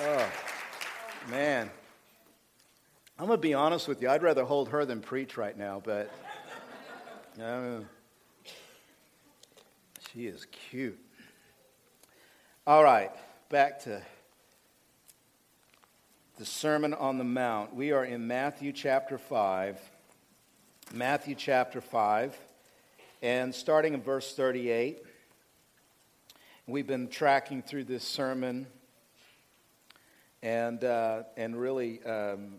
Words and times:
Oh, 0.00 0.30
man. 1.28 1.68
I'm 3.18 3.26
going 3.26 3.36
to 3.36 3.42
be 3.42 3.54
honest 3.54 3.88
with 3.88 4.00
you. 4.00 4.08
I'd 4.08 4.22
rather 4.22 4.44
hold 4.44 4.68
her 4.68 4.84
than 4.84 5.00
preach 5.00 5.36
right 5.36 5.58
now, 5.58 5.82
but 5.84 6.08
uh, 7.42 7.80
she 10.12 10.28
is 10.28 10.46
cute. 10.70 11.00
All 12.64 12.84
right, 12.84 13.10
back 13.48 13.80
to 13.84 14.00
the 16.36 16.44
Sermon 16.44 16.94
on 16.94 17.18
the 17.18 17.24
Mount. 17.24 17.74
We 17.74 17.90
are 17.90 18.04
in 18.04 18.28
Matthew 18.28 18.70
chapter 18.70 19.18
5. 19.18 19.80
Matthew 20.94 21.34
chapter 21.34 21.80
5, 21.80 22.38
and 23.20 23.52
starting 23.52 23.94
in 23.94 24.02
verse 24.02 24.32
38. 24.32 25.02
We've 26.68 26.86
been 26.86 27.08
tracking 27.08 27.62
through 27.62 27.84
this 27.84 28.04
sermon 28.04 28.68
and, 30.42 30.82
uh, 30.84 31.22
and 31.36 31.58
really, 31.58 32.02
um, 32.04 32.54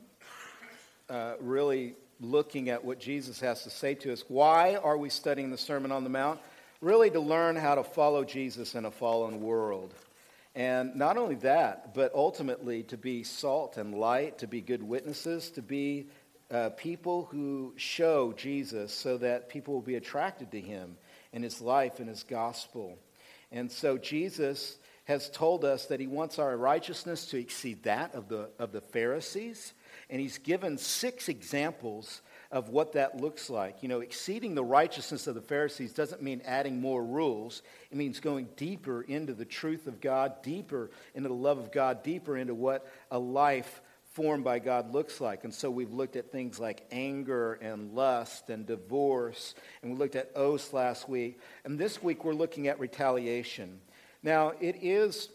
uh, 1.09 1.33
really 1.39 1.95
looking 2.19 2.69
at 2.69 2.83
what 2.83 2.99
Jesus 2.99 3.39
has 3.39 3.63
to 3.63 3.69
say 3.69 3.95
to 3.95 4.11
us. 4.11 4.23
Why 4.27 4.75
are 4.75 4.97
we 4.97 5.09
studying 5.09 5.51
the 5.51 5.57
Sermon 5.57 5.91
on 5.91 6.03
the 6.03 6.09
Mount? 6.09 6.39
Really 6.81 7.09
to 7.11 7.19
learn 7.19 7.55
how 7.55 7.75
to 7.75 7.83
follow 7.83 8.23
Jesus 8.23 8.75
in 8.75 8.85
a 8.85 8.91
fallen 8.91 9.41
world. 9.41 9.93
And 10.55 10.95
not 10.95 11.17
only 11.17 11.35
that, 11.35 11.93
but 11.93 12.13
ultimately 12.13 12.83
to 12.83 12.97
be 12.97 13.23
salt 13.23 13.77
and 13.77 13.93
light, 13.95 14.39
to 14.39 14.47
be 14.47 14.61
good 14.61 14.83
witnesses, 14.83 15.51
to 15.51 15.61
be 15.61 16.07
uh, 16.51 16.69
people 16.71 17.25
who 17.31 17.73
show 17.77 18.33
Jesus 18.33 18.93
so 18.93 19.17
that 19.19 19.49
people 19.49 19.73
will 19.73 19.81
be 19.81 19.95
attracted 19.95 20.51
to 20.51 20.59
him 20.59 20.97
and 21.31 21.43
his 21.43 21.61
life 21.61 21.99
and 21.99 22.09
his 22.09 22.23
gospel. 22.23 22.97
And 23.51 23.71
so 23.71 23.97
Jesus 23.97 24.77
has 25.09 25.27
told 25.27 25.65
us 25.65 25.87
that 25.87 25.99
he 25.99 26.05
wants 26.05 26.37
our 26.37 26.55
righteousness 26.55 27.25
to 27.25 27.37
exceed 27.39 27.81
that 27.81 28.13
of 28.13 28.29
the, 28.29 28.47
of 28.59 28.71
the 28.71 28.79
Pharisees. 28.79 29.73
And 30.07 30.21
he's 30.21 30.37
given 30.37 30.77
six 30.77 31.29
examples 31.29 32.21
of 32.51 32.69
what 32.69 32.93
that 32.93 33.19
looks 33.19 33.49
like. 33.49 33.81
You 33.81 33.89
know, 33.89 34.01
exceeding 34.01 34.53
the 34.53 34.63
righteousness 34.63 35.25
of 35.25 35.33
the 35.33 35.41
Pharisees 35.41 35.93
doesn't 35.93 36.21
mean 36.21 36.43
adding 36.45 36.79
more 36.79 37.03
rules, 37.03 37.63
it 37.89 37.97
means 37.97 38.19
going 38.19 38.49
deeper 38.55 39.01
into 39.01 39.33
the 39.33 39.45
truth 39.45 39.87
of 39.87 39.99
God, 39.99 40.43
deeper 40.43 40.91
into 41.15 41.29
the 41.29 41.33
love 41.33 41.57
of 41.57 41.71
God, 41.71 42.03
deeper 42.03 42.37
into 42.37 42.53
what 42.53 42.85
a 43.09 43.17
life 43.17 43.81
formed 44.13 44.43
by 44.43 44.59
God 44.59 44.93
looks 44.93 45.19
like. 45.19 45.43
And 45.43 45.51
so 45.51 45.71
we've 45.71 45.91
looked 45.91 46.17
at 46.17 46.31
things 46.31 46.59
like 46.59 46.85
anger 46.91 47.53
and 47.53 47.95
lust 47.95 48.51
and 48.51 48.63
divorce, 48.63 49.55
and 49.81 49.91
we 49.91 49.97
looked 49.97 50.15
at 50.15 50.29
oaths 50.35 50.71
last 50.71 51.09
week. 51.09 51.39
And 51.65 51.79
this 51.79 52.03
week 52.03 52.23
we're 52.23 52.33
looking 52.33 52.67
at 52.67 52.79
retaliation. 52.79 53.81
Now, 54.21 54.53
it 54.59 54.77
is 54.81 55.29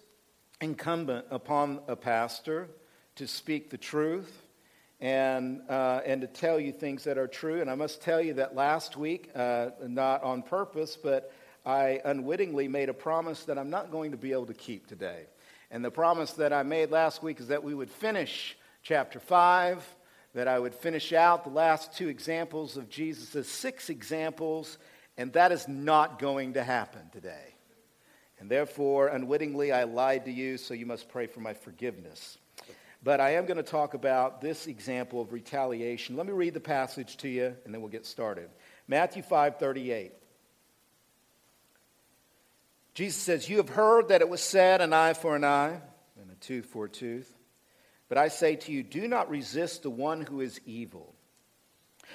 incumbent 0.60 1.26
upon 1.30 1.80
a 1.88 1.96
pastor 1.96 2.68
to 3.16 3.26
speak 3.26 3.70
the 3.70 3.78
truth 3.78 4.42
and, 5.00 5.62
uh, 5.68 6.00
and 6.04 6.20
to 6.20 6.26
tell 6.26 6.60
you 6.60 6.72
things 6.72 7.04
that 7.04 7.16
are 7.16 7.26
true. 7.26 7.60
And 7.60 7.70
I 7.70 7.74
must 7.74 8.02
tell 8.02 8.20
you 8.20 8.34
that 8.34 8.54
last 8.54 8.96
week, 8.96 9.30
uh, 9.34 9.70
not 9.86 10.22
on 10.22 10.42
purpose, 10.42 10.96
but 10.96 11.32
I 11.64 12.00
unwittingly 12.04 12.68
made 12.68 12.88
a 12.88 12.94
promise 12.94 13.44
that 13.44 13.58
I'm 13.58 13.70
not 13.70 13.90
going 13.90 14.10
to 14.10 14.16
be 14.16 14.32
able 14.32 14.46
to 14.46 14.54
keep 14.54 14.86
today. 14.86 15.26
And 15.70 15.84
the 15.84 15.90
promise 15.90 16.32
that 16.32 16.52
I 16.52 16.62
made 16.62 16.90
last 16.90 17.22
week 17.22 17.40
is 17.40 17.48
that 17.48 17.64
we 17.64 17.74
would 17.74 17.90
finish 17.90 18.56
chapter 18.82 19.18
5, 19.18 19.82
that 20.34 20.46
I 20.46 20.58
would 20.58 20.74
finish 20.74 21.12
out 21.12 21.44
the 21.44 21.50
last 21.50 21.96
two 21.96 22.08
examples 22.08 22.76
of 22.76 22.90
Jesus' 22.90 23.48
six 23.48 23.88
examples, 23.88 24.76
and 25.16 25.32
that 25.32 25.52
is 25.52 25.66
not 25.68 26.18
going 26.18 26.52
to 26.54 26.62
happen 26.62 27.08
today. 27.12 27.53
And 28.38 28.50
therefore, 28.50 29.08
unwittingly, 29.08 29.72
I 29.72 29.84
lied 29.84 30.24
to 30.24 30.32
you, 30.32 30.58
so 30.58 30.74
you 30.74 30.86
must 30.86 31.08
pray 31.08 31.26
for 31.26 31.40
my 31.40 31.54
forgiveness. 31.54 32.38
But 33.02 33.20
I 33.20 33.34
am 33.34 33.46
going 33.46 33.58
to 33.58 33.62
talk 33.62 33.94
about 33.94 34.40
this 34.40 34.66
example 34.66 35.20
of 35.20 35.32
retaliation. 35.32 36.16
Let 36.16 36.26
me 36.26 36.32
read 36.32 36.54
the 36.54 36.60
passage 36.60 37.16
to 37.18 37.28
you, 37.28 37.54
and 37.64 37.72
then 37.72 37.80
we'll 37.80 37.90
get 37.90 38.06
started. 38.06 38.48
Matthew 38.88 39.22
5 39.22 39.58
38. 39.58 40.12
Jesus 42.94 43.20
says, 43.20 43.48
You 43.48 43.58
have 43.58 43.68
heard 43.68 44.08
that 44.08 44.20
it 44.20 44.28
was 44.28 44.40
said, 44.40 44.80
an 44.80 44.92
eye 44.92 45.12
for 45.12 45.36
an 45.36 45.44
eye, 45.44 45.80
and 46.20 46.30
a 46.30 46.34
tooth 46.36 46.66
for 46.66 46.86
a 46.86 46.88
tooth. 46.88 47.32
But 48.08 48.18
I 48.18 48.28
say 48.28 48.56
to 48.56 48.72
you, 48.72 48.82
do 48.82 49.08
not 49.08 49.30
resist 49.30 49.82
the 49.82 49.90
one 49.90 50.20
who 50.22 50.40
is 50.40 50.60
evil. 50.64 51.14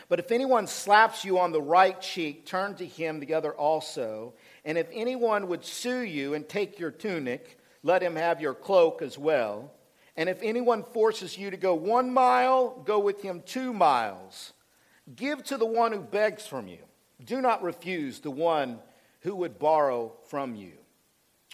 But 0.07 0.19
if 0.19 0.31
anyone 0.31 0.67
slaps 0.67 1.25
you 1.25 1.39
on 1.39 1.51
the 1.51 1.61
right 1.61 1.99
cheek, 1.99 2.45
turn 2.45 2.75
to 2.75 2.85
him 2.85 3.19
the 3.19 3.33
other 3.33 3.53
also. 3.53 4.33
And 4.65 4.77
if 4.77 4.87
anyone 4.91 5.47
would 5.47 5.63
sue 5.63 6.01
you 6.01 6.33
and 6.33 6.47
take 6.47 6.79
your 6.79 6.91
tunic, 6.91 7.59
let 7.83 8.03
him 8.03 8.15
have 8.15 8.41
your 8.41 8.53
cloak 8.53 9.01
as 9.01 9.17
well. 9.17 9.71
And 10.15 10.27
if 10.27 10.41
anyone 10.41 10.83
forces 10.83 11.37
you 11.37 11.49
to 11.49 11.57
go 11.57 11.73
one 11.75 12.11
mile, 12.11 12.81
go 12.85 12.99
with 12.99 13.21
him 13.21 13.41
two 13.45 13.73
miles. 13.73 14.53
Give 15.15 15.41
to 15.45 15.57
the 15.57 15.65
one 15.65 15.91
who 15.91 16.01
begs 16.01 16.45
from 16.45 16.67
you. 16.67 16.79
Do 17.23 17.41
not 17.41 17.63
refuse 17.63 18.19
the 18.19 18.31
one 18.31 18.79
who 19.21 19.35
would 19.35 19.59
borrow 19.59 20.13
from 20.27 20.55
you. 20.55 20.73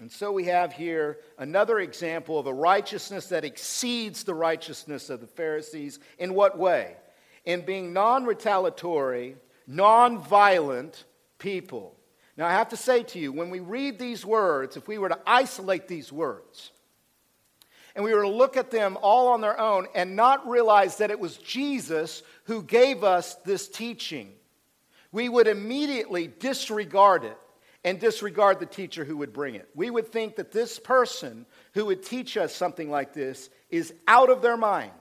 And 0.01 0.11
so 0.11 0.31
we 0.31 0.45
have 0.45 0.73
here 0.73 1.19
another 1.37 1.79
example 1.79 2.37
of 2.37 2.47
a 2.47 2.53
righteousness 2.53 3.27
that 3.27 3.45
exceeds 3.45 4.23
the 4.23 4.33
righteousness 4.33 5.09
of 5.09 5.22
the 5.22 5.27
Pharisees. 5.27 5.99
In 6.19 6.33
what 6.33 6.57
way? 6.57 6.97
In 7.45 7.61
being 7.61 7.93
non 7.93 8.25
retaliatory, 8.25 9.37
non 9.67 10.19
violent 10.19 11.05
people. 11.37 11.95
Now, 12.38 12.47
I 12.47 12.51
have 12.51 12.69
to 12.69 12.78
say 12.78 13.03
to 13.03 13.19
you, 13.19 13.31
when 13.31 13.50
we 13.50 13.59
read 13.59 13.97
these 13.97 14.25
words, 14.25 14.75
if 14.75 14.88
we 14.88 14.97
were 14.97 15.09
to 15.09 15.19
isolate 15.25 15.88
these 15.88 16.12
words, 16.12 16.72
and 17.96 18.03
we 18.03 18.13
were 18.13 18.23
to 18.23 18.29
look 18.29 18.57
at 18.57 18.72
them 18.72 18.97
all 19.01 19.29
on 19.29 19.40
their 19.40 19.57
own 19.57 19.88
and 19.96 20.18
not 20.18 20.47
realize 20.47 20.97
that 20.97 21.12
it 21.12 21.19
was 21.19 21.38
Jesus 21.38 22.23
who 22.44 22.62
gave 22.62 23.06
us 23.06 23.35
this 23.46 23.69
teaching, 23.69 24.34
we 25.13 25.29
would 25.29 25.47
immediately 25.47 26.28
disregard 26.28 27.23
it 27.23 27.38
and 27.85 28.00
disregard 28.00 28.59
the 28.59 28.66
teacher 28.66 29.06
who 29.06 29.16
would 29.17 29.31
bring 29.31 29.56
it. 29.56 29.69
We 29.73 29.90
would 29.90 30.12
think 30.12 30.35
that 30.35 30.52
this 30.52 30.78
person 30.78 31.46
who 31.73 31.85
would 31.85 32.03
teach 32.03 32.35
us 32.35 32.53
something 32.53 32.90
like 32.90 33.13
this 33.13 33.50
is 33.69 33.94
out 34.07 34.29
of 34.29 34.41
their 34.41 34.57
mind. 34.57 34.91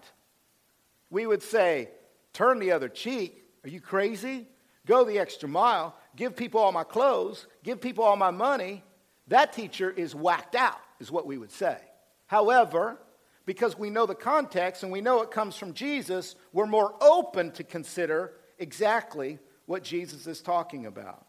We 1.10 1.26
would 1.26 1.42
say, 1.42 1.88
Turn 2.32 2.58
the 2.58 2.72
other 2.72 2.88
cheek. 2.88 3.44
Are 3.64 3.68
you 3.68 3.80
crazy? 3.80 4.48
Go 4.86 5.04
the 5.04 5.18
extra 5.20 5.48
mile 5.48 5.96
give 6.16 6.36
people 6.36 6.60
all 6.60 6.72
my 6.72 6.84
clothes, 6.84 7.46
give 7.62 7.80
people 7.80 8.04
all 8.04 8.16
my 8.16 8.30
money, 8.30 8.82
that 9.28 9.52
teacher 9.52 9.90
is 9.90 10.14
whacked 10.14 10.54
out, 10.54 10.78
is 11.00 11.10
what 11.10 11.26
we 11.26 11.38
would 11.38 11.50
say. 11.50 11.78
However, 12.26 12.98
because 13.46 13.78
we 13.78 13.90
know 13.90 14.06
the 14.06 14.14
context 14.14 14.82
and 14.82 14.92
we 14.92 15.00
know 15.00 15.22
it 15.22 15.30
comes 15.30 15.56
from 15.56 15.74
Jesus, 15.74 16.34
we're 16.52 16.66
more 16.66 16.94
open 17.00 17.50
to 17.52 17.64
consider 17.64 18.32
exactly 18.58 19.38
what 19.66 19.82
Jesus 19.82 20.26
is 20.26 20.40
talking 20.40 20.86
about. 20.86 21.26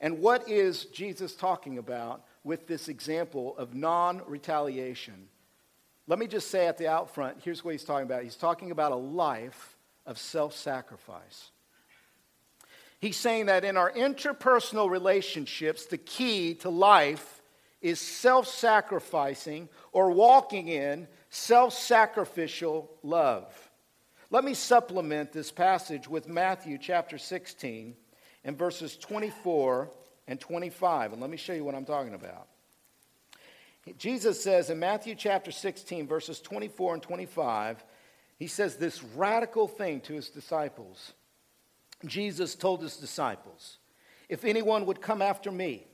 And 0.00 0.18
what 0.18 0.48
is 0.48 0.86
Jesus 0.86 1.36
talking 1.36 1.78
about 1.78 2.24
with 2.42 2.66
this 2.66 2.88
example 2.88 3.56
of 3.56 3.74
non 3.74 4.20
retaliation? 4.26 5.28
Let 6.08 6.18
me 6.18 6.26
just 6.26 6.50
say 6.50 6.66
at 6.66 6.76
the 6.76 6.88
out 6.88 7.14
front 7.14 7.38
here's 7.42 7.64
what 7.64 7.70
he's 7.70 7.84
talking 7.84 8.06
about. 8.06 8.24
He's 8.24 8.36
talking 8.36 8.72
about 8.72 8.90
a 8.90 8.96
life 8.96 9.76
of 10.04 10.18
self 10.18 10.56
sacrifice. 10.56 11.51
He's 13.02 13.16
saying 13.16 13.46
that 13.46 13.64
in 13.64 13.76
our 13.76 13.90
interpersonal 13.90 14.88
relationships, 14.88 15.86
the 15.86 15.98
key 15.98 16.54
to 16.60 16.70
life 16.70 17.42
is 17.80 17.98
self 18.00 18.46
sacrificing 18.46 19.68
or 19.90 20.12
walking 20.12 20.68
in 20.68 21.08
self 21.28 21.72
sacrificial 21.74 22.88
love. 23.02 23.52
Let 24.30 24.44
me 24.44 24.54
supplement 24.54 25.32
this 25.32 25.50
passage 25.50 26.06
with 26.06 26.28
Matthew 26.28 26.78
chapter 26.78 27.18
16 27.18 27.96
and 28.44 28.56
verses 28.56 28.96
24 28.96 29.90
and 30.28 30.38
25. 30.38 31.12
And 31.12 31.20
let 31.20 31.28
me 31.28 31.36
show 31.36 31.54
you 31.54 31.64
what 31.64 31.74
I'm 31.74 31.84
talking 31.84 32.14
about. 32.14 32.46
Jesus 33.98 34.40
says 34.40 34.70
in 34.70 34.78
Matthew 34.78 35.16
chapter 35.16 35.50
16, 35.50 36.06
verses 36.06 36.40
24 36.40 36.94
and 36.94 37.02
25, 37.02 37.82
he 38.38 38.46
says 38.46 38.76
this 38.76 39.02
radical 39.02 39.66
thing 39.66 40.00
to 40.02 40.14
his 40.14 40.28
disciples. 40.28 41.14
Jesus 42.06 42.54
told 42.54 42.82
his 42.82 42.96
disciples, 42.96 43.78
If 44.28 44.44
anyone 44.44 44.86
would 44.86 45.00
come 45.00 45.22
after 45.22 45.50
me, 45.50 45.86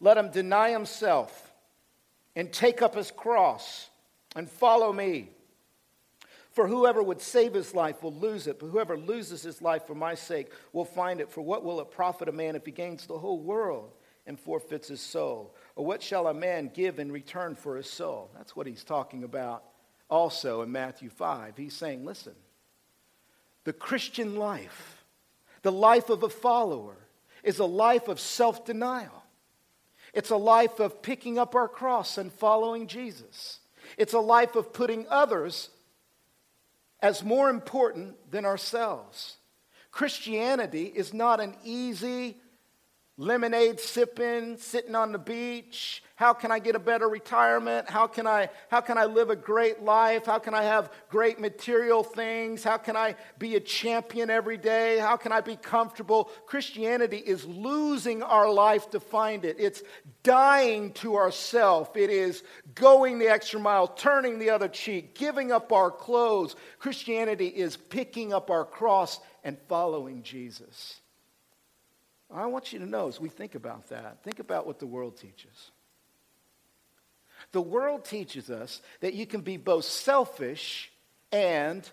let 0.00 0.16
him 0.16 0.30
deny 0.30 0.70
himself 0.70 1.52
and 2.34 2.52
take 2.52 2.82
up 2.82 2.94
his 2.94 3.10
cross 3.10 3.90
and 4.34 4.48
follow 4.48 4.92
me. 4.92 5.30
For 6.52 6.66
whoever 6.66 7.02
would 7.02 7.20
save 7.20 7.54
his 7.54 7.74
life 7.74 8.02
will 8.02 8.14
lose 8.14 8.46
it, 8.46 8.58
but 8.58 8.66
whoever 8.66 8.96
loses 8.96 9.42
his 9.42 9.62
life 9.62 9.86
for 9.86 9.94
my 9.94 10.14
sake 10.14 10.50
will 10.72 10.84
find 10.84 11.20
it. 11.20 11.30
For 11.30 11.42
what 11.42 11.64
will 11.64 11.80
it 11.80 11.90
profit 11.90 12.28
a 12.28 12.32
man 12.32 12.56
if 12.56 12.66
he 12.66 12.72
gains 12.72 13.06
the 13.06 13.18
whole 13.18 13.38
world 13.38 13.92
and 14.26 14.38
forfeits 14.38 14.88
his 14.88 15.00
soul? 15.00 15.54
Or 15.76 15.86
what 15.86 16.02
shall 16.02 16.26
a 16.26 16.34
man 16.34 16.70
give 16.74 16.98
in 16.98 17.12
return 17.12 17.54
for 17.54 17.76
his 17.76 17.88
soul? 17.88 18.30
That's 18.36 18.56
what 18.56 18.66
he's 18.66 18.84
talking 18.84 19.22
about 19.22 19.64
also 20.08 20.62
in 20.62 20.72
Matthew 20.72 21.08
5. 21.08 21.56
He's 21.56 21.74
saying, 21.74 22.04
listen, 22.04 22.34
the 23.64 23.72
Christian 23.72 24.36
life 24.36 24.99
the 25.62 25.72
life 25.72 26.10
of 26.10 26.22
a 26.22 26.28
follower 26.28 26.96
is 27.42 27.58
a 27.58 27.64
life 27.64 28.08
of 28.08 28.20
self 28.20 28.64
denial. 28.64 29.24
It's 30.12 30.30
a 30.30 30.36
life 30.36 30.80
of 30.80 31.02
picking 31.02 31.38
up 31.38 31.54
our 31.54 31.68
cross 31.68 32.18
and 32.18 32.32
following 32.32 32.86
Jesus. 32.86 33.60
It's 33.96 34.12
a 34.12 34.20
life 34.20 34.56
of 34.56 34.72
putting 34.72 35.06
others 35.08 35.70
as 37.00 37.22
more 37.22 37.48
important 37.48 38.30
than 38.30 38.44
ourselves. 38.44 39.36
Christianity 39.90 40.84
is 40.84 41.14
not 41.14 41.40
an 41.40 41.56
easy, 41.64 42.36
lemonade 43.20 43.78
sipping, 43.78 44.56
sitting 44.56 44.94
on 44.94 45.12
the 45.12 45.18
beach. 45.18 46.02
How 46.16 46.32
can 46.32 46.50
I 46.50 46.58
get 46.58 46.74
a 46.74 46.78
better 46.78 47.06
retirement? 47.06 47.88
How 47.88 48.06
can 48.06 48.26
I, 48.26 48.48
how 48.70 48.80
can 48.80 48.96
I 48.96 49.04
live 49.04 49.28
a 49.28 49.36
great 49.36 49.82
life? 49.82 50.24
How 50.24 50.38
can 50.38 50.54
I 50.54 50.62
have 50.62 50.90
great 51.10 51.38
material 51.38 52.02
things? 52.02 52.64
How 52.64 52.78
can 52.78 52.96
I 52.96 53.16
be 53.38 53.56
a 53.56 53.60
champion 53.60 54.30
every 54.30 54.56
day? 54.56 54.98
How 54.98 55.18
can 55.18 55.32
I 55.32 55.42
be 55.42 55.56
comfortable? 55.56 56.30
Christianity 56.46 57.18
is 57.18 57.44
losing 57.44 58.22
our 58.22 58.50
life 58.50 58.88
to 58.90 59.00
find 59.00 59.44
it. 59.44 59.56
It's 59.58 59.82
dying 60.22 60.94
to 60.94 61.16
ourself. 61.16 61.98
It 61.98 62.08
is 62.08 62.42
going 62.74 63.18
the 63.18 63.28
extra 63.28 63.60
mile, 63.60 63.86
turning 63.86 64.38
the 64.38 64.48
other 64.48 64.68
cheek, 64.68 65.14
giving 65.14 65.52
up 65.52 65.72
our 65.72 65.90
clothes. 65.90 66.56
Christianity 66.78 67.48
is 67.48 67.76
picking 67.76 68.32
up 68.32 68.50
our 68.50 68.64
cross 68.64 69.20
and 69.44 69.58
following 69.68 70.22
Jesus. 70.22 70.99
I 72.32 72.46
want 72.46 72.72
you 72.72 72.78
to 72.78 72.86
know 72.86 73.08
as 73.08 73.20
we 73.20 73.28
think 73.28 73.54
about 73.54 73.88
that, 73.88 74.22
think 74.22 74.38
about 74.38 74.66
what 74.66 74.78
the 74.78 74.86
world 74.86 75.16
teaches. 75.16 75.70
The 77.52 77.60
world 77.60 78.04
teaches 78.04 78.50
us 78.50 78.80
that 79.00 79.14
you 79.14 79.26
can 79.26 79.40
be 79.40 79.56
both 79.56 79.84
selfish 79.84 80.92
and 81.32 81.88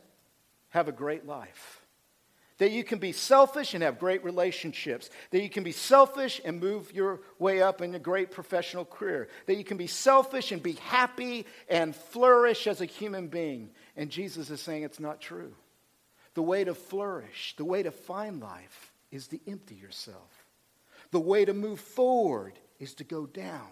have 0.70 0.88
a 0.88 0.92
great 0.92 1.26
life. 1.26 1.82
That 2.58 2.72
you 2.72 2.84
can 2.84 2.98
be 2.98 3.12
selfish 3.12 3.76
and 3.76 3.84
have 3.84 4.00
great 4.00 4.24
relationships. 4.24 5.10
That 5.30 5.42
you 5.42 5.50
can 5.50 5.64
be 5.64 5.72
selfish 5.72 6.42
and 6.44 6.60
move 6.60 6.92
your 6.92 7.22
way 7.38 7.62
up 7.62 7.82
in 7.82 7.94
a 7.94 8.00
great 8.00 8.32
professional 8.32 8.84
career. 8.84 9.30
That 9.46 9.58
you 9.58 9.64
can 9.64 9.78
be 9.78 9.88
selfish 9.88 10.52
and 10.52 10.62
be 10.62 10.74
happy 10.74 11.46
and 11.70 11.96
flourish 11.96 12.66
as 12.66 12.82
a 12.82 12.86
human 12.86 13.28
being. 13.28 13.70
And 13.96 14.10
Jesus 14.10 14.50
is 14.50 14.60
saying 14.60 14.84
it's 14.84 15.00
not 15.00 15.22
true. 15.22 15.54
The 16.34 16.42
way 16.42 16.64
to 16.64 16.74
flourish, 16.74 17.56
the 17.58 17.66
way 17.66 17.84
to 17.84 17.92
find 17.92 18.42
life, 18.42 18.92
is 19.12 19.28
to 19.28 19.40
empty 19.48 19.76
yourself. 19.76 20.46
The 21.12 21.20
way 21.20 21.46
to 21.46 21.54
move 21.54 21.80
forward 21.80 22.60
is 22.80 22.94
to 22.96 23.04
go 23.04 23.26
down. 23.26 23.70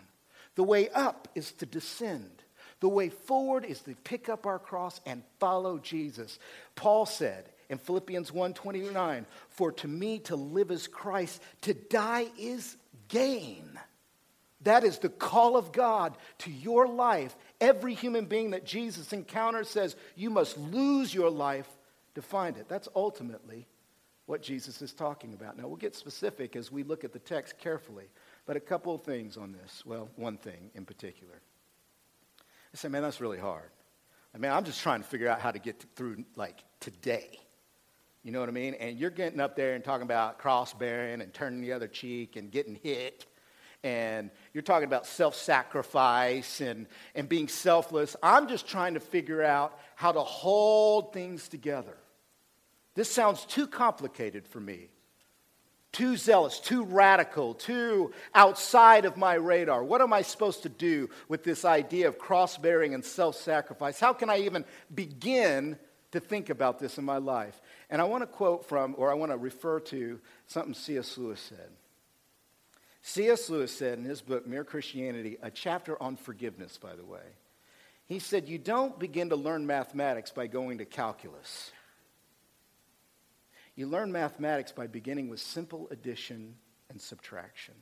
The 0.55 0.63
way 0.63 0.89
up 0.89 1.27
is 1.35 1.51
to 1.53 1.65
descend. 1.65 2.43
The 2.79 2.89
way 2.89 3.09
forward 3.09 3.65
is 3.65 3.81
to 3.81 3.95
pick 3.95 4.29
up 4.29 4.45
our 4.45 4.59
cross 4.59 5.01
and 5.05 5.23
follow 5.39 5.77
Jesus. 5.77 6.39
Paul 6.75 7.05
said 7.05 7.49
in 7.69 7.77
Philippians 7.77 8.31
1:29, 8.31 9.25
"For 9.49 9.71
to 9.73 9.87
me 9.87 10.19
to 10.19 10.35
live 10.35 10.71
is 10.71 10.87
Christ, 10.87 11.41
to 11.61 11.73
die 11.73 12.31
is 12.37 12.77
gain." 13.07 13.79
That 14.61 14.83
is 14.83 14.99
the 14.99 15.09
call 15.09 15.57
of 15.57 15.71
God 15.71 16.17
to 16.39 16.51
your 16.51 16.87
life. 16.87 17.35
Every 17.61 17.93
human 17.93 18.25
being 18.25 18.51
that 18.51 18.65
Jesus 18.65 19.13
encounters 19.13 19.69
says, 19.69 19.95
You 20.15 20.31
must 20.31 20.57
lose 20.57 21.13
your 21.13 21.29
life 21.29 21.69
to 22.15 22.21
find 22.21 22.57
it. 22.57 22.67
That's 22.67 22.87
ultimately 22.95 23.67
what 24.25 24.41
Jesus 24.41 24.81
is 24.81 24.93
talking 24.93 25.33
about. 25.33 25.57
Now, 25.57 25.67
we'll 25.67 25.77
get 25.77 25.95
specific 25.95 26.55
as 26.55 26.71
we 26.71 26.83
look 26.83 27.03
at 27.03 27.13
the 27.13 27.19
text 27.19 27.57
carefully, 27.59 28.05
but 28.45 28.55
a 28.55 28.59
couple 28.59 28.95
of 28.95 29.03
things 29.03 29.37
on 29.37 29.51
this. 29.51 29.83
Well, 29.85 30.09
one 30.15 30.37
thing 30.37 30.71
in 30.73 30.85
particular. 30.85 31.41
I 32.73 32.77
say, 32.77 32.87
man, 32.87 33.03
that's 33.03 33.21
really 33.21 33.39
hard. 33.39 33.69
I 34.33 34.37
mean, 34.37 34.51
I'm 34.51 34.65
just 34.65 34.81
trying 34.81 35.01
to 35.01 35.07
figure 35.07 35.29
out 35.29 35.39
how 35.39 35.51
to 35.51 35.59
get 35.59 35.85
through, 35.95 36.25
like, 36.35 36.63
today. 36.79 37.39
You 38.23 38.31
know 38.31 38.39
what 38.39 38.49
I 38.49 38.53
mean? 38.53 38.73
And 38.73 38.97
you're 38.97 39.11
getting 39.11 39.39
up 39.39 39.55
there 39.55 39.75
and 39.75 39.83
talking 39.83 40.03
about 40.03 40.39
cross 40.39 40.73
bearing 40.73 41.21
and 41.21 41.33
turning 41.33 41.61
the 41.61 41.73
other 41.73 41.87
cheek 41.87 42.35
and 42.35 42.51
getting 42.51 42.75
hit. 42.75 43.27
And 43.83 44.31
you're 44.51 44.63
talking 44.63 44.87
about 44.87 45.05
self 45.05 45.35
sacrifice 45.35 46.59
and, 46.59 46.87
and 47.13 47.29
being 47.29 47.47
selfless. 47.47 48.15
I'm 48.23 48.47
just 48.47 48.67
trying 48.67 48.95
to 48.95 48.99
figure 48.99 49.43
out 49.43 49.79
how 49.95 50.11
to 50.11 50.21
hold 50.21 51.13
things 51.13 51.47
together. 51.47 51.95
This 52.95 53.11
sounds 53.11 53.45
too 53.45 53.67
complicated 53.67 54.47
for 54.47 54.61
me, 54.61 54.87
too 55.91 56.15
zealous, 56.15 56.59
too 56.59 56.83
radical, 56.85 57.53
too 57.53 58.13
outside 58.33 59.05
of 59.05 59.17
my 59.17 59.35
radar. 59.35 59.83
What 59.83 60.01
am 60.01 60.13
I 60.13 60.21
supposed 60.21 60.63
to 60.63 60.69
do 60.69 61.09
with 61.27 61.43
this 61.43 61.65
idea 61.65 62.07
of 62.07 62.17
cross 62.17 62.57
bearing 62.57 62.93
and 62.93 63.03
self 63.03 63.35
sacrifice? 63.35 63.99
How 63.99 64.13
can 64.13 64.29
I 64.29 64.39
even 64.39 64.63
begin 64.93 65.77
to 66.11 66.21
think 66.21 66.49
about 66.49 66.79
this 66.79 66.97
in 66.97 67.03
my 67.03 67.17
life? 67.17 67.61
And 67.89 68.01
I 68.01 68.05
want 68.05 68.23
to 68.23 68.27
quote 68.27 68.65
from, 68.67 68.95
or 68.97 69.11
I 69.11 69.15
want 69.15 69.33
to 69.33 69.37
refer 69.37 69.81
to 69.81 70.19
something 70.47 70.73
C.S. 70.73 71.17
Lewis 71.17 71.41
said. 71.41 71.69
C.S. 73.01 73.49
Lewis 73.49 73.77
said 73.77 73.99
in 73.99 74.05
his 74.05 74.21
book, 74.21 74.47
Mere 74.47 74.63
Christianity, 74.63 75.37
a 75.43 75.51
chapter 75.51 76.01
on 76.01 76.15
forgiveness, 76.15 76.77
by 76.77 76.95
the 76.95 77.05
way. 77.05 77.19
He 78.05 78.19
said, 78.19 78.47
You 78.47 78.57
don't 78.57 78.97
begin 78.97 79.29
to 79.29 79.35
learn 79.35 79.67
mathematics 79.67 80.31
by 80.31 80.47
going 80.47 80.77
to 80.77 80.85
calculus. 80.85 81.71
You 83.75 83.87
learn 83.87 84.11
mathematics 84.11 84.71
by 84.71 84.87
beginning 84.87 85.29
with 85.29 85.39
simple 85.39 85.87
addition 85.91 86.55
and 86.89 86.99
subtraction. 86.99 87.73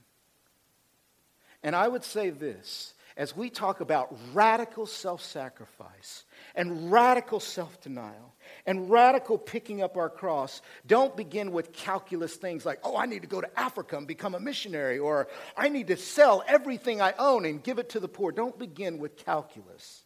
And 1.62 1.75
I 1.75 1.88
would 1.88 2.04
say 2.04 2.30
this 2.30 2.94
as 3.16 3.36
we 3.36 3.50
talk 3.50 3.80
about 3.80 4.16
radical 4.34 4.88
self 4.88 5.22
sacrifice 5.22 6.25
and 6.56 6.92
radical 6.92 7.40
self 7.40 7.80
denial 7.80 8.34
and 8.66 8.90
radical 8.90 9.38
picking 9.38 9.84
up 9.84 9.98
our 9.98 10.10
cross, 10.10 10.62
don't 10.88 11.16
begin 11.16 11.51
with 11.51 11.72
calculus 11.72 12.36
things 12.36 12.66
like, 12.66 12.80
oh, 12.84 12.98
I 12.98 13.06
need 13.06 13.22
to 13.22 13.28
go 13.28 13.39
to 13.39 13.60
Africa 13.60 13.98
and 13.98 14.07
become 14.07 14.34
a 14.34 14.39
missionary, 14.39 14.98
or 14.98 15.28
I 15.56 15.69
need 15.69 15.88
to 15.88 15.98
sell 15.98 16.44
everything 16.48 17.01
I 17.01 17.13
own 17.19 17.46
and 17.46 17.63
give 17.63 17.78
it 17.78 17.89
to 17.89 18.00
the 18.00 18.07
poor. 18.07 18.31
Don't 18.31 18.57
begin 18.57 18.98
with 18.98 19.16
calculus. 19.16 20.04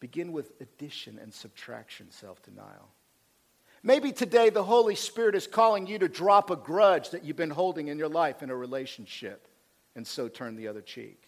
Begin 0.00 0.32
with 0.32 0.52
addition 0.60 1.18
and 1.18 1.32
subtraction 1.32 2.10
self 2.10 2.42
denial. 2.42 2.90
Maybe 3.82 4.12
today 4.12 4.50
the 4.50 4.64
Holy 4.64 4.94
Spirit 4.94 5.34
is 5.34 5.46
calling 5.46 5.86
you 5.86 5.98
to 6.00 6.08
drop 6.08 6.50
a 6.50 6.56
grudge 6.56 7.10
that 7.10 7.24
you've 7.24 7.36
been 7.36 7.50
holding 7.50 7.88
in 7.88 7.98
your 7.98 8.08
life 8.08 8.42
in 8.42 8.50
a 8.50 8.56
relationship 8.56 9.48
and 9.94 10.06
so 10.06 10.28
turn 10.28 10.56
the 10.56 10.68
other 10.68 10.82
cheek. 10.82 11.22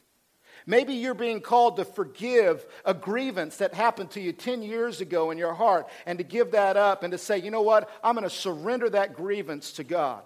Maybe 0.67 0.95
you're 0.95 1.15
being 1.15 1.41
called 1.41 1.77
to 1.77 1.85
forgive 1.85 2.67
a 2.85 2.93
grievance 2.93 3.59
that 3.59 3.73
happened 3.75 4.11
to 4.13 4.21
you 4.21 4.33
10 4.33 4.63
years 4.63 5.01
ago 5.01 5.31
in 5.31 5.39
your 5.39 5.55
heart 5.55 5.89
and 6.07 6.19
to 6.19 6.25
give 6.25 6.53
that 6.53 6.77
up 6.77 7.03
and 7.03 7.13
to 7.13 7.19
say, 7.19 7.39
you 7.39 7.51
know 7.51 7.63
what, 7.63 7.89
I'm 8.03 8.15
going 8.15 8.29
to 8.29 8.31
surrender 8.31 8.91
that 8.91 9.15
grievance 9.15 9.73
to 9.75 9.85
God. 9.85 10.23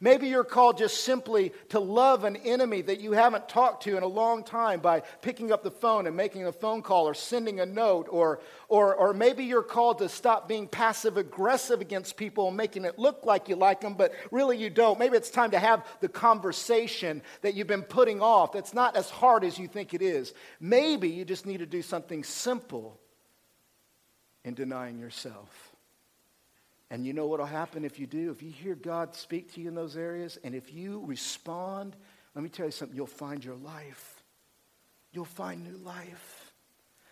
Maybe 0.00 0.28
you're 0.28 0.44
called 0.44 0.78
just 0.78 1.02
simply 1.02 1.52
to 1.70 1.80
love 1.80 2.22
an 2.22 2.36
enemy 2.36 2.82
that 2.82 3.00
you 3.00 3.12
haven't 3.12 3.48
talked 3.48 3.82
to 3.82 3.96
in 3.96 4.04
a 4.04 4.08
long 4.08 4.44
time 4.44 4.78
by 4.78 5.00
picking 5.22 5.50
up 5.50 5.64
the 5.64 5.72
phone 5.72 6.06
and 6.06 6.16
making 6.16 6.46
a 6.46 6.52
phone 6.52 6.82
call 6.82 7.08
or 7.08 7.14
sending 7.14 7.58
a 7.58 7.66
note. 7.66 8.06
Or, 8.08 8.40
or, 8.68 8.94
or 8.94 9.12
maybe 9.12 9.44
you're 9.44 9.64
called 9.64 9.98
to 9.98 10.08
stop 10.08 10.46
being 10.46 10.68
passive 10.68 11.16
aggressive 11.16 11.80
against 11.80 12.16
people 12.16 12.46
and 12.46 12.56
making 12.56 12.84
it 12.84 12.96
look 12.96 13.26
like 13.26 13.48
you 13.48 13.56
like 13.56 13.80
them, 13.80 13.94
but 13.94 14.12
really 14.30 14.56
you 14.56 14.70
don't. 14.70 15.00
Maybe 15.00 15.16
it's 15.16 15.30
time 15.30 15.50
to 15.50 15.58
have 15.58 15.84
the 15.98 16.08
conversation 16.08 17.20
that 17.42 17.54
you've 17.54 17.66
been 17.66 17.82
putting 17.82 18.22
off 18.22 18.52
that's 18.52 18.74
not 18.74 18.96
as 18.96 19.10
hard 19.10 19.42
as 19.42 19.58
you 19.58 19.66
think 19.66 19.94
it 19.94 20.02
is. 20.02 20.32
Maybe 20.60 21.08
you 21.08 21.24
just 21.24 21.44
need 21.44 21.58
to 21.58 21.66
do 21.66 21.82
something 21.82 22.22
simple 22.22 23.00
in 24.44 24.54
denying 24.54 25.00
yourself. 25.00 25.67
And 26.90 27.06
you 27.06 27.12
know 27.12 27.26
what 27.26 27.38
will 27.38 27.46
happen 27.46 27.84
if 27.84 27.98
you 27.98 28.06
do? 28.06 28.30
If 28.30 28.42
you 28.42 28.50
hear 28.50 28.74
God 28.74 29.14
speak 29.14 29.52
to 29.54 29.60
you 29.60 29.68
in 29.68 29.74
those 29.74 29.96
areas, 29.96 30.38
and 30.42 30.54
if 30.54 30.72
you 30.72 31.02
respond, 31.04 31.94
let 32.34 32.42
me 32.42 32.48
tell 32.48 32.66
you 32.66 32.72
something, 32.72 32.96
you'll 32.96 33.06
find 33.06 33.44
your 33.44 33.56
life. 33.56 34.22
You'll 35.12 35.26
find 35.26 35.64
new 35.64 35.76
life. 35.78 36.52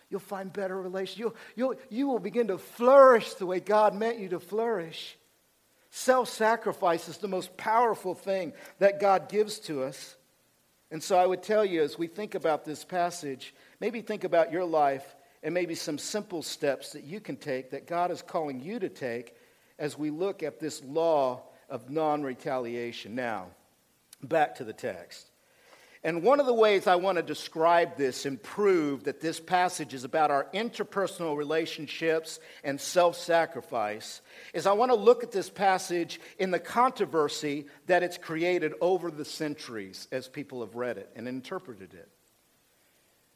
You'll 0.09 0.19
find 0.19 0.51
better 0.51 0.79
relations. 0.79 1.19
You'll, 1.19 1.35
you'll, 1.55 1.75
you 1.89 2.07
will 2.07 2.19
begin 2.19 2.47
to 2.47 2.57
flourish 2.57 3.33
the 3.35 3.45
way 3.45 3.59
God 3.59 3.93
meant 3.93 4.19
you 4.19 4.29
to 4.29 4.39
flourish. 4.39 5.17
Self 5.89 6.29
sacrifice 6.29 7.07
is 7.09 7.17
the 7.17 7.27
most 7.27 7.55
powerful 7.57 8.13
thing 8.13 8.53
that 8.79 8.99
God 8.99 9.29
gives 9.29 9.59
to 9.61 9.83
us. 9.83 10.15
And 10.89 11.03
so 11.03 11.17
I 11.17 11.25
would 11.25 11.43
tell 11.43 11.65
you, 11.65 11.83
as 11.83 11.97
we 11.97 12.07
think 12.07 12.35
about 12.35 12.63
this 12.63 12.83
passage, 12.85 13.53
maybe 13.79 14.01
think 14.01 14.23
about 14.23 14.51
your 14.51 14.63
life 14.63 15.15
and 15.43 15.53
maybe 15.53 15.75
some 15.75 15.97
simple 15.97 16.41
steps 16.41 16.93
that 16.93 17.03
you 17.03 17.19
can 17.19 17.35
take 17.35 17.71
that 17.71 17.87
God 17.87 18.09
is 18.09 18.21
calling 18.21 18.61
you 18.61 18.79
to 18.79 18.89
take 18.89 19.35
as 19.79 19.97
we 19.97 20.09
look 20.09 20.43
at 20.43 20.59
this 20.59 20.83
law 20.83 21.43
of 21.69 21.89
non 21.89 22.23
retaliation. 22.23 23.15
Now, 23.15 23.47
back 24.23 24.55
to 24.55 24.63
the 24.63 24.73
text. 24.73 25.29
And 26.03 26.23
one 26.23 26.39
of 26.39 26.45
the 26.45 26.53
ways 26.53 26.87
I 26.87 26.95
want 26.95 27.17
to 27.17 27.21
describe 27.21 27.97
this 27.97 28.25
and 28.25 28.41
prove 28.41 29.05
that 29.05 29.19
this 29.19 29.39
passage 29.39 29.93
is 29.93 30.03
about 30.03 30.31
our 30.31 30.47
interpersonal 30.53 31.35
relationships 31.35 32.39
and 32.63 32.79
self 32.79 33.17
sacrifice 33.17 34.21
is 34.53 34.67
I 34.67 34.73
want 34.73 34.91
to 34.91 34.95
look 34.95 35.23
at 35.23 35.31
this 35.31 35.49
passage 35.49 36.21
in 36.37 36.51
the 36.51 36.59
controversy 36.59 37.65
that 37.87 38.03
it's 38.03 38.17
created 38.17 38.73
over 38.79 39.09
the 39.09 39.25
centuries 39.25 40.07
as 40.11 40.27
people 40.27 40.61
have 40.61 40.75
read 40.75 40.97
it 40.97 41.09
and 41.15 41.27
interpreted 41.27 41.93
it. 41.93 42.09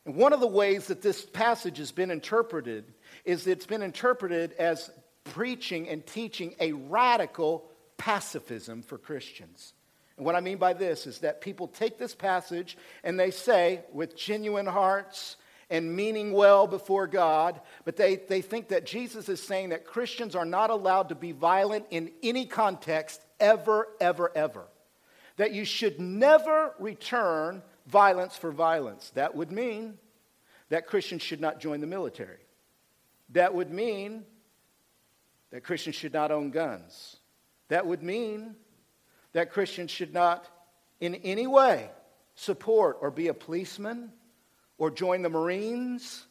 And 0.05 0.15
one 0.15 0.33
of 0.33 0.39
the 0.39 0.47
ways 0.47 0.87
that 0.87 1.01
this 1.01 1.25
passage 1.25 1.77
has 1.77 1.91
been 1.91 2.09
interpreted 2.09 2.85
is 3.25 3.45
it's 3.45 3.67
been 3.67 3.83
interpreted 3.83 4.53
as 4.53 4.89
preaching 5.23 5.87
and 5.87 6.05
teaching 6.05 6.55
a 6.59 6.71
radical 6.73 7.69
pacifism 7.97 8.81
for 8.81 8.97
Christians. 8.97 9.73
And 10.17 10.25
what 10.25 10.35
I 10.35 10.41
mean 10.41 10.57
by 10.57 10.73
this 10.73 11.07
is 11.07 11.19
that 11.19 11.41
people 11.41 11.67
take 11.67 11.97
this 11.97 12.13
passage 12.13 12.77
and 13.03 13.19
they 13.19 13.31
say, 13.31 13.81
with 13.93 14.15
genuine 14.15 14.65
hearts 14.65 15.37
and 15.69 15.95
meaning 15.95 16.33
well 16.33 16.67
before 16.67 17.07
God, 17.07 17.61
but 17.85 17.95
they, 17.95 18.17
they 18.17 18.41
think 18.41 18.67
that 18.69 18.85
Jesus 18.85 19.29
is 19.29 19.41
saying 19.41 19.69
that 19.69 19.85
Christians 19.85 20.35
are 20.35 20.45
not 20.45 20.69
allowed 20.69 21.09
to 21.09 21.15
be 21.15 21.31
violent 21.31 21.85
in 21.89 22.11
any 22.21 22.45
context 22.45 23.21
ever, 23.39 23.87
ever, 23.99 24.31
ever. 24.35 24.65
That 25.37 25.53
you 25.53 25.63
should 25.63 25.99
never 25.99 26.73
return 26.77 27.63
violence 27.87 28.35
for 28.35 28.51
violence. 28.51 29.11
That 29.15 29.33
would 29.35 29.51
mean 29.51 29.97
that 30.69 30.87
Christians 30.87 31.21
should 31.21 31.41
not 31.41 31.59
join 31.59 31.81
the 31.81 31.87
military. 31.87 32.39
That 33.29 33.53
would 33.53 33.71
mean 33.71 34.25
that 35.51 35.63
Christians 35.63 35.95
should 35.95 36.13
not 36.13 36.31
own 36.31 36.49
guns. 36.49 37.17
That 37.67 37.85
would 37.85 38.03
mean 38.03 38.55
that 39.33 39.51
Christians 39.51 39.91
should 39.91 40.13
not 40.13 40.47
in 40.99 41.15
any 41.15 41.47
way 41.47 41.89
support 42.35 42.97
or 43.01 43.11
be 43.11 43.27
a 43.27 43.33
policeman 43.33 44.11
or 44.77 44.89
join 44.89 45.21
the 45.21 45.29
Marines 45.29 46.25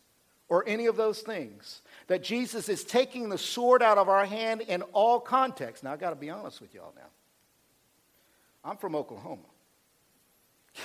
or 0.49 0.65
any 0.67 0.87
of 0.87 0.97
those 0.97 1.21
things. 1.21 1.83
That 2.09 2.23
Jesus 2.23 2.69
is 2.69 2.85
taking 2.85 3.29
the 3.29 3.39
sword 3.39 3.83
out 3.83 3.99
of 3.99 4.09
our 4.09 4.27
hand 4.27 4.63
in 4.63 4.83
all 4.83 5.21
contexts. 5.21 5.85
Now, 5.85 5.93
I've 5.93 6.01
got 6.01 6.11
to 6.11 6.17
be 6.17 6.31
honest 6.31 6.61
with 6.61 6.75
y'all 6.75 6.93
now. 6.97 7.09
I'm 8.65 8.77
from 8.77 8.95
Oklahoma. 8.95 9.43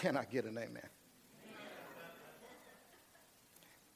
Can 0.02 0.16
I 0.18 0.26
get 0.26 0.46
an 0.46 0.58
amen? 0.58 0.90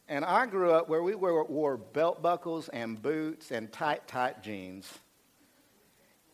And 0.09 0.25
I 0.25 0.47
grew 0.47 0.71
up 0.71 0.89
where 0.89 1.03
we 1.03 1.13
wore 1.13 1.77
belt 1.77 2.23
buckles 2.23 2.67
and 2.67 2.99
boots 2.99 3.51
and 3.51 3.71
tight, 3.71 4.07
tight 4.07 4.41
jeans. 4.41 4.91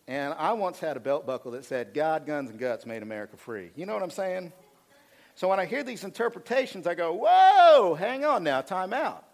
And 0.08 0.34
I 0.38 0.54
once 0.54 0.80
had 0.80 0.96
a 0.96 1.02
belt 1.02 1.28
buckle 1.28 1.52
that 1.52 1.66
said, 1.66 1.94
God, 1.94 2.26
guns, 2.26 2.50
and 2.50 2.58
guts 2.58 2.86
made 2.86 3.04
America 3.04 3.36
free. 3.36 3.72
You 3.76 3.86
know 3.86 3.94
what 3.94 4.02
I'm 4.02 4.12
saying? 4.12 4.54
So 5.36 5.50
when 5.50 5.60
I 5.60 5.66
hear 5.66 5.84
these 5.84 6.06
interpretations, 6.06 6.88
I 6.88 6.96
go, 6.96 7.26
whoa, 7.26 7.96
hang 7.96 8.24
on 8.24 8.46
now, 8.46 8.62
time 8.62 8.94
out. 8.94 9.26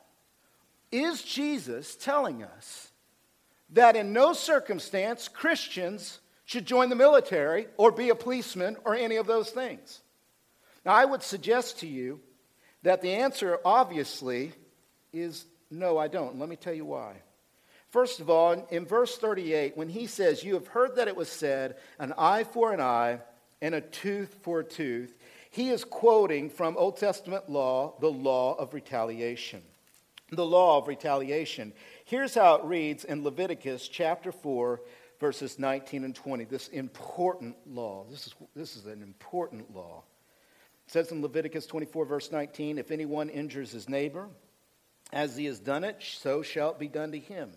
Is 0.92 1.22
Jesus 1.22 1.96
telling 1.96 2.42
us 2.42 2.90
that 3.70 3.96
in 3.96 4.12
no 4.12 4.34
circumstance 4.34 5.28
Christians 5.28 6.20
should 6.46 6.66
join 6.66 6.90
the 6.90 6.96
military 6.96 7.68
or 7.78 7.92
be 7.92 8.10
a 8.10 8.16
policeman 8.16 8.76
or 8.86 8.96
any 8.96 9.18
of 9.18 9.28
those 9.28 9.52
things? 9.52 10.02
Now, 10.84 10.94
I 10.94 11.06
would 11.06 11.22
suggest 11.22 11.82
to 11.82 11.88
you 11.88 12.22
that 12.84 13.02
the 13.02 13.12
answer, 13.12 13.60
obviously, 13.64 14.54
is 15.14 15.46
no, 15.70 15.98
I 15.98 16.08
don't. 16.08 16.38
Let 16.38 16.50
me 16.50 16.56
tell 16.56 16.74
you 16.74 16.86
why. 16.86 17.16
First 17.92 18.20
of 18.20 18.30
all, 18.30 18.68
in 18.70 18.86
verse 18.86 19.18
38, 19.18 19.76
when 19.76 19.90
he 19.90 20.08
says, 20.08 20.44
You 20.44 20.54
have 20.54 20.68
heard 20.68 20.96
that 20.96 21.08
it 21.08 21.16
was 21.16 21.30
said, 21.30 21.76
an 22.00 22.14
eye 22.18 22.44
for 22.44 22.74
an 22.74 22.82
eye 22.82 23.20
and 23.62 23.76
a 23.76 23.82
tooth 23.82 24.38
for 24.42 24.62
a 24.62 24.64
tooth, 24.64 25.14
he 25.50 25.70
is 25.70 25.84
quoting 25.84 26.50
from 26.50 26.78
Old 26.78 26.98
Testament 26.98 27.50
law, 27.50 27.96
the 28.00 28.10
law 28.10 28.56
of 28.56 28.74
retaliation. 28.74 29.62
The 30.32 30.46
law 30.46 30.78
of 30.78 30.88
retaliation. 30.88 31.74
Here's 32.06 32.34
how 32.34 32.56
it 32.56 32.64
reads 32.64 33.04
in 33.04 33.24
Leviticus 33.24 33.90
chapter 33.90 34.32
4, 34.32 34.82
verses 35.20 35.60
19 35.60 36.06
and 36.06 36.16
20. 36.16 36.46
This 36.46 36.70
important 36.70 37.58
law. 37.68 38.06
This 38.10 38.28
is, 38.28 38.36
this 38.56 38.78
is 38.78 38.86
an 38.86 39.04
important 39.04 39.76
law. 39.76 40.04
It 40.92 40.94
says 40.94 41.12
in 41.14 41.22
Leviticus 41.22 41.66
24, 41.68 42.06
verse 42.06 42.32
19, 42.34 42.78
if 42.78 42.92
anyone 42.92 43.30
injures 43.30 43.72
his 43.72 43.88
neighbor, 43.88 44.28
as 45.14 45.38
he 45.38 45.46
has 45.46 45.58
done 45.58 45.86
it, 45.86 46.04
so 46.04 46.42
shall 46.42 46.72
it 46.72 46.80
be 46.80 46.90
done 46.90 47.14
to 47.14 47.20
him. 47.20 47.52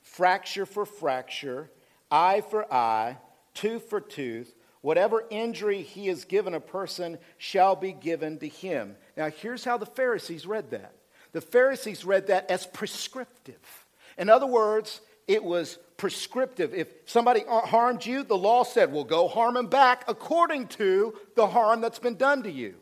Fracture 0.00 0.64
for 0.64 0.86
fracture, 0.86 1.72
eye 2.08 2.40
for 2.40 2.72
eye, 2.72 3.18
tooth 3.52 3.90
for 3.90 4.00
tooth, 4.00 4.54
Whatever 4.80 5.24
injury 5.28 5.82
he 5.82 6.06
has 6.06 6.24
given 6.24 6.54
a 6.54 6.60
person 6.60 7.18
shall 7.36 7.74
be 7.74 7.92
given 7.92 8.38
to 8.38 8.48
him. 8.48 8.96
Now, 9.16 9.28
here's 9.28 9.64
how 9.64 9.76
the 9.76 9.86
Pharisees 9.86 10.46
read 10.46 10.70
that 10.70 10.94
the 11.32 11.40
Pharisees 11.40 12.04
read 12.04 12.28
that 12.28 12.50
as 12.50 12.66
prescriptive. 12.66 13.86
In 14.16 14.30
other 14.30 14.46
words, 14.46 15.00
it 15.26 15.44
was 15.44 15.78
prescriptive. 15.98 16.72
If 16.72 16.88
somebody 17.04 17.42
harmed 17.46 18.06
you, 18.06 18.22
the 18.22 18.36
law 18.36 18.64
said, 18.64 18.90
well, 18.90 19.04
go 19.04 19.28
harm 19.28 19.54
them 19.54 19.66
back 19.66 20.04
according 20.08 20.68
to 20.68 21.14
the 21.36 21.46
harm 21.46 21.82
that's 21.82 21.98
been 21.98 22.16
done 22.16 22.44
to 22.44 22.50
you. 22.50 22.76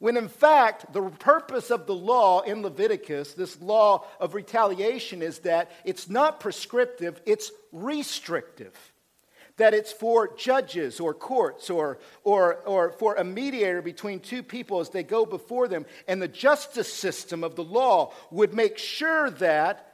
When 0.00 0.16
in 0.16 0.28
fact, 0.28 0.92
the 0.92 1.02
purpose 1.02 1.70
of 1.70 1.86
the 1.86 1.94
law 1.94 2.40
in 2.40 2.62
Leviticus, 2.62 3.34
this 3.34 3.60
law 3.60 4.04
of 4.18 4.34
retaliation, 4.34 5.22
is 5.22 5.38
that 5.40 5.70
it's 5.84 6.10
not 6.10 6.40
prescriptive, 6.40 7.20
it's 7.24 7.52
restrictive 7.70 8.74
that 9.56 9.74
it's 9.74 9.92
for 9.92 10.34
judges 10.36 10.98
or 10.98 11.14
courts 11.14 11.70
or, 11.70 11.98
or, 12.24 12.56
or 12.66 12.90
for 12.92 13.14
a 13.14 13.24
mediator 13.24 13.82
between 13.82 14.18
two 14.18 14.42
people 14.42 14.80
as 14.80 14.90
they 14.90 15.02
go 15.02 15.24
before 15.24 15.68
them. 15.68 15.86
And 16.08 16.20
the 16.20 16.28
justice 16.28 16.92
system 16.92 17.44
of 17.44 17.54
the 17.54 17.64
law 17.64 18.12
would 18.30 18.52
make 18.52 18.78
sure 18.78 19.30
that 19.30 19.93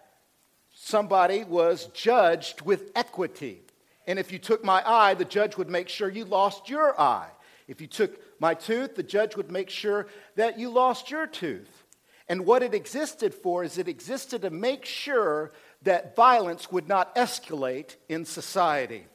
somebody 0.82 1.44
was 1.44 1.86
judged 1.92 2.62
with 2.62 2.90
equity. 2.96 3.60
And 4.06 4.18
if 4.18 4.32
you 4.32 4.38
took 4.38 4.64
my 4.64 4.82
eye, 4.86 5.12
the 5.12 5.26
judge 5.26 5.56
would 5.58 5.68
make 5.68 5.88
sure 5.88 6.08
you 6.08 6.24
lost 6.24 6.70
your 6.70 6.98
eye. 6.98 7.28
If 7.68 7.80
you 7.82 7.86
took 7.86 8.18
my 8.40 8.54
tooth, 8.54 8.96
the 8.96 9.02
judge 9.02 9.36
would 9.36 9.52
make 9.52 9.68
sure 9.68 10.06
that 10.36 10.58
you 10.58 10.70
lost 10.70 11.10
your 11.10 11.26
tooth. 11.26 11.84
And 12.28 12.46
what 12.46 12.62
it 12.62 12.72
existed 12.72 13.34
for 13.34 13.62
is 13.62 13.76
it 13.76 13.88
existed 13.88 14.42
to 14.42 14.50
make 14.50 14.86
sure 14.86 15.52
that 15.82 16.16
violence 16.16 16.72
would 16.72 16.88
not 16.88 17.14
escalate 17.14 17.96
in 18.08 18.24
society. 18.24 19.06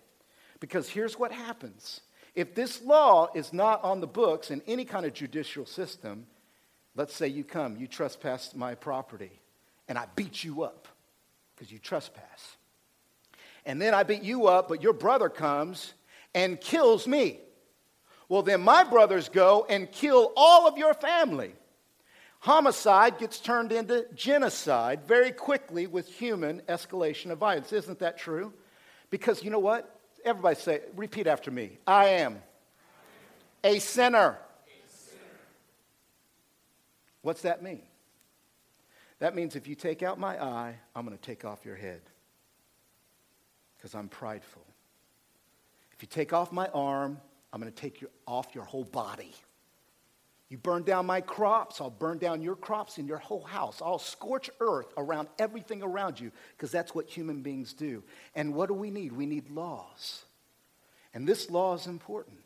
Because 0.59 0.87
here's 0.87 1.17
what 1.17 1.31
happens 1.31 2.01
if 2.35 2.53
this 2.53 2.81
law 2.83 3.29
is 3.33 3.53
not 3.53 3.83
on 3.83 4.01
the 4.01 4.07
books 4.07 4.51
in 4.51 4.61
any 4.67 4.85
kind 4.85 5.05
of 5.05 5.13
judicial 5.13 5.65
system, 5.65 6.27
let's 6.95 7.15
say 7.15 7.27
you 7.27 7.43
come, 7.43 7.77
you 7.77 7.87
trespass 7.87 8.53
my 8.53 8.75
property, 8.75 9.31
and 9.87 9.97
I 9.97 10.05
beat 10.15 10.43
you 10.43 10.63
up 10.63 10.89
because 11.55 11.71
you 11.71 11.79
trespass. 11.79 12.57
And 13.65 13.81
then 13.81 13.93
I 13.93 14.03
beat 14.03 14.23
you 14.23 14.47
up, 14.47 14.67
but 14.67 14.83
your 14.83 14.93
brother 14.93 15.29
comes 15.29 15.93
and 16.33 16.59
kills 16.59 17.07
me. 17.07 17.39
Well, 18.27 18.41
then 18.41 18.61
my 18.61 18.83
brothers 18.83 19.29
go 19.29 19.65
and 19.69 19.91
kill 19.91 20.33
all 20.35 20.67
of 20.67 20.77
your 20.77 20.93
family. 20.93 21.53
Homicide 22.39 23.17
gets 23.17 23.39
turned 23.39 23.71
into 23.71 24.05
genocide 24.13 25.07
very 25.07 25.31
quickly 25.31 25.87
with 25.87 26.07
human 26.07 26.61
escalation 26.69 27.31
of 27.31 27.39
violence. 27.39 27.73
Isn't 27.73 27.99
that 27.99 28.17
true? 28.17 28.53
Because 29.09 29.43
you 29.43 29.49
know 29.49 29.59
what? 29.59 29.99
Everybody 30.23 30.55
say, 30.55 30.81
repeat 30.95 31.27
after 31.27 31.49
me. 31.49 31.77
I 31.87 32.05
am 32.05 32.41
a 33.63 33.79
sinner. 33.79 34.37
What's 37.21 37.41
that 37.41 37.63
mean? 37.63 37.81
That 39.19 39.35
means 39.35 39.55
if 39.55 39.67
you 39.67 39.75
take 39.75 40.03
out 40.03 40.19
my 40.19 40.41
eye, 40.41 40.75
I'm 40.95 41.05
going 41.05 41.17
to 41.17 41.23
take 41.23 41.45
off 41.45 41.65
your 41.65 41.75
head 41.75 42.01
because 43.77 43.95
I'm 43.95 44.09
prideful. 44.09 44.65
If 45.93 46.01
you 46.01 46.07
take 46.07 46.33
off 46.33 46.51
my 46.51 46.67
arm, 46.69 47.19
I'm 47.53 47.61
going 47.61 47.71
to 47.71 47.81
take 47.81 48.01
you 48.01 48.09
off 48.27 48.53
your 48.53 48.65
whole 48.65 48.83
body. 48.83 49.33
You 50.49 50.57
burn 50.57 50.83
down 50.83 51.05
my 51.05 51.21
crops, 51.21 51.81
I'll 51.81 51.89
burn 51.89 52.17
down 52.17 52.41
your 52.41 52.55
crops 52.55 52.97
and 52.97 53.07
your 53.07 53.17
whole 53.17 53.43
house. 53.43 53.81
I'll 53.81 53.97
scorch 53.97 54.49
earth 54.59 54.93
around 54.95 55.27
everything 55.39 55.81
around 55.81 56.19
you 56.19 56.31
because 56.55 56.71
that's 56.71 56.93
what 56.93 57.09
human 57.09 57.41
beings 57.41 57.73
do. 57.73 58.03
And 58.35 58.53
what 58.53 58.67
do 58.67 58.75
we 58.75 58.91
need? 58.91 59.11
We 59.11 59.25
need 59.25 59.49
laws. 59.49 60.23
And 61.13 61.25
this 61.27 61.49
law 61.49 61.73
is 61.73 61.87
important. 61.87 62.37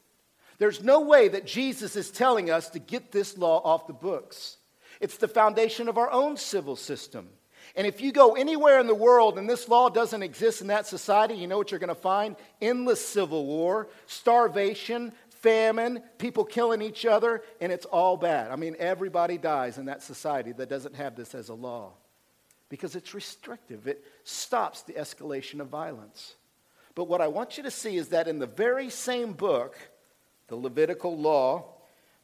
There's 0.60 0.84
no 0.84 1.02
way 1.02 1.28
that 1.30 1.46
Jesus 1.46 1.96
is 1.96 2.12
telling 2.12 2.52
us 2.52 2.70
to 2.70 2.80
get 2.80 3.12
this 3.12 3.38
law 3.38 3.62
off 3.64 3.88
the 3.88 3.94
books. 3.94 4.58
It's 5.00 5.18
the 5.18 5.28
foundation 5.28 5.88
of 5.88 5.98
our 5.98 6.12
own 6.12 6.38
civil 6.38 6.76
system. 6.76 7.30
And 7.76 7.86
if 7.86 8.02
you 8.02 8.12
go 8.12 8.36
anywhere 8.36 8.80
in 8.80 8.88
the 8.88 8.96
world 8.96 9.38
and 9.38 9.50
this 9.50 9.68
law 9.70 9.90
doesn't 9.90 10.24
exist 10.24 10.62
in 10.62 10.68
that 10.68 10.88
society, 10.88 11.36
you 11.36 11.48
know 11.48 11.58
what 11.58 11.72
you're 11.72 11.80
going 11.80 11.90
to 11.90 11.96
find? 11.96 12.36
Endless 12.62 13.06
civil 13.06 13.46
war, 13.46 13.90
starvation, 14.08 15.14
famine, 15.30 16.04
people 16.18 16.44
killing 16.44 16.82
each 16.82 17.06
other, 17.06 17.44
and 17.62 17.72
it's 17.72 17.86
all 17.86 18.18
bad. 18.18 18.52
I 18.52 18.56
mean, 18.56 18.76
everybody 18.80 19.38
dies 19.38 19.78
in 19.78 19.86
that 19.86 20.02
society 20.02 20.52
that 20.54 20.70
doesn't 20.70 20.96
have 20.96 21.16
this 21.16 21.34
as 21.36 21.50
a 21.50 21.54
law 21.54 21.94
because 22.70 22.96
it's 22.96 23.14
restrictive, 23.14 23.88
it 23.88 24.04
stops 24.24 24.84
the 24.84 24.94
escalation 24.94 25.60
of 25.60 25.68
violence. 25.68 26.36
But 26.94 27.06
what 27.06 27.22
I 27.22 27.28
want 27.28 27.58
you 27.58 27.64
to 27.64 27.72
see 27.72 27.98
is 27.98 28.10
that 28.10 28.28
in 28.28 28.40
the 28.40 28.48
very 28.48 28.90
same 28.90 29.34
book, 29.34 29.76
the 30.48 30.56
Levitical 30.56 31.18
law, 31.18 31.66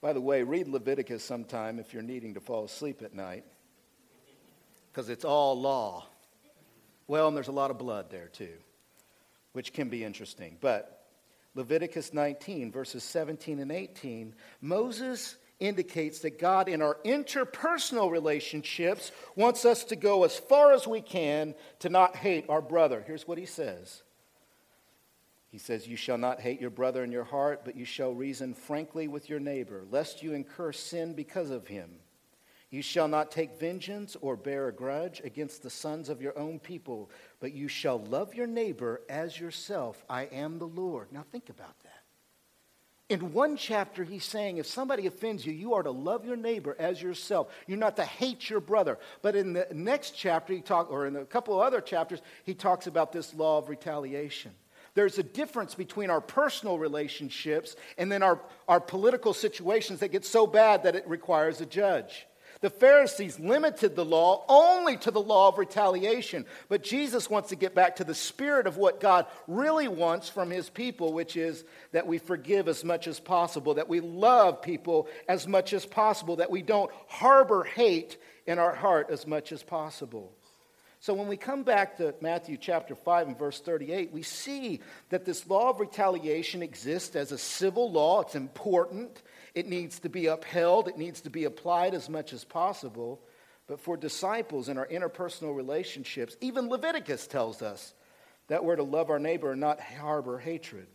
by 0.06 0.14
the 0.14 0.22
way, 0.22 0.44
read 0.44 0.68
Leviticus 0.68 1.24
sometime 1.24 1.80
if 1.80 1.92
you're 1.92 2.04
needing 2.04 2.36
to 2.36 2.40
fall 2.40 2.64
asleep 2.64 3.02
at 3.02 3.16
night, 3.16 3.44
because 4.92 5.10
it's 5.10 5.26
all 5.26 5.60
law. 5.60 6.06
Well, 7.08 7.28
and 7.28 7.36
there's 7.36 7.48
a 7.48 7.52
lot 7.52 7.72
of 7.72 7.80
blood 7.80 8.12
there 8.12 8.28
too, 8.28 8.54
which 9.54 9.74
can 9.74 9.90
be 9.90 10.04
interesting. 10.04 10.58
But 10.62 11.08
Leviticus 11.56 12.14
19, 12.14 12.72
verses 12.72 13.04
17 13.04 13.58
and 13.58 13.72
18, 13.72 14.36
Moses 14.62 15.38
indicates 15.60 16.20
that 16.20 16.38
God, 16.38 16.70
in 16.70 16.84
our 16.84 17.00
interpersonal 17.04 18.12
relationships, 18.12 19.12
wants 19.36 19.66
us 19.66 19.86
to 19.86 19.96
go 19.96 20.24
as 20.24 20.38
far 20.38 20.72
as 20.72 20.86
we 20.86 21.02
can 21.02 21.56
to 21.80 21.90
not 21.90 22.16
hate 22.16 22.46
our 22.48 22.62
brother. 22.62 23.04
Here's 23.08 23.28
what 23.28 23.40
he 23.40 23.48
says 23.48 24.04
He 25.56 25.60
says, 25.60 25.88
You 25.88 25.96
shall 25.96 26.18
not 26.18 26.42
hate 26.42 26.60
your 26.60 26.70
brother 26.70 27.02
in 27.02 27.14
your 27.14 27.24
heart, 27.24 27.62
but 27.64 27.78
you 27.78 27.86
shall 27.86 28.14
reason 28.14 28.54
frankly 28.54 29.08
with 29.08 29.30
your 29.30 29.40
neighbor, 29.40 29.86
lest 29.90 30.22
you 30.22 30.34
incur 30.34 30.74
sin 30.74 31.14
because 31.14 31.50
of 31.50 31.66
him. 31.66 31.92
You 32.72 32.82
shall 32.82 33.08
not 33.08 33.32
take 33.32 33.58
vengeance 33.58 34.18
or 34.20 34.36
bear 34.36 34.68
a 34.68 34.74
grudge 34.74 35.22
against 35.24 35.64
the 35.64 35.70
sons 35.70 36.10
of 36.10 36.22
your 36.22 36.38
own 36.38 36.60
people, 36.60 37.10
but 37.40 37.54
you 37.54 37.70
shall 37.70 38.00
love 38.00 38.36
your 38.36 38.48
neighbor 38.48 39.00
as 39.08 39.40
yourself. 39.40 40.04
I 40.10 40.24
am 40.24 40.60
the 40.60 40.68
Lord. 40.68 41.14
Now 41.14 41.24
think 41.32 41.48
about 41.48 41.80
that. 41.84 42.04
In 43.08 43.32
one 43.32 43.56
chapter, 43.56 44.04
he's 44.04 44.26
saying 44.26 44.58
if 44.58 44.68
somebody 44.68 45.08
offends 45.08 45.46
you, 45.46 45.54
you 45.54 45.76
are 45.76 45.84
to 45.84 45.92
love 45.92 46.26
your 46.26 46.36
neighbor 46.36 46.76
as 46.78 47.02
yourself. 47.02 47.48
You're 47.66 47.78
not 47.78 47.96
to 47.96 48.04
hate 48.04 48.50
your 48.50 48.60
brother. 48.60 49.00
But 49.22 49.38
in 49.38 49.54
the 49.54 49.68
next 49.72 50.18
chapter, 50.18 50.52
he 50.52 50.60
talk, 50.60 50.92
or 50.92 51.08
in 51.08 51.16
a 51.16 51.24
couple 51.24 51.54
of 51.54 51.66
other 51.66 51.80
chapters, 51.80 52.22
he 52.44 52.54
talks 52.54 52.88
about 52.88 53.14
this 53.14 53.34
law 53.34 53.60
of 53.60 53.70
retaliation. 53.70 54.52
There's 54.96 55.20
a 55.20 55.24
difference 55.24 55.76
between 55.76 56.10
our 56.10 56.22
personal 56.22 56.80
relationships 56.80 57.76
and 57.98 58.12
then 58.12 58.24
our, 58.24 58.40
our 58.68 58.80
political 58.80 59.34
situations 59.34 60.00
that 60.00 60.12
get 60.12 60.26
so 60.26 60.48
bad 60.48 60.84
that 60.84 60.96
it 60.96 61.08
requires 61.08 61.62
a 61.62 61.66
judge. 61.66 62.26
The 62.62 62.70
Pharisees 62.70 63.38
limited 63.38 63.96
the 63.96 64.06
law 64.06 64.46
only 64.48 64.96
to 64.98 65.12
the 65.12 65.22
law 65.22 65.50
of 65.50 65.58
retaliation. 65.58 66.46
But 66.70 66.84
Jesus 66.84 67.30
wants 67.30 67.50
to 67.50 67.56
get 67.56 67.76
back 67.76 67.98
to 67.98 68.06
the 68.06 68.16
spirit 68.16 68.66
of 68.66 68.78
what 68.78 69.02
God 69.02 69.26
really 69.48 69.90
wants 69.90 70.30
from 70.30 70.50
his 70.50 70.70
people, 70.70 71.12
which 71.12 71.36
is 71.36 71.66
that 71.92 72.08
we 72.08 72.18
forgive 72.18 72.70
as 72.70 72.86
much 72.86 73.08
as 73.08 73.20
possible, 73.20 73.74
that 73.74 73.90
we 73.90 74.00
love 74.00 74.62
people 74.62 75.10
as 75.28 75.48
much 75.48 75.74
as 75.74 75.86
possible, 75.86 76.38
that 76.38 76.50
we 76.50 76.62
don't 76.62 76.92
harbor 77.08 77.66
hate 77.66 78.18
in 78.48 78.58
our 78.58 78.74
heart 78.74 79.10
as 79.10 79.28
much 79.28 79.52
as 79.52 79.62
possible. 79.62 80.34
So 81.06 81.14
when 81.14 81.28
we 81.28 81.38
come 81.38 81.62
back 81.62 81.98
to 81.98 82.16
Matthew 82.20 82.58
chapter 82.58 82.96
5 82.96 83.28
and 83.28 83.38
verse 83.38 83.62
38, 83.62 84.12
we 84.12 84.24
see 84.24 84.80
that 85.10 85.24
this 85.24 85.48
law 85.48 85.70
of 85.70 85.80
retaliation 85.80 86.64
exists 86.64 87.16
as 87.16 87.32
a 87.32 87.38
civil 87.38 87.92
law. 87.92 88.22
It's 88.22 88.34
important. 88.34 89.22
It 89.54 89.68
needs 89.68 90.00
to 90.00 90.10
be 90.10 90.26
upheld. 90.26 90.88
It 90.88 90.98
needs 90.98 91.22
to 91.22 91.30
be 91.30 91.44
applied 91.44 91.94
as 91.94 92.10
much 92.10 92.34
as 92.34 92.44
possible. 92.44 93.22
But 93.68 93.80
for 93.80 93.98
disciples 93.98 94.68
in 94.68 94.80
our 94.80 94.88
interpersonal 94.88 95.56
relationships, 95.56 96.38
even 96.42 96.70
Leviticus 96.70 97.28
tells 97.28 97.62
us 97.62 97.94
that 98.48 98.66
we're 98.66 98.76
to 98.76 98.82
love 98.82 99.12
our 99.12 99.20
neighbor 99.20 99.52
and 99.52 99.62
not 99.62 99.80
harbor 99.80 100.40
hatred. 100.40 100.88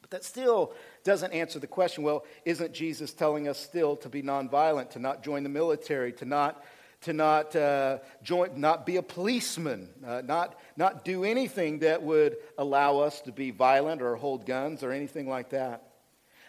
But 0.00 0.10
that 0.10 0.24
still 0.24 0.74
doesn't 1.04 1.32
answer 1.32 1.60
the 1.60 1.68
question 1.68 2.02
well, 2.02 2.24
isn't 2.44 2.74
Jesus 2.74 3.12
telling 3.12 3.46
us 3.46 3.60
still 3.60 3.94
to 3.98 4.08
be 4.08 4.20
nonviolent, 4.20 4.90
to 4.90 4.98
not 4.98 5.22
join 5.22 5.44
the 5.44 5.48
military, 5.48 6.12
to 6.14 6.24
not 6.24 6.60
to 7.02 7.12
not 7.12 7.54
uh, 7.54 7.98
join, 8.22 8.60
not 8.60 8.84
be 8.84 8.96
a 8.96 9.02
policeman, 9.02 9.88
uh, 10.04 10.22
not, 10.24 10.58
not 10.76 11.04
do 11.04 11.24
anything 11.24 11.80
that 11.80 12.02
would 12.02 12.36
allow 12.56 12.98
us 12.98 13.20
to 13.22 13.32
be 13.32 13.50
violent 13.50 14.02
or 14.02 14.16
hold 14.16 14.46
guns 14.46 14.82
or 14.82 14.90
anything 14.90 15.28
like 15.28 15.50
that. 15.50 15.84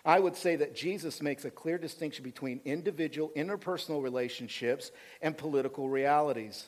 I 0.04 0.20
would 0.20 0.36
say 0.36 0.56
that 0.56 0.76
Jesus 0.76 1.22
makes 1.22 1.46
a 1.46 1.52
clear 1.52 1.78
distinction 1.78 2.24
between 2.24 2.62
individual, 2.66 3.32
interpersonal 3.36 4.02
relationships 4.02 4.92
and 5.22 5.38
political 5.38 5.90
realities. 5.90 6.68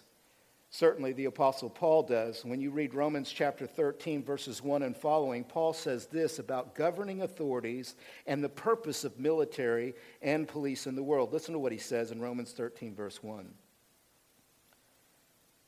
Certainly, 0.73 1.13
the 1.13 1.25
Apostle 1.25 1.69
Paul 1.69 2.03
does. 2.03 2.45
When 2.45 2.61
you 2.61 2.71
read 2.71 2.93
Romans 2.93 3.29
chapter 3.29 3.67
13, 3.67 4.23
verses 4.23 4.63
1 4.63 4.83
and 4.83 4.95
following, 4.95 5.43
Paul 5.43 5.73
says 5.73 6.05
this 6.05 6.39
about 6.39 6.75
governing 6.75 7.23
authorities 7.23 7.95
and 8.25 8.41
the 8.41 8.47
purpose 8.47 9.03
of 9.03 9.19
military 9.19 9.95
and 10.21 10.47
police 10.47 10.87
in 10.87 10.95
the 10.95 11.03
world. 11.03 11.33
Listen 11.33 11.53
to 11.53 11.59
what 11.59 11.73
he 11.73 11.77
says 11.77 12.11
in 12.11 12.21
Romans 12.21 12.53
13, 12.53 12.95
verse 12.95 13.21
1. 13.21 13.53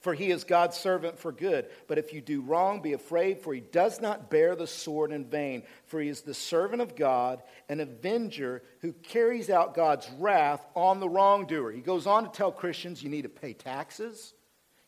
For 0.00 0.14
he 0.14 0.30
is 0.30 0.44
God's 0.44 0.76
servant 0.76 1.18
for 1.18 1.32
good. 1.32 1.66
But 1.86 1.98
if 1.98 2.12
you 2.12 2.20
do 2.20 2.40
wrong, 2.40 2.82
be 2.82 2.92
afraid, 2.92 3.40
for 3.40 3.54
he 3.54 3.60
does 3.60 4.00
not 4.00 4.30
bear 4.30 4.54
the 4.54 4.66
sword 4.66 5.12
in 5.12 5.24
vain. 5.24 5.62
For 5.86 6.00
he 6.00 6.08
is 6.08 6.22
the 6.22 6.34
servant 6.34 6.82
of 6.82 6.96
God, 6.96 7.42
an 7.68 7.80
avenger 7.80 8.62
who 8.80 8.92
carries 8.92 9.50
out 9.50 9.74
God's 9.74 10.08
wrath 10.18 10.64
on 10.74 11.00
the 11.00 11.08
wrongdoer. 11.08 11.72
He 11.72 11.80
goes 11.80 12.06
on 12.06 12.24
to 12.24 12.30
tell 12.30 12.52
Christians 12.52 13.02
you 13.02 13.10
need 13.10 13.22
to 13.22 13.28
pay 13.28 13.52
taxes, 13.52 14.34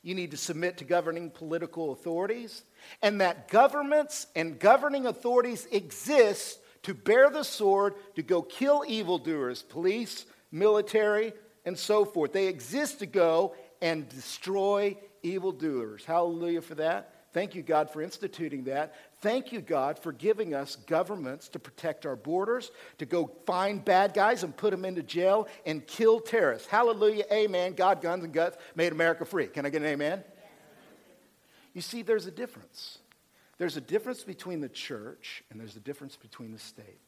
you 0.03 0.15
need 0.15 0.31
to 0.31 0.37
submit 0.37 0.79
to 0.79 0.85
governing 0.85 1.31
political 1.31 1.93
authorities, 1.93 2.63
and 3.03 3.21
that 3.21 3.49
governments 3.49 4.27
and 4.37 4.59
governing 4.59 5.07
authorities 5.07 5.67
exist 5.73 6.61
to 6.85 6.95
bear 6.95 7.29
the 7.31 7.43
sword 7.43 7.95
to 8.15 8.23
go 8.23 8.43
kill 8.43 8.85
evildoers, 8.87 9.63
police, 9.63 10.25
military, 10.53 11.33
and 11.65 11.77
so 11.77 12.05
forth. 12.05 12.33
They 12.33 12.47
exist 12.47 13.01
to 13.01 13.07
go 13.07 13.57
and 13.87 14.09
destroy 14.09 14.97
evildoers. 15.23 16.05
Hallelujah 16.05 16.61
for 16.61 16.75
that. 16.75 17.13
Thank 17.33 17.55
you, 17.55 17.63
God, 17.63 17.91
for 17.91 18.03
instituting 18.03 18.65
that. 18.65 18.95
Thank 19.21 19.53
you, 19.53 19.61
God, 19.61 19.99
for 19.99 20.11
giving 20.11 20.55
us 20.55 20.75
governments 20.75 21.49
to 21.51 21.61
protect 21.61 22.05
our 22.05 22.17
borders, 22.17 22.73
to 22.99 23.07
go 23.07 23.31
find 23.47 23.85
bad 23.85 24.13
guys 24.13 24.43
and 24.43 24.57
put 24.57 24.73
them 24.73 24.85
into 24.85 25.03
jail 25.05 25.47
and 25.67 25.87
kill 25.87 26.19
terrorists. 26.19 26.67
Hallelujah, 26.67 27.25
amen. 27.31 27.75
God, 27.75 28.01
guns, 28.01 28.25
and 28.25 28.33
guts 28.33 28.57
made 28.75 28.91
America 28.91 29.25
free. 29.25 29.47
Can 29.47 29.67
I 29.67 29.71
get 29.71 29.83
an 29.83 29.89
amen? 29.89 30.25
You 31.73 31.83
see, 31.83 32.03
there's 32.03 32.27
a 32.27 32.33
difference. 32.33 32.99
There's 33.59 33.77
a 33.77 33.83
difference 33.83 34.25
between 34.25 34.61
the 34.61 34.69
church 34.69 35.45
and 35.51 35.61
there's 35.61 35.77
a 35.77 35.81
difference 35.81 36.17
between 36.17 36.53
the 36.53 36.59
state. 36.59 37.01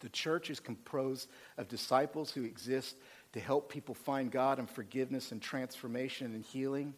The 0.00 0.08
church 0.08 0.50
is 0.50 0.58
composed 0.58 1.30
of 1.56 1.68
disciples 1.68 2.30
who 2.30 2.44
exist 2.44 2.96
to 3.34 3.40
help 3.40 3.68
people 3.68 3.94
find 3.96 4.30
God 4.30 4.60
and 4.60 4.70
forgiveness 4.70 5.32
and 5.32 5.42
transformation 5.42 6.34
and 6.34 6.44
healing. 6.44 6.94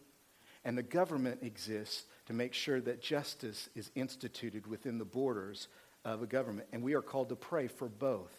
And 0.63 0.77
the 0.77 0.83
government 0.83 1.39
exists 1.41 2.05
to 2.27 2.33
make 2.33 2.53
sure 2.53 2.79
that 2.79 3.01
justice 3.01 3.69
is 3.75 3.89
instituted 3.95 4.67
within 4.67 4.99
the 4.99 5.05
borders 5.05 5.67
of 6.05 6.21
a 6.21 6.27
government. 6.27 6.67
And 6.71 6.83
we 6.83 6.93
are 6.93 7.01
called 7.01 7.29
to 7.29 7.35
pray 7.35 7.67
for 7.67 7.89
both 7.89 8.31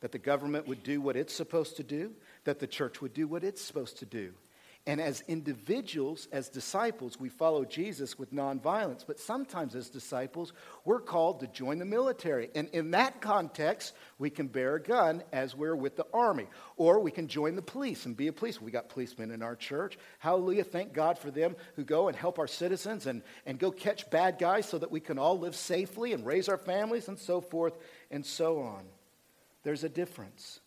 that 0.00 0.12
the 0.12 0.18
government 0.18 0.68
would 0.68 0.82
do 0.82 1.00
what 1.00 1.16
it's 1.16 1.32
supposed 1.32 1.78
to 1.78 1.82
do, 1.82 2.12
that 2.44 2.58
the 2.58 2.66
church 2.66 3.00
would 3.00 3.14
do 3.14 3.26
what 3.26 3.42
it's 3.42 3.62
supposed 3.62 3.98
to 3.98 4.06
do. 4.06 4.34
And 4.88 5.00
as 5.00 5.24
individuals, 5.26 6.28
as 6.30 6.48
disciples, 6.48 7.18
we 7.18 7.28
follow 7.28 7.64
Jesus 7.64 8.16
with 8.20 8.32
nonviolence. 8.32 9.04
But 9.04 9.18
sometimes, 9.18 9.74
as 9.74 9.90
disciples, 9.90 10.52
we're 10.84 11.00
called 11.00 11.40
to 11.40 11.48
join 11.48 11.80
the 11.80 11.84
military. 11.84 12.50
And 12.54 12.68
in 12.68 12.92
that 12.92 13.20
context, 13.20 13.94
we 14.20 14.30
can 14.30 14.46
bear 14.46 14.76
a 14.76 14.80
gun 14.82 15.24
as 15.32 15.56
we're 15.56 15.74
with 15.74 15.96
the 15.96 16.06
army. 16.14 16.46
Or 16.76 17.00
we 17.00 17.10
can 17.10 17.26
join 17.26 17.56
the 17.56 17.62
police 17.62 18.06
and 18.06 18.16
be 18.16 18.28
a 18.28 18.32
police. 18.32 18.60
We 18.60 18.70
got 18.70 18.88
policemen 18.88 19.32
in 19.32 19.42
our 19.42 19.56
church. 19.56 19.98
Hallelujah. 20.20 20.62
Thank 20.62 20.92
God 20.92 21.18
for 21.18 21.32
them 21.32 21.56
who 21.74 21.82
go 21.82 22.06
and 22.06 22.16
help 22.16 22.38
our 22.38 22.46
citizens 22.46 23.06
and, 23.06 23.22
and 23.44 23.58
go 23.58 23.72
catch 23.72 24.08
bad 24.10 24.38
guys 24.38 24.66
so 24.66 24.78
that 24.78 24.92
we 24.92 25.00
can 25.00 25.18
all 25.18 25.36
live 25.36 25.56
safely 25.56 26.12
and 26.12 26.24
raise 26.24 26.48
our 26.48 26.58
families 26.58 27.08
and 27.08 27.18
so 27.18 27.40
forth 27.40 27.76
and 28.12 28.24
so 28.24 28.60
on. 28.60 28.84
There's 29.64 29.82
a 29.82 29.88
difference. 29.88 30.60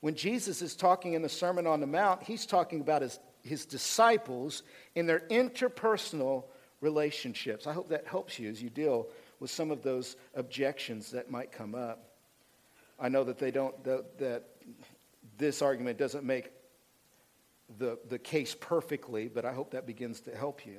When 0.00 0.14
Jesus 0.14 0.62
is 0.62 0.76
talking 0.76 1.12
in 1.12 1.20
the 1.20 1.28
Sermon 1.28 1.66
on 1.66 1.80
the 1.80 1.86
Mount, 1.86 2.22
he's 2.22 2.46
talking 2.46 2.80
about 2.80 3.02
his 3.02 3.18
his 3.46 3.64
disciples 3.64 4.62
in 4.94 5.06
their 5.06 5.20
interpersonal 5.20 6.44
relationships. 6.80 7.66
I 7.66 7.72
hope 7.72 7.88
that 7.88 8.06
helps 8.06 8.38
you 8.38 8.50
as 8.50 8.62
you 8.62 8.70
deal 8.70 9.08
with 9.40 9.50
some 9.50 9.70
of 9.70 9.82
those 9.82 10.16
objections 10.34 11.10
that 11.12 11.30
might 11.30 11.52
come 11.52 11.74
up. 11.74 12.10
I 12.98 13.08
know 13.08 13.24
that 13.24 13.38
they 13.38 13.50
don't 13.50 13.82
that, 13.84 14.44
this 15.38 15.60
argument 15.60 15.98
doesn't 15.98 16.24
make 16.24 16.50
the, 17.78 17.98
the 18.08 18.18
case 18.18 18.56
perfectly, 18.58 19.28
but 19.28 19.44
I 19.44 19.52
hope 19.52 19.72
that 19.72 19.86
begins 19.86 20.20
to 20.22 20.34
help 20.34 20.64
you. 20.64 20.78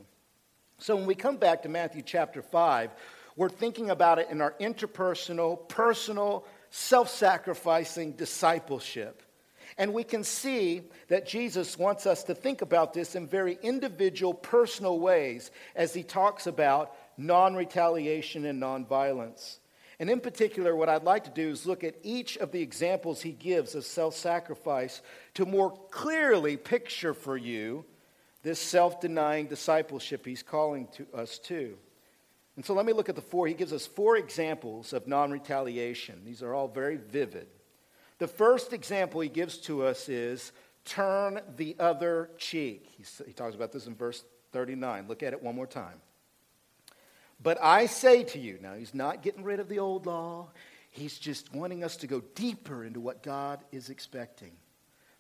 So 0.80 0.96
when 0.96 1.06
we 1.06 1.16
come 1.16 1.38
back 1.38 1.64
to 1.64 1.70
Matthew 1.70 2.02
chapter 2.02 2.42
5, 2.42 2.92
we're 3.36 3.50
thinking 3.50 3.90
about 3.90 4.20
it 4.20 4.30
in 4.32 4.42
our 4.42 4.54
interpersonal, 4.60 5.68
personal, 5.68 6.46
self 6.70 7.10
sacrificing 7.10 8.14
discipleship. 8.14 9.22
And 9.78 9.94
we 9.94 10.04
can 10.04 10.24
see 10.24 10.82
that 11.08 11.28
Jesus 11.28 11.78
wants 11.78 12.08
us 12.08 12.24
to 12.24 12.36
think 12.36 12.62
about 12.62 12.94
this 12.94 13.16
in 13.16 13.28
very 13.28 13.60
individual, 13.62 14.34
personal 14.34 15.00
ways 15.00 15.52
as 15.76 15.94
he 15.94 16.04
talks 16.04 16.48
about 16.48 16.96
non 17.18 17.56
retaliation 17.56 18.46
and 18.46 18.60
non-violence. 18.60 19.60
And 20.00 20.10
in 20.10 20.20
particular, 20.20 20.76
what 20.76 20.90
I'd 20.90 21.04
like 21.04 21.24
to 21.24 21.30
do 21.32 21.50
is 21.50 21.66
look 21.66 21.84
at 21.84 21.96
each 22.04 22.38
of 22.38 22.52
the 22.52 22.62
examples 22.62 23.22
he 23.22 23.32
gives 23.32 23.76
of 23.76 23.84
self 23.84 24.16
sacrifice 24.16 25.02
to 25.36 25.46
more 25.46 25.72
clearly 25.92 26.58
picture 26.58 27.14
for 27.14 27.38
you 27.38 27.86
this 28.44 28.60
self 28.60 29.02
denying 29.02 29.48
discipleship 29.48 30.26
he's 30.26 30.44
calling 30.44 30.88
to 30.96 31.06
us 31.14 31.40
to. 31.40 31.78
And 32.56 32.66
so 32.66 32.74
let 32.74 32.86
me 32.86 32.94
look 32.94 33.10
at 33.10 33.16
the 33.16 33.22
four. 33.22 33.48
He 33.48 33.54
gives 33.54 33.74
us 33.74 33.86
four 33.86 34.18
examples 34.18 34.94
of 34.94 35.08
non 35.08 35.32
retaliation. 35.32 36.24
These 36.26 36.42
are 36.42 36.54
all 36.54 36.68
very 36.68 36.98
vivid. 36.98 37.48
The 38.20 38.28
first 38.28 38.74
example 38.74 39.22
he 39.22 39.30
gives 39.30 39.58
to 39.60 39.84
us 39.84 40.10
is 40.10 40.52
turn 40.86 41.40
the 41.56 41.76
other 41.80 42.30
cheek. 42.38 42.90
He, 42.98 43.34
talks 43.34 43.56
about 43.56 43.72
this 43.72 43.88
in 43.88 43.96
verse 43.96 44.24
39. 44.54 45.08
Look 45.08 45.22
at 45.22 45.34
it 45.34 45.44
one 45.44 45.56
more 45.56 45.68
time. 45.68 46.02
But 47.42 47.60
I 47.62 47.86
say 47.86 48.24
to 48.24 48.40
you, 48.40 48.58
now 48.62 48.74
he's 48.74 48.96
not 48.96 49.22
getting 49.22 49.44
rid 49.44 49.60
of 49.60 49.70
the 49.70 49.80
old 49.80 50.06
law, 50.06 50.50
he's 50.90 51.20
just 51.20 51.54
wanting 51.54 51.84
us 51.84 51.98
to 51.98 52.08
go 52.08 52.22
deeper 52.34 52.84
into 52.84 53.00
what 53.00 53.22
God 53.22 53.60
is 53.72 53.90
expecting. 53.90 54.54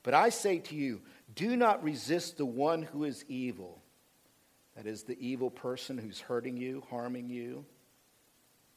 But 0.01 0.13
I 0.13 0.29
say 0.29 0.59
to 0.59 0.75
you, 0.75 1.01
do 1.35 1.55
not 1.55 1.83
resist 1.83 2.37
the 2.37 2.45
one 2.45 2.81
who 2.81 3.03
is 3.03 3.25
evil. 3.27 3.81
That 4.75 4.87
is, 4.87 5.03
the 5.03 5.19
evil 5.19 5.49
person 5.49 5.97
who's 5.97 6.19
hurting 6.19 6.55
you, 6.55 6.83
harming 6.89 7.29
you, 7.29 7.65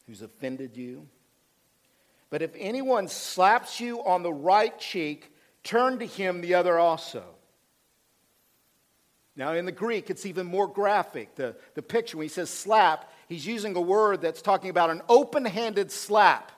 who's 0.07 0.23
offended 0.23 0.77
you. 0.77 1.07
But 2.31 2.43
if 2.43 2.53
anyone 2.57 3.09
slaps 3.09 3.81
you 3.81 4.03
on 4.05 4.23
the 4.23 4.33
right 4.33 4.79
cheek, 4.79 5.33
turn 5.65 5.99
to 5.99 6.07
him 6.07 6.41
the 6.41 6.55
other 6.55 6.79
also. 6.79 7.25
Now, 9.37 9.53
in 9.55 9.65
the 9.65 9.73
Greek, 9.73 10.11
it's 10.11 10.27
even 10.27 10.47
more 10.47 10.69
graphic. 10.69 11.35
The, 11.35 11.57
the 11.75 11.83
picture, 11.83 12.17
when 12.17 12.25
he 12.25 12.29
says 12.29 12.51
slap, 12.51 13.13
he's 13.29 13.47
using 13.47 13.75
a 13.75 13.81
word 13.81 14.21
that's 14.21 14.43
talking 14.43 14.71
about 14.71 14.91
an 14.91 15.03
open 15.09 15.45
handed 15.45 15.91
slap. 15.91 16.53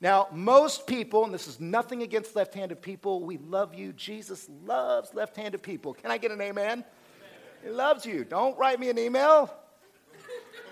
Now, 0.00 0.28
most 0.32 0.86
people, 0.86 1.24
and 1.24 1.32
this 1.32 1.48
is 1.48 1.58
nothing 1.58 2.02
against 2.02 2.36
left 2.36 2.54
handed 2.54 2.82
people, 2.82 3.22
we 3.22 3.38
love 3.38 3.74
you. 3.74 3.92
Jesus 3.92 4.48
loves 4.64 5.12
left 5.14 5.36
handed 5.36 5.62
people. 5.62 5.94
Can 5.94 6.10
I 6.10 6.18
get 6.18 6.30
an 6.30 6.40
amen? 6.40 6.64
amen? 6.64 6.84
He 7.62 7.70
loves 7.70 8.04
you. 8.04 8.24
Don't 8.24 8.56
write 8.58 8.78
me 8.78 8.90
an 8.90 8.98
email. 8.98 9.52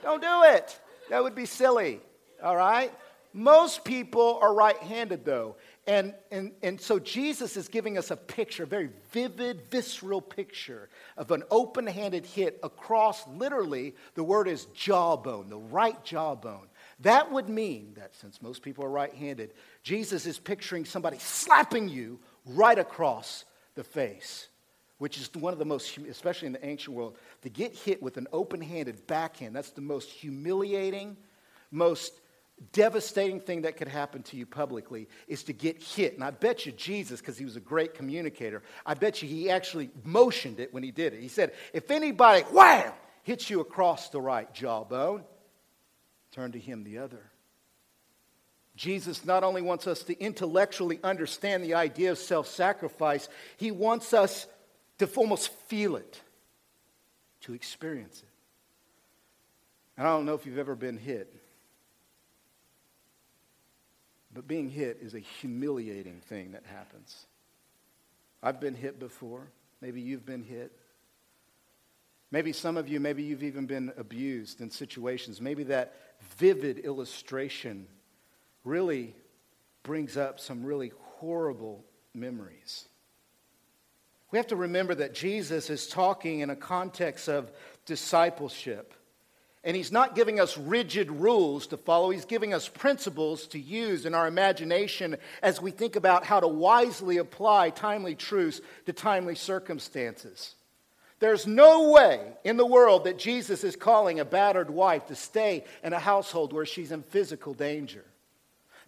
Don't 0.02 0.20
do 0.20 0.42
it. 0.44 0.78
That 1.10 1.22
would 1.22 1.34
be 1.34 1.46
silly. 1.46 2.00
All 2.42 2.56
right? 2.56 2.92
Most 3.36 3.84
people 3.84 4.38
are 4.40 4.54
right 4.54 4.76
handed, 4.76 5.24
though. 5.24 5.56
And, 5.88 6.14
and, 6.30 6.52
and 6.62 6.80
so 6.80 7.00
Jesus 7.00 7.56
is 7.56 7.66
giving 7.66 7.98
us 7.98 8.12
a 8.12 8.16
picture, 8.16 8.62
a 8.62 8.66
very 8.66 8.90
vivid, 9.10 9.62
visceral 9.72 10.20
picture 10.20 10.88
of 11.16 11.32
an 11.32 11.42
open 11.50 11.84
handed 11.84 12.24
hit 12.24 12.60
across 12.62 13.26
literally, 13.26 13.96
the 14.14 14.22
word 14.22 14.46
is 14.46 14.66
jawbone, 14.66 15.48
the 15.48 15.58
right 15.58 16.02
jawbone. 16.04 16.68
That 17.00 17.32
would 17.32 17.48
mean 17.48 17.94
that 17.96 18.14
since 18.14 18.40
most 18.40 18.62
people 18.62 18.84
are 18.84 18.90
right 18.90 19.12
handed, 19.12 19.52
Jesus 19.82 20.26
is 20.26 20.38
picturing 20.38 20.84
somebody 20.84 21.18
slapping 21.18 21.88
you 21.88 22.20
right 22.46 22.78
across 22.78 23.44
the 23.74 23.82
face, 23.82 24.46
which 24.98 25.18
is 25.18 25.28
one 25.34 25.52
of 25.52 25.58
the 25.58 25.64
most, 25.64 25.98
especially 25.98 26.46
in 26.46 26.52
the 26.52 26.64
ancient 26.64 26.96
world, 26.96 27.18
to 27.42 27.48
get 27.48 27.74
hit 27.74 28.00
with 28.00 28.16
an 28.16 28.28
open 28.32 28.60
handed 28.60 29.04
backhand, 29.08 29.56
that's 29.56 29.70
the 29.70 29.80
most 29.80 30.08
humiliating, 30.08 31.16
most 31.72 32.20
devastating 32.72 33.40
thing 33.40 33.62
that 33.62 33.76
could 33.76 33.88
happen 33.88 34.22
to 34.24 34.36
you 34.36 34.46
publicly 34.46 35.08
is 35.28 35.44
to 35.44 35.52
get 35.52 35.82
hit. 35.82 36.14
And 36.14 36.24
I 36.24 36.30
bet 36.30 36.66
you 36.66 36.72
Jesus, 36.72 37.20
because 37.20 37.36
he 37.36 37.44
was 37.44 37.56
a 37.56 37.60
great 37.60 37.94
communicator, 37.94 38.62
I 38.86 38.94
bet 38.94 39.22
you 39.22 39.28
he 39.28 39.50
actually 39.50 39.90
motioned 40.04 40.60
it 40.60 40.72
when 40.72 40.82
he 40.82 40.90
did 40.90 41.14
it. 41.14 41.20
He 41.20 41.28
said, 41.28 41.52
if 41.72 41.90
anybody, 41.90 42.42
wham, 42.42 42.92
hits 43.22 43.50
you 43.50 43.60
across 43.60 44.10
the 44.10 44.20
right 44.20 44.52
jawbone, 44.52 45.24
turn 46.32 46.52
to 46.52 46.58
him 46.58 46.84
the 46.84 46.98
other. 46.98 47.30
Jesus 48.76 49.24
not 49.24 49.44
only 49.44 49.62
wants 49.62 49.86
us 49.86 50.02
to 50.04 50.18
intellectually 50.18 50.98
understand 51.04 51.62
the 51.62 51.74
idea 51.74 52.10
of 52.10 52.18
self 52.18 52.48
sacrifice, 52.48 53.28
he 53.56 53.70
wants 53.70 54.12
us 54.12 54.46
to 54.98 55.08
almost 55.16 55.52
feel 55.68 55.96
it, 55.96 56.20
to 57.42 57.54
experience 57.54 58.18
it. 58.18 58.28
And 59.96 60.06
I 60.06 60.10
don't 60.10 60.26
know 60.26 60.34
if 60.34 60.44
you've 60.44 60.58
ever 60.58 60.74
been 60.74 60.98
hit. 60.98 61.32
But 64.34 64.48
being 64.48 64.68
hit 64.68 64.98
is 65.00 65.14
a 65.14 65.20
humiliating 65.20 66.20
thing 66.20 66.52
that 66.52 66.64
happens. 66.66 67.26
I've 68.42 68.60
been 68.60 68.74
hit 68.74 68.98
before. 68.98 69.48
Maybe 69.80 70.00
you've 70.00 70.26
been 70.26 70.42
hit. 70.42 70.72
Maybe 72.30 72.52
some 72.52 72.76
of 72.76 72.88
you, 72.88 72.98
maybe 72.98 73.22
you've 73.22 73.44
even 73.44 73.66
been 73.66 73.92
abused 73.96 74.60
in 74.60 74.70
situations. 74.70 75.40
Maybe 75.40 75.62
that 75.64 75.94
vivid 76.36 76.80
illustration 76.80 77.86
really 78.64 79.14
brings 79.84 80.16
up 80.16 80.40
some 80.40 80.64
really 80.64 80.92
horrible 81.00 81.84
memories. 82.12 82.88
We 84.32 84.38
have 84.38 84.48
to 84.48 84.56
remember 84.56 84.96
that 84.96 85.14
Jesus 85.14 85.70
is 85.70 85.86
talking 85.86 86.40
in 86.40 86.50
a 86.50 86.56
context 86.56 87.28
of 87.28 87.52
discipleship. 87.86 88.94
And 89.64 89.74
he's 89.74 89.90
not 89.90 90.14
giving 90.14 90.38
us 90.38 90.58
rigid 90.58 91.10
rules 91.10 91.66
to 91.68 91.78
follow, 91.78 92.10
he's 92.10 92.26
giving 92.26 92.52
us 92.52 92.68
principles 92.68 93.46
to 93.48 93.58
use 93.58 94.04
in 94.04 94.14
our 94.14 94.26
imagination 94.26 95.16
as 95.42 95.60
we 95.60 95.70
think 95.70 95.96
about 95.96 96.24
how 96.24 96.40
to 96.40 96.48
wisely 96.48 97.16
apply 97.16 97.70
timely 97.70 98.14
truths 98.14 98.60
to 98.84 98.92
timely 98.92 99.34
circumstances. 99.34 100.54
There's 101.18 101.46
no 101.46 101.90
way 101.92 102.20
in 102.44 102.58
the 102.58 102.66
world 102.66 103.04
that 103.04 103.18
Jesus 103.18 103.64
is 103.64 103.76
calling 103.76 104.20
a 104.20 104.24
battered 104.26 104.68
wife 104.68 105.06
to 105.06 105.14
stay 105.14 105.64
in 105.82 105.94
a 105.94 105.98
household 105.98 106.52
where 106.52 106.66
she's 106.66 106.92
in 106.92 107.02
physical 107.02 107.54
danger. 107.54 108.04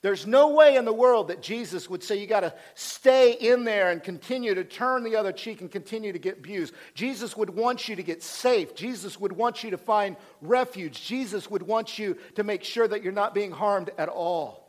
There's 0.02 0.26
no 0.26 0.50
way 0.50 0.76
in 0.76 0.84
the 0.84 0.92
world 0.92 1.28
that 1.28 1.42
Jesus 1.42 1.88
would 1.88 2.02
say 2.02 2.16
you 2.16 2.26
got 2.26 2.40
to 2.40 2.54
stay 2.74 3.32
in 3.32 3.64
there 3.64 3.90
and 3.90 4.02
continue 4.02 4.54
to 4.54 4.62
turn 4.62 5.04
the 5.04 5.16
other 5.16 5.32
cheek 5.32 5.60
and 5.60 5.70
continue 5.70 6.12
to 6.12 6.18
get 6.18 6.38
abused. 6.38 6.74
Jesus 6.94 7.36
would 7.36 7.50
want 7.50 7.88
you 7.88 7.96
to 7.96 8.02
get 8.02 8.22
safe. 8.22 8.74
Jesus 8.74 9.18
would 9.18 9.32
want 9.32 9.64
you 9.64 9.70
to 9.70 9.78
find 9.78 10.16
refuge. 10.42 11.04
Jesus 11.04 11.50
would 11.50 11.62
want 11.62 11.98
you 11.98 12.16
to 12.34 12.44
make 12.44 12.62
sure 12.62 12.86
that 12.86 13.02
you're 13.02 13.12
not 13.12 13.34
being 13.34 13.50
harmed 13.50 13.90
at 13.98 14.08
all. 14.08 14.66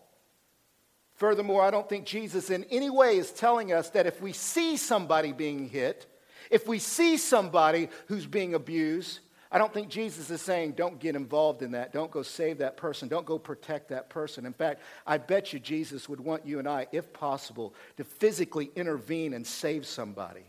Furthermore, 1.16 1.64
I 1.64 1.72
don't 1.72 1.90
think 1.90 2.06
Jesus 2.06 2.50
in 2.50 2.64
any 2.66 2.90
way 2.90 3.18
is 3.18 3.32
telling 3.32 3.74
us 3.74 3.90
that 3.92 4.06
if 4.06 4.22
we 4.22 4.34
see 4.34 4.78
somebody 4.78 5.34
being 5.34 5.68
hit, 5.68 6.06
if 6.50 6.68
we 6.68 6.80
see 6.80 7.18
somebody 7.18 7.90
who's 8.08 8.26
being 8.26 8.54
abused, 8.54 9.20
I 9.52 9.58
don't 9.58 9.74
think 9.74 9.90
Jesus 9.90 10.30
is 10.30 10.42
saying, 10.42 10.74
don't 10.74 11.00
get 11.00 11.16
involved 11.16 11.62
in 11.62 11.72
that. 11.72 11.94
Don't 11.94 12.12
go 12.12 12.22
save 12.22 12.58
that 12.58 12.76
person. 12.76 13.08
Don't 13.08 13.26
go 13.26 13.40
protect 13.40 13.90
that 13.90 14.10
person. 14.10 14.46
In 14.46 14.54
fact, 14.54 14.82
I 15.06 15.18
bet 15.18 15.54
you 15.54 15.60
Jesus 15.60 16.10
would 16.10 16.20
want 16.20 16.46
you 16.46 16.60
and 16.60 16.68
I, 16.68 16.88
if 16.92 17.14
possible, 17.14 17.74
to 17.96 18.04
physically 18.04 18.70
intervene 18.76 19.34
and 19.34 19.48
save 19.48 19.86
somebody. 19.86 20.46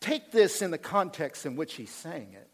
Take 0.00 0.32
this 0.32 0.62
in 0.62 0.70
the 0.70 0.78
context 0.78 1.46
in 1.46 1.56
which 1.56 1.74
he's 1.74 1.90
saying 1.90 2.34
it. 2.34 2.48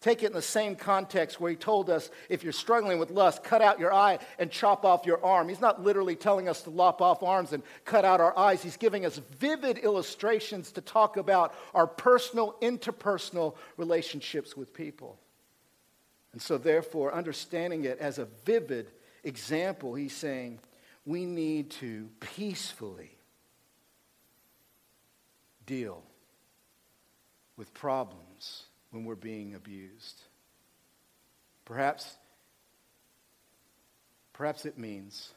Take 0.00 0.22
it 0.22 0.26
in 0.26 0.32
the 0.32 0.42
same 0.42 0.76
context 0.76 1.40
where 1.40 1.50
he 1.50 1.56
told 1.56 1.90
us 1.90 2.08
if 2.28 2.44
you're 2.44 2.52
struggling 2.52 3.00
with 3.00 3.10
lust, 3.10 3.42
cut 3.42 3.60
out 3.60 3.80
your 3.80 3.92
eye 3.92 4.20
and 4.38 4.48
chop 4.48 4.84
off 4.84 5.06
your 5.06 5.24
arm. 5.24 5.48
He's 5.48 5.60
not 5.60 5.82
literally 5.82 6.14
telling 6.14 6.48
us 6.48 6.62
to 6.62 6.70
lop 6.70 7.02
off 7.02 7.24
arms 7.24 7.52
and 7.52 7.64
cut 7.84 8.04
out 8.04 8.20
our 8.20 8.36
eyes. 8.38 8.62
He's 8.62 8.76
giving 8.76 9.04
us 9.04 9.18
vivid 9.38 9.78
illustrations 9.78 10.70
to 10.72 10.80
talk 10.80 11.16
about 11.16 11.52
our 11.74 11.88
personal, 11.88 12.54
interpersonal 12.62 13.56
relationships 13.76 14.56
with 14.56 14.72
people. 14.72 15.18
And 16.32 16.40
so, 16.40 16.58
therefore, 16.58 17.12
understanding 17.12 17.84
it 17.84 17.98
as 17.98 18.18
a 18.18 18.28
vivid 18.44 18.92
example, 19.24 19.96
he's 19.96 20.14
saying 20.14 20.60
we 21.04 21.24
need 21.24 21.70
to 21.70 22.08
peacefully 22.20 23.10
deal 25.66 26.04
with 27.56 27.74
problems 27.74 28.67
when 28.90 29.04
we're 29.04 29.14
being 29.14 29.54
abused. 29.54 30.22
Perhaps, 31.64 32.16
perhaps 34.32 34.64
it 34.64 34.78
means 34.78 35.32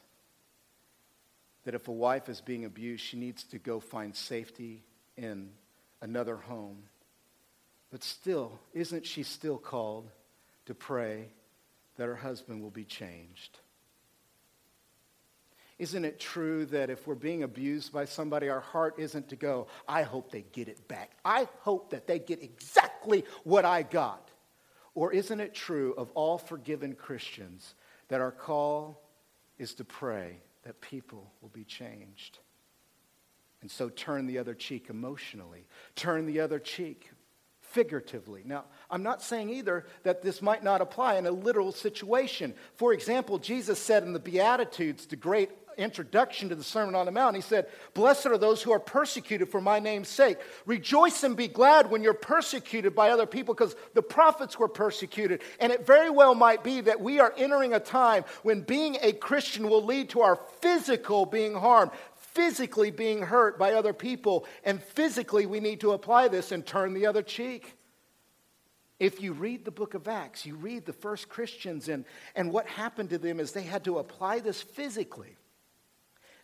that 1.64 1.74
if 1.74 1.88
a 1.88 1.92
wife 1.92 2.28
is 2.28 2.40
being 2.40 2.64
abused, 2.64 3.04
she 3.04 3.16
needs 3.16 3.44
to 3.44 3.58
go 3.58 3.80
find 3.80 4.16
safety 4.16 4.82
in 5.16 5.50
another 6.00 6.36
home. 6.36 6.82
But 7.90 8.02
still, 8.02 8.58
isn't 8.72 9.06
she 9.06 9.22
still 9.22 9.58
called 9.58 10.10
to 10.66 10.74
pray 10.74 11.28
that 11.96 12.06
her 12.06 12.16
husband 12.16 12.62
will 12.62 12.70
be 12.70 12.84
changed? 12.84 13.58
Isn't 15.82 16.04
it 16.04 16.20
true 16.20 16.64
that 16.66 16.90
if 16.90 17.08
we're 17.08 17.16
being 17.16 17.42
abused 17.42 17.92
by 17.92 18.04
somebody, 18.04 18.48
our 18.48 18.60
heart 18.60 18.94
isn't 18.98 19.30
to 19.30 19.34
go, 19.34 19.66
I 19.88 20.02
hope 20.04 20.30
they 20.30 20.44
get 20.52 20.68
it 20.68 20.86
back. 20.86 21.10
I 21.24 21.48
hope 21.62 21.90
that 21.90 22.06
they 22.06 22.20
get 22.20 22.40
exactly 22.40 23.24
what 23.42 23.64
I 23.64 23.82
got. 23.82 24.30
Or 24.94 25.12
isn't 25.12 25.40
it 25.40 25.56
true 25.56 25.92
of 25.98 26.12
all 26.12 26.38
forgiven 26.38 26.94
Christians 26.94 27.74
that 28.06 28.20
our 28.20 28.30
call 28.30 29.02
is 29.58 29.74
to 29.74 29.84
pray 29.84 30.36
that 30.62 30.80
people 30.80 31.32
will 31.40 31.48
be 31.48 31.64
changed? 31.64 32.38
And 33.60 33.68
so 33.68 33.88
turn 33.88 34.28
the 34.28 34.38
other 34.38 34.54
cheek 34.54 34.86
emotionally, 34.88 35.66
turn 35.96 36.26
the 36.26 36.38
other 36.38 36.60
cheek 36.60 37.10
figuratively. 37.58 38.42
Now, 38.44 38.66
I'm 38.88 39.02
not 39.02 39.20
saying 39.20 39.50
either 39.50 39.86
that 40.04 40.22
this 40.22 40.42
might 40.42 40.62
not 40.62 40.80
apply 40.80 41.16
in 41.16 41.26
a 41.26 41.32
literal 41.32 41.72
situation. 41.72 42.54
For 42.76 42.92
example, 42.92 43.38
Jesus 43.38 43.80
said 43.80 44.04
in 44.04 44.12
the 44.12 44.20
Beatitudes, 44.20 45.06
the 45.06 45.16
great 45.16 45.50
introduction 45.78 46.48
to 46.48 46.54
the 46.54 46.64
Sermon 46.64 46.94
on 46.94 47.06
the 47.06 47.12
Mount, 47.12 47.36
he 47.36 47.42
said, 47.42 47.66
Blessed 47.94 48.26
are 48.26 48.38
those 48.38 48.62
who 48.62 48.72
are 48.72 48.80
persecuted 48.80 49.48
for 49.48 49.60
my 49.60 49.78
name's 49.78 50.08
sake. 50.08 50.38
Rejoice 50.66 51.22
and 51.22 51.36
be 51.36 51.48
glad 51.48 51.90
when 51.90 52.02
you're 52.02 52.14
persecuted 52.14 52.94
by 52.94 53.10
other 53.10 53.26
people 53.26 53.54
because 53.54 53.76
the 53.94 54.02
prophets 54.02 54.58
were 54.58 54.68
persecuted. 54.68 55.42
And 55.60 55.72
it 55.72 55.86
very 55.86 56.10
well 56.10 56.34
might 56.34 56.62
be 56.64 56.80
that 56.82 57.00
we 57.00 57.20
are 57.20 57.34
entering 57.36 57.74
a 57.74 57.80
time 57.80 58.24
when 58.42 58.62
being 58.62 58.96
a 59.02 59.12
Christian 59.12 59.68
will 59.68 59.84
lead 59.84 60.10
to 60.10 60.20
our 60.20 60.36
physical 60.60 61.26
being 61.26 61.54
harmed, 61.54 61.92
physically 62.16 62.90
being 62.90 63.22
hurt 63.22 63.58
by 63.58 63.72
other 63.72 63.92
people, 63.92 64.46
and 64.64 64.82
physically 64.82 65.46
we 65.46 65.60
need 65.60 65.80
to 65.80 65.92
apply 65.92 66.28
this 66.28 66.52
and 66.52 66.64
turn 66.64 66.94
the 66.94 67.06
other 67.06 67.22
cheek. 67.22 67.76
If 69.02 69.20
you 69.20 69.32
read 69.32 69.64
the 69.64 69.72
book 69.72 69.94
of 69.94 70.06
Acts, 70.06 70.46
you 70.46 70.54
read 70.54 70.86
the 70.86 70.92
first 70.92 71.28
Christians, 71.28 71.88
and, 71.88 72.04
and 72.36 72.52
what 72.52 72.68
happened 72.68 73.10
to 73.10 73.18
them 73.18 73.40
is 73.40 73.50
they 73.50 73.62
had 73.62 73.82
to 73.84 73.98
apply 73.98 74.38
this 74.38 74.62
physically. 74.62 75.36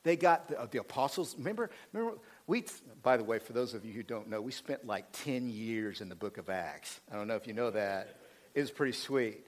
They 0.03 0.17
got 0.17 0.49
the, 0.49 0.69
the, 0.71 0.79
apostles. 0.79 1.35
Remember, 1.37 1.71
remember, 1.93 2.19
we, 2.47 2.65
by 3.03 3.17
the 3.17 3.25
way, 3.25 3.39
for 3.39 3.53
those 3.53 3.75
of 3.75 3.85
you 3.85 3.93
who 3.93 4.03
don't 4.03 4.29
know, 4.29 4.41
we 4.41 4.53
spent 4.53 4.87
like 4.87 5.07
10 5.25 5.51
years 5.51 6.01
in 6.01 6.09
the 6.09 6.15
book 6.15 6.39
of 6.39 6.49
Acts. 6.49 7.01
I 7.11 7.17
don't 7.17 7.29
know 7.29 7.37
if 7.37 7.47
you 7.47 7.53
know 7.53 7.71
that. 7.71 8.17
It 8.55 8.61
was 8.61 8.71
pretty 8.71 8.93
sweet. 8.93 9.45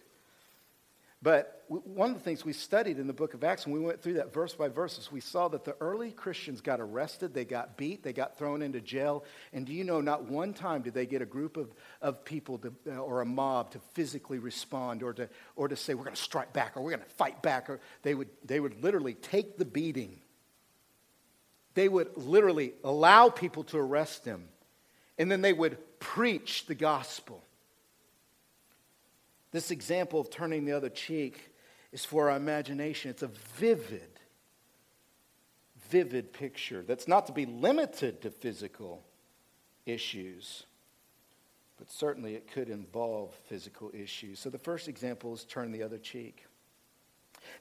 But 1.23 1.65
one 1.69 2.11
of 2.11 2.17
the 2.17 2.23
things 2.23 2.47
we 2.47 2.55
studied 2.55 2.99
in 2.99 3.07
the 3.07 3.13
book 3.13 3.35
of 3.35 3.45
Acts, 3.45 3.67
when 3.67 3.75
we 3.75 3.81
went 3.81 4.03
through 4.03 4.15
that 4.15 4.33
verse 4.33 4.55
by 4.55 4.69
verses, 4.69 5.13
we 5.13 5.21
saw 5.21 5.49
that 5.49 5.67
the 5.67 5.77
early 5.79 6.13
Christians 6.13 6.63
got 6.63 6.81
arrested, 6.81 7.35
they 7.35 7.45
got 7.45 7.77
beat, 7.77 8.03
they 8.03 8.15
got 8.15 8.39
thrown 8.39 8.63
into 8.63 8.81
jail. 8.81 9.25
And 9.53 9.67
do 9.67 9.75
you 9.75 9.85
know, 9.85 10.01
not 10.01 10.25
one 10.25 10.55
time 10.55 10.81
did 10.81 10.95
they 10.95 11.05
get 11.05 11.21
a 11.21 11.27
group 11.27 11.59
of, 11.59 11.75
of 12.01 12.25
people 12.25 12.57
to, 12.59 12.73
uh, 12.89 12.97
or 12.97 13.21
a 13.21 13.27
mob 13.27 13.73
to 13.73 13.81
physically 13.93 14.39
respond 14.39 15.03
or 15.03 15.13
to, 15.13 15.29
or 15.57 15.69
to 15.69 15.77
say, 15.77 15.93
we're 15.93 16.05
going 16.05 16.17
to 16.17 16.23
strike 16.23 16.55
back 16.55 16.75
or 16.79 16.83
we're 16.83 16.97
going 16.97 17.03
to 17.03 17.15
fight 17.17 17.43
back. 17.43 17.69
Or 17.69 17.81
they 18.03 18.15
would, 18.15 18.31
they 18.43 18.59
would 18.59 18.83
literally 18.83 19.13
take 19.13 19.59
the 19.59 19.67
beating. 19.67 20.21
They 21.75 21.89
would 21.89 22.17
literally 22.17 22.75
allow 22.83 23.29
people 23.29 23.65
to 23.65 23.79
arrest 23.79 24.25
them. 24.25 24.49
And 25.19 25.31
then 25.31 25.43
they 25.43 25.53
would 25.53 25.79
preach 26.01 26.67
the 26.67 26.75
gospel. 26.75 27.45
This 29.53 29.71
example 29.71 30.21
of 30.21 30.31
turning 30.31 30.65
the 30.65 30.73
other 30.73 30.89
cheek 30.89 31.51
is 31.93 32.05
for 32.05 32.31
our 32.31 32.37
imagination. 32.37 33.11
It's 33.11 33.23
a 33.23 33.31
vivid, 33.59 34.09
vivid 35.89 36.33
picture 36.33 36.83
that's 36.83 37.09
not 37.09 37.27
to 37.27 37.33
be 37.33 37.47
limited 37.47 38.23
to 38.23 38.31
physical 38.31 39.03
issues, 39.87 40.65
but 41.79 41.91
certainly 41.91 42.35
it 42.35 42.51
could 42.53 42.69
involve 42.69 43.35
physical 43.47 43.91
issues. 43.93 44.39
So 44.39 44.51
the 44.51 44.59
first 44.59 44.89
example 44.89 45.35
is 45.35 45.45
turn 45.45 45.73
the 45.73 45.83
other 45.83 45.99
cheek. 45.99 46.47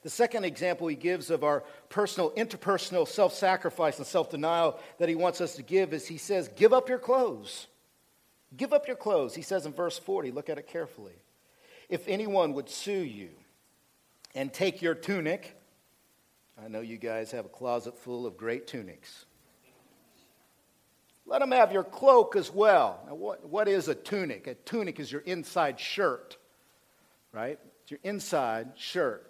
The 0.02 0.10
second 0.10 0.44
example 0.44 0.88
he 0.88 0.96
gives 0.96 1.30
of 1.30 1.44
our 1.44 1.64
personal, 1.88 2.30
interpersonal 2.32 3.06
self 3.06 3.34
sacrifice 3.34 3.98
and 3.98 4.06
self 4.06 4.30
denial 4.30 4.78
that 4.98 5.08
he 5.08 5.14
wants 5.14 5.40
us 5.40 5.56
to 5.56 5.62
give 5.62 5.92
is 5.92 6.06
he 6.06 6.18
says, 6.18 6.48
Give 6.56 6.72
up 6.72 6.88
your 6.88 6.98
clothes. 6.98 7.66
Give 8.56 8.72
up 8.72 8.86
your 8.86 8.96
clothes. 8.96 9.34
He 9.34 9.42
says 9.42 9.64
in 9.64 9.72
verse 9.72 9.98
40, 9.98 10.32
look 10.32 10.48
at 10.48 10.58
it 10.58 10.66
carefully. 10.66 11.14
If 11.88 12.06
anyone 12.08 12.54
would 12.54 12.68
sue 12.68 12.92
you 12.92 13.30
and 14.34 14.52
take 14.52 14.82
your 14.82 14.94
tunic, 14.94 15.56
I 16.62 16.68
know 16.68 16.80
you 16.80 16.98
guys 16.98 17.30
have 17.30 17.46
a 17.46 17.50
closet 17.50 17.96
full 17.98 18.26
of 18.26 18.36
great 18.36 18.66
tunics. 18.66 19.24
Let 21.26 21.40
them 21.40 21.52
have 21.52 21.72
your 21.72 21.84
cloak 21.84 22.34
as 22.34 22.52
well. 22.52 23.00
Now, 23.06 23.14
what, 23.14 23.48
what 23.48 23.68
is 23.68 23.86
a 23.86 23.94
tunic? 23.94 24.48
A 24.48 24.54
tunic 24.54 24.98
is 24.98 25.12
your 25.12 25.20
inside 25.20 25.78
shirt, 25.78 26.36
right? 27.32 27.58
It's 27.82 27.90
your 27.92 28.00
inside 28.02 28.72
shirt. 28.74 29.29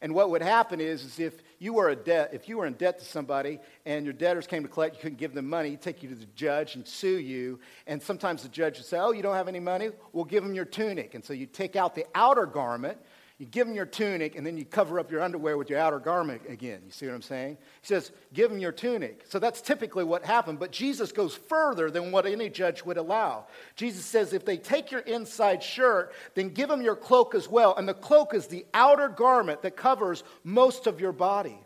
And 0.00 0.14
what 0.14 0.30
would 0.30 0.42
happen 0.42 0.80
is, 0.80 1.04
is 1.04 1.18
if 1.18 1.42
you 1.58 1.72
were 1.72 1.88
a 1.88 1.96
debt, 1.96 2.30
if 2.32 2.48
you 2.48 2.58
were 2.58 2.66
in 2.66 2.74
debt 2.74 2.98
to 2.98 3.04
somebody 3.04 3.58
and 3.86 4.04
your 4.04 4.12
debtors 4.12 4.46
came 4.46 4.62
to 4.62 4.68
collect, 4.68 4.96
you 4.96 5.00
couldn't 5.02 5.18
give 5.18 5.34
them 5.34 5.48
money, 5.48 5.70
he'd 5.70 5.80
take 5.80 6.02
you 6.02 6.08
to 6.08 6.14
the 6.14 6.26
judge 6.34 6.74
and 6.74 6.86
sue 6.86 7.18
you. 7.18 7.58
And 7.86 8.02
sometimes 8.02 8.42
the 8.42 8.48
judge 8.48 8.76
would 8.76 8.86
say, 8.86 8.98
Oh, 8.98 9.12
you 9.12 9.22
don't 9.22 9.34
have 9.34 9.48
any 9.48 9.60
money? 9.60 9.90
We'll 10.12 10.24
give 10.24 10.42
them 10.42 10.54
your 10.54 10.64
tunic. 10.64 11.14
And 11.14 11.24
so 11.24 11.32
you 11.32 11.46
take 11.46 11.76
out 11.76 11.94
the 11.94 12.06
outer 12.14 12.46
garment, 12.46 12.98
you 13.44 13.50
give 13.50 13.66
them 13.66 13.76
your 13.76 13.84
tunic, 13.84 14.36
and 14.36 14.46
then 14.46 14.56
you 14.56 14.64
cover 14.64 14.98
up 14.98 15.10
your 15.10 15.20
underwear 15.20 15.58
with 15.58 15.68
your 15.68 15.78
outer 15.78 15.98
garment 15.98 16.40
again. 16.48 16.80
You 16.86 16.90
see 16.90 17.04
what 17.04 17.14
I'm 17.14 17.20
saying? 17.20 17.58
He 17.82 17.86
says, 17.86 18.10
Give 18.32 18.48
them 18.48 18.58
your 18.58 18.72
tunic. 18.72 19.22
So 19.28 19.38
that's 19.38 19.60
typically 19.60 20.02
what 20.02 20.24
happened. 20.24 20.58
But 20.58 20.70
Jesus 20.70 21.12
goes 21.12 21.34
further 21.34 21.90
than 21.90 22.10
what 22.10 22.24
any 22.24 22.48
judge 22.48 22.82
would 22.86 22.96
allow. 22.96 23.44
Jesus 23.76 24.06
says, 24.06 24.32
If 24.32 24.46
they 24.46 24.56
take 24.56 24.90
your 24.90 25.02
inside 25.02 25.62
shirt, 25.62 26.14
then 26.34 26.48
give 26.48 26.70
them 26.70 26.80
your 26.80 26.96
cloak 26.96 27.34
as 27.34 27.46
well. 27.46 27.76
And 27.76 27.86
the 27.86 27.92
cloak 27.92 28.32
is 28.32 28.46
the 28.46 28.64
outer 28.72 29.10
garment 29.10 29.60
that 29.60 29.76
covers 29.76 30.24
most 30.42 30.86
of 30.86 30.98
your 30.98 31.12
body. 31.12 31.58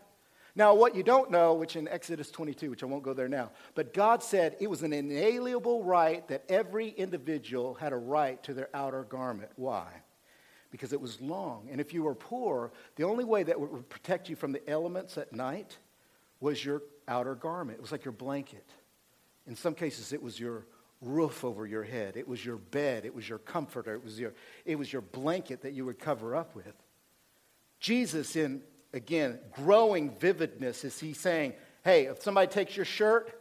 Now, 0.55 0.73
what 0.73 0.95
you 0.95 1.03
don't 1.03 1.31
know, 1.31 1.53
which 1.53 1.77
in 1.77 1.87
Exodus 1.87 2.29
22, 2.29 2.71
which 2.71 2.83
I 2.83 2.87
won't 2.87 3.03
go 3.03 3.13
there 3.13 3.29
now, 3.29 3.51
but 3.73 3.93
God 3.93 4.21
said 4.21 4.57
it 4.59 4.69
was 4.69 4.83
an 4.83 4.91
inalienable 4.91 5.85
right 5.85 6.27
that 6.27 6.43
every 6.49 6.89
individual 6.89 7.75
had 7.75 7.93
a 7.93 7.97
right 7.97 8.43
to 8.43 8.53
their 8.53 8.67
outer 8.73 9.05
garment. 9.05 9.51
Why? 9.55 9.87
Because 10.71 10.93
it 10.93 11.01
was 11.01 11.19
long. 11.21 11.67
And 11.71 11.81
if 11.81 11.93
you 11.93 12.03
were 12.03 12.15
poor, 12.15 12.71
the 12.95 13.03
only 13.03 13.23
way 13.23 13.43
that 13.43 13.59
would 13.59 13.89
protect 13.89 14.29
you 14.29 14.35
from 14.35 14.51
the 14.51 14.69
elements 14.69 15.17
at 15.17 15.33
night 15.33 15.77
was 16.39 16.63
your 16.63 16.81
outer 17.07 17.35
garment. 17.35 17.77
It 17.77 17.81
was 17.81 17.91
like 17.91 18.05
your 18.05 18.11
blanket. 18.11 18.65
In 19.47 19.55
some 19.55 19.73
cases, 19.73 20.13
it 20.13 20.21
was 20.21 20.39
your 20.39 20.65
roof 21.01 21.43
over 21.43 21.65
your 21.65 21.83
head. 21.83 22.17
It 22.17 22.27
was 22.27 22.45
your 22.45 22.57
bed. 22.57 23.05
It 23.05 23.15
was 23.15 23.27
your 23.27 23.39
comforter. 23.39 23.95
It 23.95 24.03
was 24.03 24.19
your, 24.19 24.33
it 24.65 24.77
was 24.77 24.91
your 24.91 25.01
blanket 25.01 25.61
that 25.61 25.73
you 25.73 25.85
would 25.85 25.99
cover 25.99 26.35
up 26.35 26.55
with. 26.55 26.75
Jesus, 27.79 28.35
in, 28.35 28.61
again, 28.93 29.39
growing 29.51 30.11
vividness, 30.17 30.83
is 30.83 30.99
he 30.99 31.13
saying, 31.13 31.53
hey, 31.83 32.05
if 32.05 32.21
somebody 32.21 32.47
takes 32.47 32.75
your 32.75 32.85
shirt, 32.85 33.38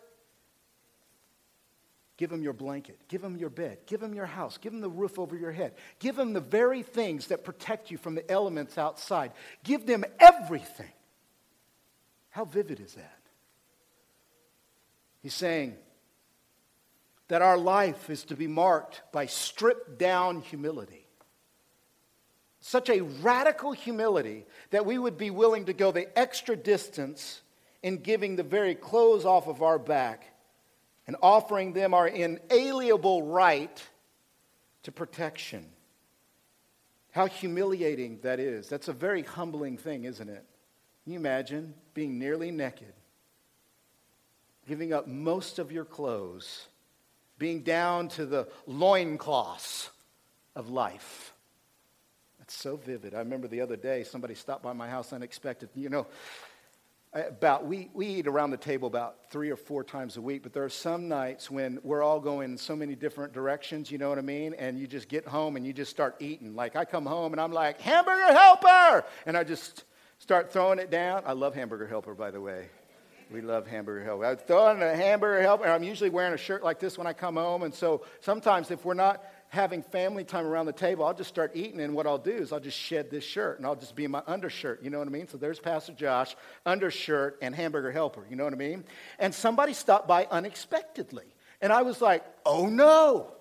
Give 2.19 2.29
them 2.29 2.43
your 2.43 2.53
blanket. 2.53 2.99
Give 3.07 3.23
them 3.23 3.37
your 3.37 3.49
bed. 3.49 3.79
Give 3.87 4.01
them 4.01 4.13
your 4.13 4.27
house. 4.27 4.59
Give 4.59 4.73
them 4.73 4.81
the 4.81 4.91
roof 4.91 5.21
over 5.21 5.37
your 5.37 5.53
head. 5.53 5.75
Give 6.01 6.17
them 6.17 6.33
the 6.33 6.41
very 6.41 6.83
things 6.83 7.29
that 7.29 7.45
protect 7.45 7.93
you 7.93 7.97
from 7.97 8.17
the 8.17 8.29
elements 8.29 8.77
outside. 8.77 9.31
Give 9.63 9.87
them 9.87 10.05
everything. 10.19 10.91
How 12.31 12.45
vivid 12.45 12.81
is 12.81 12.95
that? 12.95 13.21
He's 15.23 15.33
saying 15.33 15.77
that 17.29 17.41
our 17.41 17.57
life 17.57 18.11
is 18.11 18.25
to 18.25 18.37
be 18.37 18.49
marked 18.49 19.03
by 19.13 19.27
stripped 19.27 19.97
down 19.99 20.41
humility. 20.41 21.07
Such 22.61 22.91
a 22.91 23.03
radical 23.03 23.71
humility 23.71 24.45
that 24.71 24.85
we 24.85 24.99
would 24.99 25.17
be 25.17 25.31
willing 25.31 25.67
to 25.67 25.73
go 25.73 25.93
the 25.93 26.19
extra 26.19 26.57
distance 26.57 27.43
in 27.85 27.99
giving 27.99 28.35
the 28.35 28.43
very 28.43 28.75
clothes 28.75 29.25
off 29.25 29.47
of 29.47 29.63
our 29.63 29.79
back 29.79 30.33
and 31.09 31.17
offering 31.23 31.73
them 31.73 31.95
our 31.95 32.07
inalienable 32.07 33.23
right 33.23 33.83
to 34.83 34.93
protection. 34.93 35.65
How 37.13 37.27
humiliating 37.27 38.21
that 38.23 38.39
is. 38.39 38.69
That's 38.69 38.89
a 38.89 38.93
very 38.93 39.23
humbling 39.23 39.79
thing, 39.79 40.05
isn't 40.05 40.29
it? 40.29 40.45
Can 41.03 41.13
you 41.15 41.19
imagine 41.19 41.73
being 41.95 42.19
nearly 42.19 42.51
naked, 42.51 42.93
giving 44.69 44.93
up 44.93 45.09
most 45.09 45.59
of 45.59 45.73
your 45.73 45.87
clothes, 45.87 46.69
being 47.39 47.63
down 47.63 48.09
to 48.09 48.27
the 48.27 48.47
loincloths 48.67 49.89
of 50.55 50.69
life? 50.69 51.33
That's 52.39 52.55
so 52.55 52.77
vivid. 52.77 53.15
I 53.15 53.21
remember 53.21 53.49
the 53.49 53.63
other 53.63 53.77
day 53.77 54.05
somebody 54.05 54.35
stopped 54.35 54.63
by 54.63 54.75
my 54.75 54.91
house 54.91 55.15
unexpected. 55.15 55.71
You 55.75 55.89
know, 55.89 56.07
about 57.19 57.67
we, 57.67 57.91
we 57.93 58.07
eat 58.07 58.27
around 58.27 58.51
the 58.51 58.57
table 58.57 58.87
about 58.89 59.31
three 59.31 59.51
or 59.51 59.57
four 59.57 59.85
times 59.85 60.17
a 60.17 60.21
week 60.21 60.43
but 60.43 60.53
there 60.53 60.65
are 60.65 60.69
some 60.69 61.09
nights 61.09 61.51
when 61.51 61.79
we're 61.83 62.03
all 62.03 62.21
going 62.21 62.53
in 62.53 62.59
so 62.59 62.77
many 62.77 62.95
different 62.95 63.33
directions 63.33 63.91
you 63.91 63.99
know 63.99 64.09
what 64.09 64.19
i 64.19 64.23
mean? 64.23 64.55
And 64.55 64.79
you 64.79 64.87
just 64.87 65.09
get 65.09 65.27
home 65.27 65.57
and 65.57 65.67
you 65.67 65.73
just 65.73 65.91
start 65.91 66.17
eating. 66.21 66.55
Like 66.55 66.77
i 66.77 66.85
come 66.85 67.07
home 67.07 67.33
and 67.33 67.41
i'm 67.41 67.53
like 67.53 67.81
hamburger 67.81 68.33
helper! 68.33 69.05
And 69.27 69.37
i 69.37 69.45
just 69.45 69.85
start 70.19 70.53
throwing 70.53 70.79
it 70.79 70.91
down. 70.91 71.23
I 71.27 71.33
love 71.33 71.55
hamburger 71.55 71.87
helper 71.87 72.15
by 72.15 72.31
the 72.31 72.41
way. 72.41 72.69
We 73.31 73.43
love 73.43 73.67
hamburger 73.67 74.05
helper. 74.05 74.25
I 74.25 74.35
throw 74.37 74.71
in 74.71 74.83
a 74.83 74.97
hamburger 74.97 75.43
helper 75.43 75.65
and 75.65 75.73
i'm 75.73 75.83
usually 75.83 76.11
wearing 76.11 76.35
a 76.35 76.39
shirt 76.39 76.63
like 76.63 76.79
this 76.79 76.97
when 76.97 77.07
i 77.07 77.13
come 77.13 77.37
home. 77.37 77.63
And 77.63 77.75
so 77.75 78.05
sometimes 78.21 78.71
if 78.71 78.85
we're 78.85 78.95
not 78.95 79.25
having 79.51 79.83
family 79.83 80.25
time 80.25 80.47
around 80.47 80.67
the 80.67 80.73
table, 80.73 81.05
I'll 81.05 81.15
just 81.15 81.31
start 81.31 81.53
eating, 81.55 81.81
and 81.81 81.95
what 81.95 82.07
I'll 82.07 82.19
do 82.19 82.33
is 82.33 82.53
I'll 82.53 82.61
just 82.61 82.79
shed 82.79 83.11
this 83.11 83.25
shirt, 83.25 83.59
and 83.59 83.67
I'll 83.67 83.77
just 83.77 83.97
be 83.97 84.05
in 84.05 84.11
my 84.11 84.23
undershirt. 84.27 84.83
You 84.83 84.91
know 84.91 84.99
what 84.99 85.09
I 85.09 85.11
mean? 85.11 85.27
So 85.27 85.39
there's 85.39 85.59
Pastor 85.59 85.93
Josh, 85.93 86.37
undershirt, 86.67 87.39
and 87.41 87.55
hamburger 87.55 87.91
helper. 87.91 88.27
You 88.29 88.37
know 88.37 88.45
what 88.45 88.53
I 88.53 88.57
mean? 88.57 88.85
And 89.19 89.35
somebody 89.35 89.73
stopped 89.73 90.07
by 90.07 90.27
unexpectedly, 90.31 91.25
and 91.63 91.73
I 91.73 91.83
was 91.83 92.01
like, 92.03 92.25
oh 92.45 92.67
no. 92.67 93.33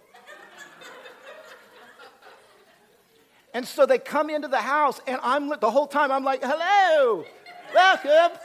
and 3.54 3.68
so 3.68 3.86
they 3.86 3.98
come 3.98 4.30
into 4.30 4.48
the 4.48 4.62
house, 4.62 5.02
and 5.08 5.20
I'm 5.22 5.50
the 5.60 5.72
whole 5.72 5.88
time 5.88 6.12
I'm 6.12 6.24
like, 6.24 6.42
hello, 6.42 7.26
welcome. 7.74 8.40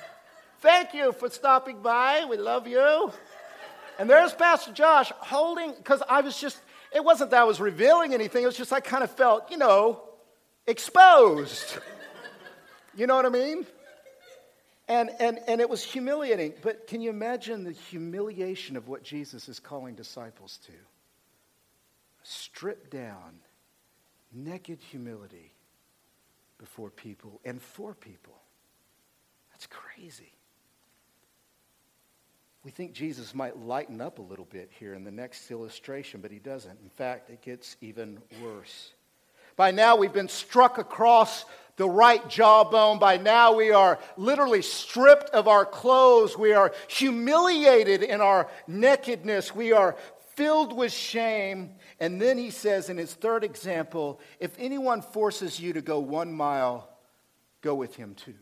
Thank 0.60 0.94
you 0.94 1.12
for 1.12 1.28
stopping 1.30 1.80
by. 1.80 2.24
We 2.28 2.36
love 2.36 2.66
you. 2.66 3.12
And 3.98 4.08
there's 4.08 4.32
Pastor 4.32 4.72
Josh 4.72 5.12
holding, 5.18 5.74
because 5.74 6.02
I 6.08 6.22
was 6.22 6.40
just, 6.40 6.58
it 6.94 7.04
wasn't 7.04 7.30
that 7.30 7.40
I 7.40 7.44
was 7.44 7.60
revealing 7.60 8.14
anything, 8.14 8.42
it 8.42 8.46
was 8.46 8.56
just 8.56 8.72
I 8.72 8.80
kind 8.80 9.02
of 9.02 9.10
felt, 9.10 9.50
you 9.50 9.56
know, 9.56 10.02
exposed. 10.66 11.78
you 12.94 13.06
know 13.06 13.16
what 13.16 13.26
I 13.26 13.30
mean? 13.30 13.66
And, 14.88 15.10
and, 15.20 15.38
and 15.46 15.60
it 15.60 15.70
was 15.70 15.82
humiliating. 15.82 16.54
But 16.62 16.86
can 16.86 17.00
you 17.00 17.10
imagine 17.10 17.64
the 17.64 17.72
humiliation 17.72 18.76
of 18.76 18.88
what 18.88 19.02
Jesus 19.02 19.48
is 19.48 19.58
calling 19.58 19.94
disciples 19.94 20.58
to? 20.66 20.72
Stripped 22.24 22.90
down, 22.90 23.38
naked 24.32 24.80
humility 24.90 25.52
before 26.58 26.90
people 26.90 27.40
and 27.44 27.60
for 27.60 27.94
people. 27.94 28.34
That's 29.52 29.66
crazy. 29.66 30.32
We 32.64 32.70
think 32.70 32.92
Jesus 32.92 33.34
might 33.34 33.58
lighten 33.58 34.00
up 34.00 34.18
a 34.18 34.22
little 34.22 34.44
bit 34.44 34.70
here 34.78 34.94
in 34.94 35.02
the 35.02 35.10
next 35.10 35.50
illustration, 35.50 36.20
but 36.20 36.30
he 36.30 36.38
doesn't. 36.38 36.78
In 36.82 36.90
fact, 36.90 37.28
it 37.28 37.42
gets 37.42 37.76
even 37.80 38.18
worse. 38.40 38.92
By 39.56 39.72
now, 39.72 39.96
we've 39.96 40.12
been 40.12 40.28
struck 40.28 40.78
across 40.78 41.44
the 41.76 41.88
right 41.88 42.26
jawbone. 42.28 42.98
By 42.98 43.16
now, 43.16 43.54
we 43.54 43.72
are 43.72 43.98
literally 44.16 44.62
stripped 44.62 45.30
of 45.30 45.48
our 45.48 45.66
clothes. 45.66 46.38
We 46.38 46.52
are 46.52 46.72
humiliated 46.86 48.02
in 48.02 48.20
our 48.20 48.48
nakedness. 48.68 49.54
We 49.54 49.72
are 49.72 49.96
filled 50.36 50.76
with 50.76 50.92
shame. 50.92 51.72
And 51.98 52.20
then 52.20 52.38
he 52.38 52.50
says 52.50 52.88
in 52.88 52.96
his 52.96 53.12
third 53.12 53.44
example 53.44 54.20
if 54.38 54.56
anyone 54.58 55.02
forces 55.02 55.58
you 55.58 55.72
to 55.72 55.82
go 55.82 55.98
one 55.98 56.32
mile, 56.32 56.88
go 57.60 57.74
with 57.74 57.96
him 57.96 58.14
too. 58.14 58.34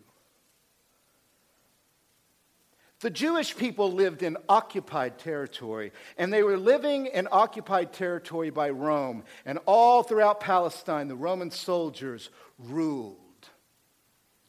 The 3.00 3.10
Jewish 3.10 3.56
people 3.56 3.92
lived 3.92 4.22
in 4.22 4.36
occupied 4.46 5.18
territory, 5.18 5.92
and 6.18 6.30
they 6.30 6.42
were 6.42 6.58
living 6.58 7.06
in 7.06 7.28
occupied 7.32 7.94
territory 7.94 8.50
by 8.50 8.68
Rome. 8.68 9.24
And 9.46 9.58
all 9.64 10.02
throughout 10.02 10.40
Palestine, 10.40 11.08
the 11.08 11.16
Roman 11.16 11.50
soldiers 11.50 12.28
ruled. 12.58 13.16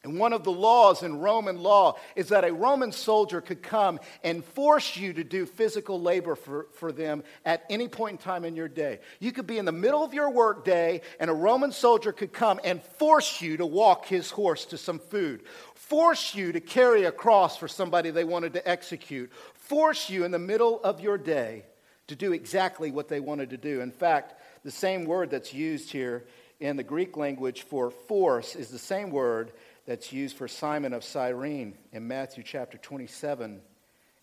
And 0.03 0.17
one 0.17 0.33
of 0.33 0.43
the 0.43 0.51
laws 0.51 1.03
in 1.03 1.19
Roman 1.19 1.61
law 1.61 1.95
is 2.15 2.29
that 2.29 2.43
a 2.43 2.51
Roman 2.51 2.91
soldier 2.91 3.39
could 3.39 3.61
come 3.61 3.99
and 4.23 4.43
force 4.43 4.97
you 4.97 5.13
to 5.13 5.23
do 5.23 5.45
physical 5.45 6.01
labor 6.01 6.35
for, 6.35 6.67
for 6.73 6.91
them 6.91 7.23
at 7.45 7.63
any 7.69 7.87
point 7.87 8.13
in 8.13 8.17
time 8.17 8.43
in 8.43 8.55
your 8.55 8.67
day. 8.67 8.99
You 9.19 9.31
could 9.31 9.45
be 9.45 9.59
in 9.59 9.65
the 9.65 9.71
middle 9.71 10.03
of 10.03 10.15
your 10.15 10.31
work 10.31 10.65
day, 10.65 11.01
and 11.19 11.29
a 11.29 11.33
Roman 11.35 11.71
soldier 11.71 12.11
could 12.11 12.33
come 12.33 12.59
and 12.63 12.81
force 12.81 13.41
you 13.41 13.57
to 13.57 13.65
walk 13.65 14.07
his 14.07 14.31
horse 14.31 14.65
to 14.65 14.77
some 14.77 14.97
food, 14.97 15.43
force 15.91 16.33
you 16.33 16.53
to 16.53 16.61
carry 16.61 17.03
a 17.03 17.11
cross 17.11 17.57
for 17.57 17.67
somebody 17.67 18.11
they 18.11 18.23
wanted 18.23 18.53
to 18.53 18.65
execute, 18.65 19.29
force 19.55 20.09
you 20.09 20.23
in 20.23 20.31
the 20.31 20.39
middle 20.39 20.81
of 20.85 21.01
your 21.01 21.17
day 21.17 21.65
to 22.07 22.15
do 22.15 22.31
exactly 22.31 22.91
what 22.91 23.09
they 23.09 23.19
wanted 23.19 23.49
to 23.49 23.57
do. 23.57 23.81
In 23.81 23.91
fact, 23.91 24.35
the 24.63 24.71
same 24.71 25.03
word 25.03 25.29
that's 25.29 25.53
used 25.53 25.91
here 25.91 26.23
in 26.61 26.77
the 26.77 26.83
Greek 26.83 27.17
language 27.17 27.63
for 27.63 27.91
force 27.91 28.55
is 28.55 28.69
the 28.69 28.79
same 28.79 29.09
word 29.09 29.51
that's 29.85 30.13
used 30.13 30.37
for 30.37 30.47
Simon 30.47 30.93
of 30.93 31.03
Cyrene 31.03 31.77
in 31.91 32.07
Matthew 32.07 32.45
chapter 32.45 32.77
27 32.77 33.59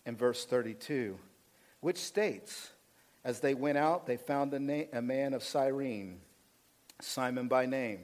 and 0.07 0.17
verse 0.17 0.45
32, 0.45 1.19
which 1.81 1.97
states, 1.97 2.71
As 3.23 3.41
they 3.41 3.53
went 3.53 3.77
out, 3.77 4.07
they 4.07 4.17
found 4.17 4.55
a, 4.55 5.01
man 5.03 5.35
of 5.35 5.43
Cyrene, 5.43 6.19
Simon 6.99 7.47
by 7.47 7.67
name, 7.67 7.99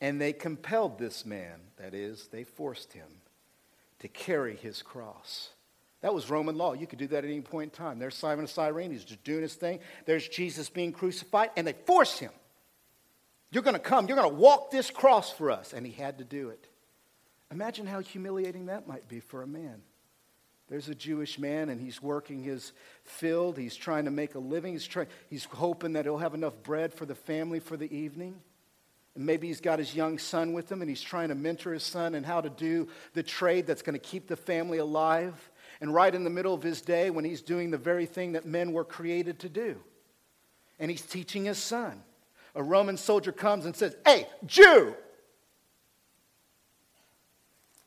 and 0.00 0.20
they 0.20 0.32
compelled 0.32 0.98
this 0.98 1.24
man, 1.24 1.60
that 1.76 1.94
is, 1.94 2.28
they 2.28 2.44
forced 2.44 2.92
him, 2.92 3.08
to 4.00 4.08
carry 4.08 4.56
his 4.56 4.82
cross. 4.82 5.50
That 6.02 6.14
was 6.14 6.30
Roman 6.30 6.56
law. 6.56 6.74
You 6.74 6.86
could 6.86 6.98
do 6.98 7.06
that 7.08 7.24
at 7.24 7.30
any 7.30 7.40
point 7.40 7.72
in 7.72 7.78
time. 7.78 7.98
There's 7.98 8.14
Simon 8.14 8.44
of 8.44 8.50
Cyrene, 8.50 8.90
he's 8.90 9.04
just 9.04 9.24
doing 9.24 9.42
his 9.42 9.54
thing. 9.54 9.80
There's 10.04 10.28
Jesus 10.28 10.68
being 10.68 10.92
crucified, 10.92 11.50
and 11.56 11.66
they 11.66 11.72
force 11.72 12.18
him. 12.18 12.32
You're 13.50 13.62
going 13.62 13.74
to 13.74 13.80
come, 13.80 14.06
you're 14.06 14.16
going 14.16 14.28
to 14.28 14.36
walk 14.36 14.70
this 14.70 14.90
cross 14.90 15.32
for 15.32 15.50
us. 15.50 15.72
And 15.72 15.86
he 15.86 15.92
had 15.92 16.18
to 16.18 16.24
do 16.24 16.50
it. 16.50 16.68
Imagine 17.50 17.86
how 17.86 18.00
humiliating 18.00 18.66
that 18.66 18.88
might 18.88 19.08
be 19.08 19.20
for 19.20 19.42
a 19.42 19.46
man. 19.46 19.82
There's 20.68 20.88
a 20.88 20.94
Jewish 20.94 21.38
man 21.38 21.68
and 21.68 21.80
he's 21.80 22.02
working 22.02 22.42
his 22.42 22.72
field. 23.04 23.56
He's 23.56 23.76
trying 23.76 24.06
to 24.06 24.10
make 24.10 24.34
a 24.34 24.40
living. 24.40 24.72
He's, 24.72 24.86
trying, 24.86 25.06
he's 25.30 25.44
hoping 25.44 25.92
that 25.92 26.04
he'll 26.04 26.18
have 26.18 26.34
enough 26.34 26.60
bread 26.64 26.92
for 26.92 27.06
the 27.06 27.14
family 27.14 27.60
for 27.60 27.76
the 27.76 27.94
evening. 27.94 28.40
And 29.16 29.24
maybe 29.24 29.48
he's 29.48 29.60
got 29.60 29.78
his 29.78 29.94
young 29.94 30.18
son 30.18 30.52
with 30.52 30.70
him 30.70 30.82
and 30.82 30.88
he's 30.88 31.02
trying 31.02 31.30
to 31.30 31.34
mentor 31.34 31.72
his 31.72 31.82
son 31.82 32.14
in 32.14 32.22
how 32.22 32.40
to 32.40 32.50
do 32.50 32.88
the 33.14 33.22
trade 33.22 33.66
that's 33.66 33.82
going 33.82 33.98
to 33.98 33.98
keep 33.98 34.28
the 34.28 34.36
family 34.36 34.78
alive. 34.78 35.50
And 35.80 35.92
right 35.92 36.14
in 36.14 36.22
the 36.22 36.30
middle 36.30 36.54
of 36.54 36.62
his 36.62 36.82
day, 36.82 37.10
when 37.10 37.24
he's 37.24 37.42
doing 37.42 37.70
the 37.70 37.78
very 37.78 38.06
thing 38.06 38.32
that 38.32 38.46
men 38.46 38.72
were 38.72 38.84
created 38.84 39.40
to 39.40 39.48
do, 39.48 39.80
and 40.78 40.90
he's 40.90 41.02
teaching 41.02 41.46
his 41.46 41.58
son, 41.58 42.02
a 42.54 42.62
Roman 42.62 42.96
soldier 42.96 43.32
comes 43.32 43.64
and 43.64 43.74
says, 43.74 43.96
Hey, 44.04 44.26
Jew, 44.44 44.94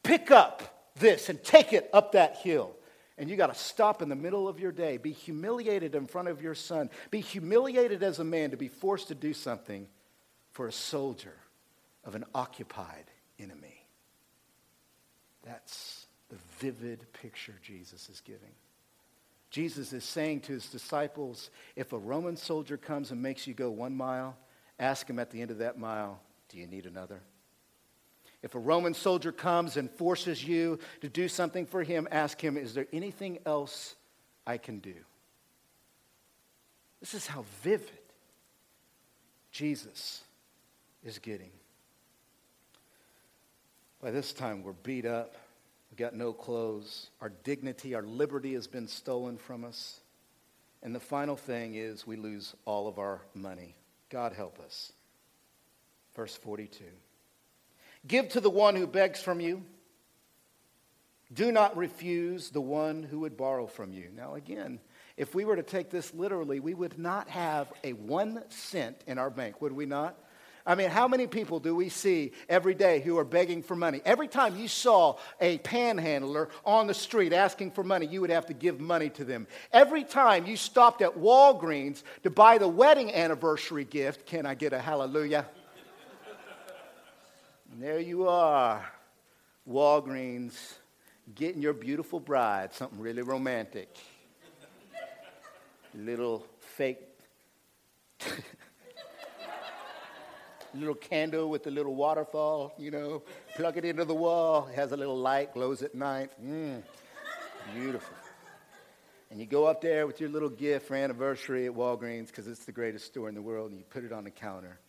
pick 0.03 0.31
up 0.31 0.91
this 0.95 1.29
and 1.29 1.43
take 1.43 1.73
it 1.73 1.89
up 1.93 2.13
that 2.13 2.37
hill. 2.37 2.75
And 3.17 3.29
you 3.29 3.35
got 3.35 3.53
to 3.53 3.59
stop 3.59 4.01
in 4.01 4.09
the 4.09 4.15
middle 4.15 4.47
of 4.47 4.59
your 4.59 4.71
day, 4.71 4.97
be 4.97 5.11
humiliated 5.11 5.93
in 5.93 6.07
front 6.07 6.27
of 6.29 6.41
your 6.41 6.55
son, 6.55 6.89
be 7.11 7.19
humiliated 7.19 8.01
as 8.01 8.19
a 8.19 8.23
man 8.23 8.51
to 8.51 8.57
be 8.57 8.69
forced 8.69 9.09
to 9.09 9.15
do 9.15 9.33
something 9.33 9.87
for 10.59 10.67
a 10.67 10.73
soldier 10.73 11.37
of 12.03 12.15
an 12.15 12.25
occupied 12.35 13.05
enemy. 13.39 13.85
That's 15.45 16.05
the 16.27 16.35
vivid 16.59 17.05
picture 17.13 17.53
Jesus 17.63 18.09
is 18.09 18.19
giving. 18.19 18.51
Jesus 19.51 19.93
is 19.93 20.03
saying 20.03 20.41
to 20.41 20.51
his 20.51 20.65
disciples 20.65 21.49
if 21.77 21.93
a 21.93 21.97
Roman 21.97 22.35
soldier 22.35 22.75
comes 22.75 23.11
and 23.11 23.21
makes 23.21 23.47
you 23.47 23.53
go 23.53 23.71
one 23.71 23.95
mile, 23.95 24.35
ask 24.77 25.09
him 25.09 25.17
at 25.17 25.31
the 25.31 25.41
end 25.41 25.49
of 25.49 25.59
that 25.59 25.79
mile, 25.79 26.19
do 26.49 26.57
you 26.57 26.67
need 26.67 26.85
another? 26.85 27.21
If 28.43 28.53
a 28.53 28.59
Roman 28.59 28.93
soldier 28.93 29.31
comes 29.31 29.77
and 29.77 29.89
forces 29.89 30.43
you 30.43 30.79
to 30.99 31.07
do 31.07 31.29
something 31.29 31.67
for 31.67 31.83
him, 31.83 32.05
ask 32.11 32.37
him, 32.43 32.57
Is 32.57 32.73
there 32.73 32.87
anything 32.91 33.39
else 33.45 33.95
I 34.45 34.57
can 34.57 34.79
do? 34.79 34.95
This 36.99 37.13
is 37.13 37.27
how 37.27 37.45
vivid 37.63 37.87
Jesus 39.53 40.25
is 41.03 41.19
getting. 41.19 41.51
By 44.01 44.11
this 44.11 44.31
time, 44.31 44.63
we're 44.63 44.73
beat 44.73 45.05
up. 45.05 45.35
We've 45.91 45.97
got 45.97 46.15
no 46.15 46.31
clothes. 46.31 47.09
Our 47.21 47.31
dignity, 47.43 47.95
our 47.95 48.03
liberty 48.03 48.53
has 48.53 48.67
been 48.67 48.87
stolen 48.87 49.37
from 49.37 49.65
us. 49.65 49.99
And 50.81 50.95
the 50.95 50.99
final 50.99 51.35
thing 51.35 51.75
is 51.75 52.07
we 52.07 52.15
lose 52.15 52.55
all 52.65 52.87
of 52.87 52.99
our 52.99 53.21
money. 53.33 53.75
God 54.09 54.33
help 54.33 54.59
us. 54.59 54.93
Verse 56.15 56.35
42. 56.35 56.85
Give 58.07 58.29
to 58.29 58.39
the 58.39 58.49
one 58.49 58.75
who 58.75 58.87
begs 58.87 59.21
from 59.21 59.41
you. 59.41 59.63
Do 61.31 61.51
not 61.51 61.77
refuse 61.77 62.49
the 62.49 62.61
one 62.61 63.03
who 63.03 63.19
would 63.19 63.37
borrow 63.37 63.67
from 63.67 63.93
you. 63.93 64.09
Now, 64.15 64.35
again, 64.35 64.79
if 65.17 65.35
we 65.35 65.45
were 65.45 65.57
to 65.57 65.63
take 65.63 65.89
this 65.89 66.13
literally, 66.13 66.59
we 66.59 66.73
would 66.73 66.97
not 66.97 67.27
have 67.29 67.71
a 67.83 67.93
one 67.93 68.41
cent 68.49 69.03
in 69.05 69.17
our 69.17 69.29
bank, 69.29 69.61
would 69.61 69.73
we 69.73 69.85
not? 69.85 70.17
I 70.69 70.75
mean, 70.75 70.91
how 70.91 71.07
many 71.07 71.25
people 71.25 71.59
do 71.59 71.73
we 71.73 71.89
see 71.89 72.31
every 72.47 72.75
day 72.75 72.99
who 72.99 73.17
are 73.17 73.25
begging 73.25 73.63
for 73.63 73.75
money? 73.75 74.01
Every 74.05 74.27
time 74.27 74.55
you 74.55 74.67
saw 74.67 75.17
a 75.41 75.57
panhandler 75.57 76.49
on 76.63 76.85
the 76.85 76.93
street 76.93 77.33
asking 77.33 77.71
for 77.71 77.83
money, 77.83 78.05
you 78.05 78.21
would 78.21 78.29
have 78.29 78.45
to 78.45 78.53
give 78.53 78.79
money 78.79 79.09
to 79.09 79.25
them. 79.25 79.47
Every 79.73 80.03
time 80.03 80.45
you 80.45 80.55
stopped 80.55 81.01
at 81.01 81.17
Walgreens 81.17 82.03
to 82.21 82.29
buy 82.29 82.59
the 82.59 82.67
wedding 82.67 83.11
anniversary 83.11 83.83
gift, 83.83 84.27
can 84.27 84.45
I 84.45 84.53
get 84.53 84.71
a 84.71 84.77
hallelujah? 84.77 85.47
There 87.79 87.99
you 87.99 88.27
are, 88.27 88.87
Walgreens, 89.67 90.53
getting 91.33 91.63
your 91.63 91.73
beautiful 91.73 92.19
bride 92.19 92.75
something 92.75 92.99
really 92.99 93.23
romantic. 93.23 93.89
little 95.95 96.45
fake, 96.59 96.99
little 100.73 100.95
candle 100.95 101.49
with 101.49 101.65
a 101.67 101.71
little 101.71 101.95
waterfall, 101.95 102.73
you 102.77 102.91
know, 102.91 103.23
plug 103.55 103.77
it 103.77 103.85
into 103.85 104.05
the 104.05 104.15
wall, 104.15 104.67
it 104.71 104.75
has 104.75 104.91
a 104.91 104.97
little 104.97 105.17
light, 105.17 105.53
glows 105.53 105.81
at 105.81 105.95
night. 105.95 106.31
Mmm, 106.43 106.81
beautiful. 107.73 108.15
And 109.31 109.39
you 109.39 109.45
go 109.45 109.65
up 109.65 109.81
there 109.81 110.07
with 110.07 110.19
your 110.19 110.29
little 110.29 110.49
gift 110.49 110.87
for 110.87 110.95
anniversary 110.95 111.67
at 111.67 111.73
Walgreens 111.73 112.27
because 112.27 112.47
it's 112.47 112.65
the 112.65 112.71
greatest 112.71 113.05
store 113.05 113.29
in 113.29 113.35
the 113.35 113.41
world, 113.41 113.69
and 113.69 113.79
you 113.79 113.85
put 113.85 114.03
it 114.03 114.11
on 114.11 114.23
the 114.23 114.31
counter. 114.31 114.79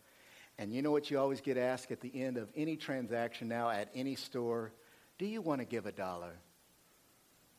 And 0.57 0.73
you 0.73 0.81
know 0.81 0.91
what 0.91 1.09
you 1.11 1.19
always 1.19 1.41
get 1.41 1.57
asked 1.57 1.91
at 1.91 2.01
the 2.01 2.11
end 2.23 2.37
of 2.37 2.49
any 2.55 2.75
transaction 2.75 3.47
now 3.47 3.69
at 3.69 3.89
any 3.93 4.15
store? 4.15 4.71
Do 5.17 5.25
you 5.25 5.41
want 5.41 5.59
to 5.59 5.65
give 5.65 5.85
a 5.85 5.91
dollar 5.91 6.33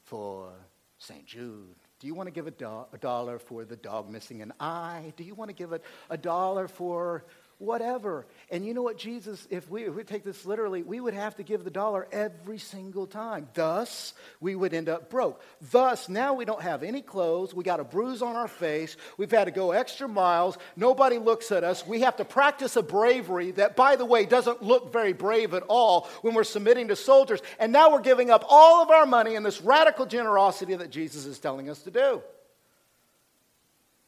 for 0.04 0.52
St. 0.98 1.24
Jude? 1.24 1.76
Do 2.00 2.08
you 2.08 2.14
want 2.14 2.26
to 2.26 2.32
give 2.32 2.48
a, 2.48 2.50
do- 2.50 2.86
a 2.92 2.98
dollar 2.98 3.38
for 3.38 3.64
the 3.64 3.76
dog 3.76 4.10
missing 4.10 4.42
an 4.42 4.52
eye? 4.58 5.12
Do 5.16 5.22
you 5.22 5.34
want 5.36 5.50
to 5.50 5.54
give 5.54 5.72
a, 5.72 5.80
a 6.10 6.18
dollar 6.18 6.66
for 6.66 7.24
whatever. 7.62 8.26
And 8.50 8.66
you 8.66 8.74
know 8.74 8.82
what, 8.82 8.98
Jesus, 8.98 9.46
if 9.48 9.70
we, 9.70 9.84
if 9.84 9.94
we 9.94 10.02
take 10.02 10.24
this 10.24 10.44
literally, 10.44 10.82
we 10.82 10.98
would 10.98 11.14
have 11.14 11.36
to 11.36 11.44
give 11.44 11.62
the 11.62 11.70
dollar 11.70 12.08
every 12.10 12.58
single 12.58 13.06
time. 13.06 13.48
Thus, 13.54 14.14
we 14.40 14.56
would 14.56 14.74
end 14.74 14.88
up 14.88 15.08
broke. 15.08 15.40
Thus, 15.70 16.08
now 16.08 16.34
we 16.34 16.44
don't 16.44 16.60
have 16.60 16.82
any 16.82 17.02
clothes. 17.02 17.54
We 17.54 17.62
got 17.62 17.78
a 17.78 17.84
bruise 17.84 18.20
on 18.20 18.34
our 18.34 18.48
face. 18.48 18.96
We've 19.16 19.30
had 19.30 19.44
to 19.44 19.52
go 19.52 19.70
extra 19.70 20.08
miles. 20.08 20.58
Nobody 20.76 21.18
looks 21.18 21.52
at 21.52 21.62
us. 21.62 21.86
We 21.86 22.00
have 22.00 22.16
to 22.16 22.24
practice 22.24 22.74
a 22.76 22.82
bravery 22.82 23.52
that, 23.52 23.76
by 23.76 23.94
the 23.94 24.04
way, 24.04 24.26
doesn't 24.26 24.62
look 24.62 24.92
very 24.92 25.12
brave 25.12 25.54
at 25.54 25.62
all 25.68 26.08
when 26.22 26.34
we're 26.34 26.44
submitting 26.44 26.88
to 26.88 26.96
soldiers. 26.96 27.40
And 27.60 27.72
now 27.72 27.92
we're 27.92 28.00
giving 28.00 28.30
up 28.30 28.44
all 28.48 28.82
of 28.82 28.90
our 28.90 29.06
money 29.06 29.36
in 29.36 29.44
this 29.44 29.62
radical 29.62 30.06
generosity 30.06 30.74
that 30.74 30.90
Jesus 30.90 31.26
is 31.26 31.38
telling 31.38 31.70
us 31.70 31.82
to 31.82 31.92
do. 31.92 32.22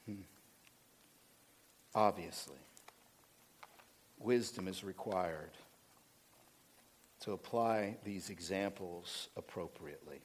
Hmm. 0.07 0.23
Obviously 1.95 2.57
wisdom 4.25 4.69
is 4.69 4.83
required 4.83 5.51
to 7.21 7.33
apply 7.33 7.97
these 8.05 8.31
examples 8.31 9.29
appropriately. 9.37 10.21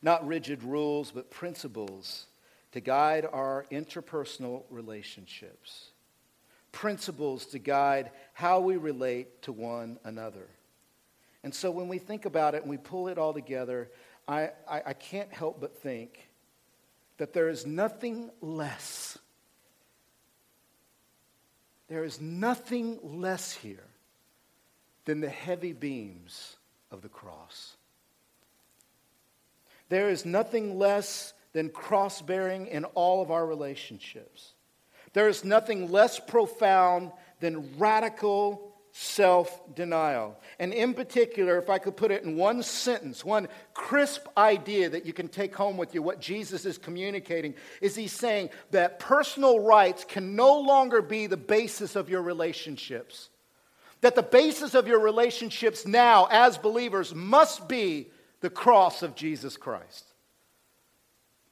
not 0.00 0.26
rigid 0.26 0.62
rules, 0.62 1.10
but 1.10 1.30
principles 1.30 2.26
to 2.72 2.80
guide 2.80 3.26
our 3.32 3.66
interpersonal 3.72 4.62
relationships, 4.70 5.90
principles 6.70 7.46
to 7.46 7.58
guide 7.58 8.10
how 8.32 8.60
we 8.60 8.76
relate 8.76 9.42
to 9.42 9.52
one 9.52 9.98
another. 10.04 10.46
And 11.42 11.54
so 11.54 11.70
when 11.70 11.88
we 11.88 11.98
think 11.98 12.26
about 12.26 12.54
it 12.54 12.62
and 12.62 12.70
we 12.70 12.76
pull 12.76 13.08
it 13.08 13.18
all 13.18 13.32
together, 13.32 13.90
I, 14.26 14.50
I, 14.68 14.82
I 14.86 14.92
can't 14.92 15.32
help 15.32 15.60
but 15.60 15.80
think 15.82 16.28
that 17.16 17.32
there 17.32 17.48
is 17.48 17.66
nothing 17.66 18.30
less. 18.40 19.18
There 21.88 22.04
is 22.04 22.20
nothing 22.20 22.98
less 23.02 23.52
here 23.52 23.86
than 25.04 25.20
the 25.20 25.28
heavy 25.28 25.72
beams 25.72 26.56
of 26.90 27.02
the 27.02 27.08
cross. 27.08 27.76
There 29.88 30.10
is 30.10 30.26
nothing 30.26 30.78
less 30.78 31.32
than 31.54 31.70
cross 31.70 32.20
bearing 32.20 32.66
in 32.66 32.84
all 32.84 33.22
of 33.22 33.30
our 33.30 33.46
relationships. 33.46 34.52
There 35.14 35.28
is 35.28 35.44
nothing 35.44 35.90
less 35.90 36.20
profound 36.20 37.10
than 37.40 37.78
radical 37.78 38.67
self 38.92 39.74
denial. 39.74 40.38
And 40.58 40.72
in 40.72 40.94
particular, 40.94 41.58
if 41.58 41.70
I 41.70 41.78
could 41.78 41.96
put 41.96 42.10
it 42.10 42.24
in 42.24 42.36
one 42.36 42.62
sentence, 42.62 43.24
one 43.24 43.48
crisp 43.74 44.26
idea 44.36 44.88
that 44.90 45.06
you 45.06 45.12
can 45.12 45.28
take 45.28 45.54
home 45.54 45.76
with 45.76 45.94
you, 45.94 46.02
what 46.02 46.20
Jesus 46.20 46.64
is 46.64 46.78
communicating 46.78 47.54
is 47.80 47.94
he's 47.94 48.12
saying 48.12 48.50
that 48.70 48.98
personal 48.98 49.60
rights 49.60 50.04
can 50.04 50.34
no 50.34 50.58
longer 50.58 51.02
be 51.02 51.26
the 51.26 51.36
basis 51.36 51.96
of 51.96 52.08
your 52.08 52.22
relationships. 52.22 53.28
That 54.00 54.14
the 54.14 54.22
basis 54.22 54.74
of 54.74 54.86
your 54.86 55.00
relationships 55.00 55.86
now, 55.86 56.28
as 56.30 56.56
believers, 56.58 57.14
must 57.14 57.68
be 57.68 58.10
the 58.40 58.50
cross 58.50 59.02
of 59.02 59.14
Jesus 59.14 59.56
Christ. 59.56 60.04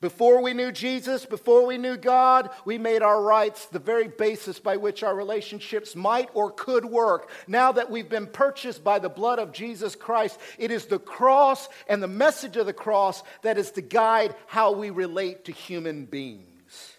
Before 0.00 0.42
we 0.42 0.52
knew 0.52 0.72
Jesus, 0.72 1.24
before 1.24 1.64
we 1.64 1.78
knew 1.78 1.96
God, 1.96 2.50
we 2.66 2.76
made 2.76 3.00
our 3.00 3.22
rights 3.22 3.66
the 3.66 3.78
very 3.78 4.08
basis 4.08 4.58
by 4.58 4.76
which 4.76 5.02
our 5.02 5.14
relationships 5.14 5.96
might 5.96 6.28
or 6.34 6.50
could 6.50 6.84
work. 6.84 7.30
Now 7.46 7.72
that 7.72 7.90
we've 7.90 8.08
been 8.08 8.26
purchased 8.26 8.84
by 8.84 8.98
the 8.98 9.08
blood 9.08 9.38
of 9.38 9.52
Jesus 9.52 9.96
Christ, 9.96 10.38
it 10.58 10.70
is 10.70 10.84
the 10.86 10.98
cross 10.98 11.68
and 11.88 12.02
the 12.02 12.08
message 12.08 12.58
of 12.58 12.66
the 12.66 12.74
cross 12.74 13.22
that 13.40 13.56
is 13.56 13.70
to 13.72 13.80
guide 13.80 14.34
how 14.46 14.72
we 14.72 14.90
relate 14.90 15.46
to 15.46 15.52
human 15.52 16.04
beings. 16.04 16.92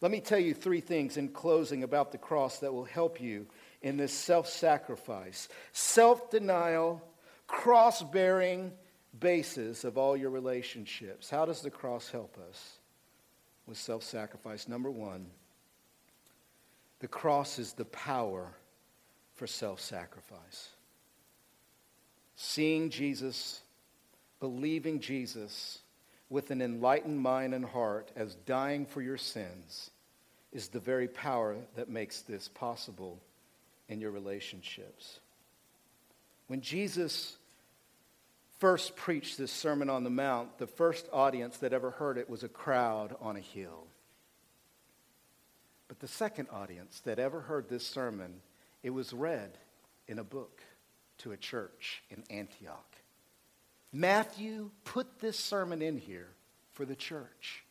Let 0.00 0.12
me 0.12 0.20
tell 0.20 0.38
you 0.38 0.54
three 0.54 0.82
things 0.82 1.16
in 1.16 1.30
closing 1.30 1.82
about 1.82 2.12
the 2.12 2.18
cross 2.18 2.58
that 2.58 2.72
will 2.72 2.84
help 2.84 3.20
you 3.20 3.46
in 3.82 3.96
this 3.96 4.12
self 4.12 4.48
sacrifice 4.48 5.48
self 5.72 6.30
denial, 6.30 7.02
cross 7.48 8.02
bearing, 8.02 8.72
basis 9.20 9.84
of 9.84 9.96
all 9.98 10.16
your 10.16 10.30
relationships. 10.30 11.30
How 11.30 11.44
does 11.44 11.60
the 11.60 11.70
cross 11.70 12.10
help 12.10 12.36
us 12.48 12.78
with 13.66 13.78
self 13.78 14.02
sacrifice? 14.02 14.68
Number 14.68 14.90
one, 14.90 15.26
the 17.00 17.08
cross 17.08 17.58
is 17.58 17.72
the 17.72 17.84
power 17.84 18.52
for 19.34 19.46
self 19.46 19.80
sacrifice. 19.80 20.70
Seeing 22.36 22.90
Jesus, 22.90 23.60
believing 24.40 25.00
Jesus 25.00 25.80
with 26.28 26.50
an 26.50 26.60
enlightened 26.60 27.20
mind 27.20 27.54
and 27.54 27.64
heart 27.64 28.10
as 28.16 28.34
dying 28.46 28.86
for 28.86 29.00
your 29.00 29.16
sins 29.16 29.90
is 30.52 30.68
the 30.68 30.80
very 30.80 31.08
power 31.08 31.56
that 31.76 31.88
makes 31.88 32.22
this 32.22 32.48
possible 32.48 33.20
in 33.88 34.00
your 34.00 34.10
relationships. 34.10 35.20
When 36.46 36.60
Jesus 36.60 37.36
first 38.64 38.96
preached 38.96 39.36
this 39.36 39.52
Sermon 39.52 39.90
on 39.90 40.04
the 40.04 40.10
Mount, 40.10 40.56
the 40.56 40.66
first 40.66 41.06
audience 41.12 41.58
that 41.58 41.74
ever 41.74 41.90
heard 41.90 42.16
it 42.16 42.30
was 42.30 42.44
a 42.44 42.48
crowd 42.48 43.14
on 43.20 43.36
a 43.36 43.40
hill. 43.40 43.84
But 45.86 46.00
the 46.00 46.08
second 46.08 46.48
audience 46.50 47.02
that 47.04 47.18
ever 47.18 47.42
heard 47.42 47.68
this 47.68 47.86
sermon, 47.86 48.40
it 48.82 48.88
was 48.88 49.12
read 49.12 49.58
in 50.08 50.18
a 50.18 50.24
book 50.24 50.62
to 51.18 51.32
a 51.32 51.36
church 51.36 52.02
in 52.08 52.24
Antioch. 52.30 52.96
Matthew 53.92 54.70
put 54.84 55.20
this 55.20 55.38
sermon 55.38 55.82
in 55.82 55.98
here 55.98 56.30
for 56.72 56.86
the 56.86 56.96
church. 56.96 57.64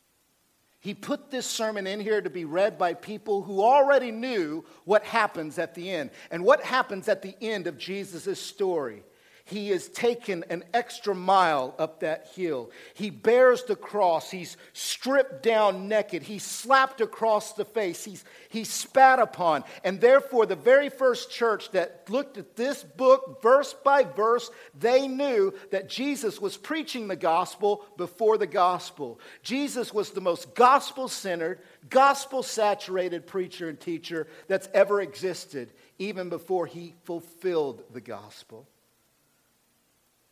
He 0.79 0.93
put 0.93 1.31
this 1.31 1.47
sermon 1.47 1.87
in 1.87 2.01
here 2.01 2.21
to 2.21 2.29
be 2.29 2.45
read 2.45 2.77
by 2.77 2.93
people 2.93 3.41
who 3.41 3.63
already 3.63 4.11
knew 4.11 4.63
what 4.85 5.03
happens 5.05 5.57
at 5.57 5.73
the 5.73 5.89
end. 5.89 6.11
And 6.29 6.43
what 6.43 6.61
happens 6.61 7.07
at 7.07 7.23
the 7.23 7.35
end 7.41 7.65
of 7.65 7.79
Jesus' 7.79 8.39
story 8.39 9.01
he 9.45 9.71
is 9.71 9.89
taken 9.89 10.45
an 10.49 10.63
extra 10.73 11.13
mile 11.13 11.75
up 11.77 11.99
that 11.99 12.27
hill. 12.33 12.71
He 12.93 13.09
bears 13.09 13.63
the 13.63 13.75
cross. 13.75 14.31
He's 14.31 14.55
stripped 14.71 15.43
down 15.43 15.89
naked. 15.89 16.23
He's 16.23 16.45
slapped 16.45 17.01
across 17.01 17.51
the 17.51 17.65
face. 17.65 18.05
He's, 18.05 18.23
he's 18.47 18.69
spat 18.69 19.19
upon. 19.19 19.65
And 19.83 19.99
therefore, 19.99 20.45
the 20.45 20.55
very 20.55 20.87
first 20.89 21.29
church 21.29 21.71
that 21.71 22.09
looked 22.09 22.37
at 22.37 22.55
this 22.55 22.83
book 22.83 23.41
verse 23.41 23.73
by 23.83 24.03
verse, 24.03 24.49
they 24.79 25.09
knew 25.09 25.53
that 25.71 25.89
Jesus 25.89 26.39
was 26.39 26.55
preaching 26.55 27.09
the 27.09 27.17
gospel 27.17 27.85
before 27.97 28.37
the 28.37 28.47
gospel. 28.47 29.19
Jesus 29.41 29.93
was 29.93 30.11
the 30.11 30.21
most 30.21 30.55
gospel 30.55 31.09
centered, 31.09 31.59
gospel 31.89 32.43
saturated 32.43 33.27
preacher 33.27 33.67
and 33.67 33.77
teacher 33.77 34.27
that's 34.47 34.69
ever 34.73 35.01
existed, 35.01 35.73
even 35.99 36.29
before 36.29 36.65
he 36.65 36.93
fulfilled 37.03 37.83
the 37.91 38.01
gospel. 38.01 38.69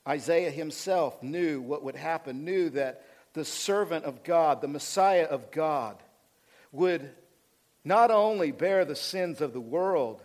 Isaiah 0.08 0.52
himself 0.52 1.22
knew 1.22 1.62
what 1.62 1.84
would 1.84 1.95
happen, 1.95 2.43
knew 2.43 2.70
that 2.72 3.06
the 3.34 3.45
servant 3.45 4.06
of 4.06 4.24
God, 4.24 4.62
the 4.62 4.68
Messiah 4.68 5.26
of 5.26 5.52
God, 5.52 5.97
would 6.72 7.10
not 7.84 8.12
only 8.12 8.52
bear 8.52 8.86
the 8.86 8.95
sins 8.95 9.41
of 9.41 9.54
the 9.54 9.62
world, 9.62 10.22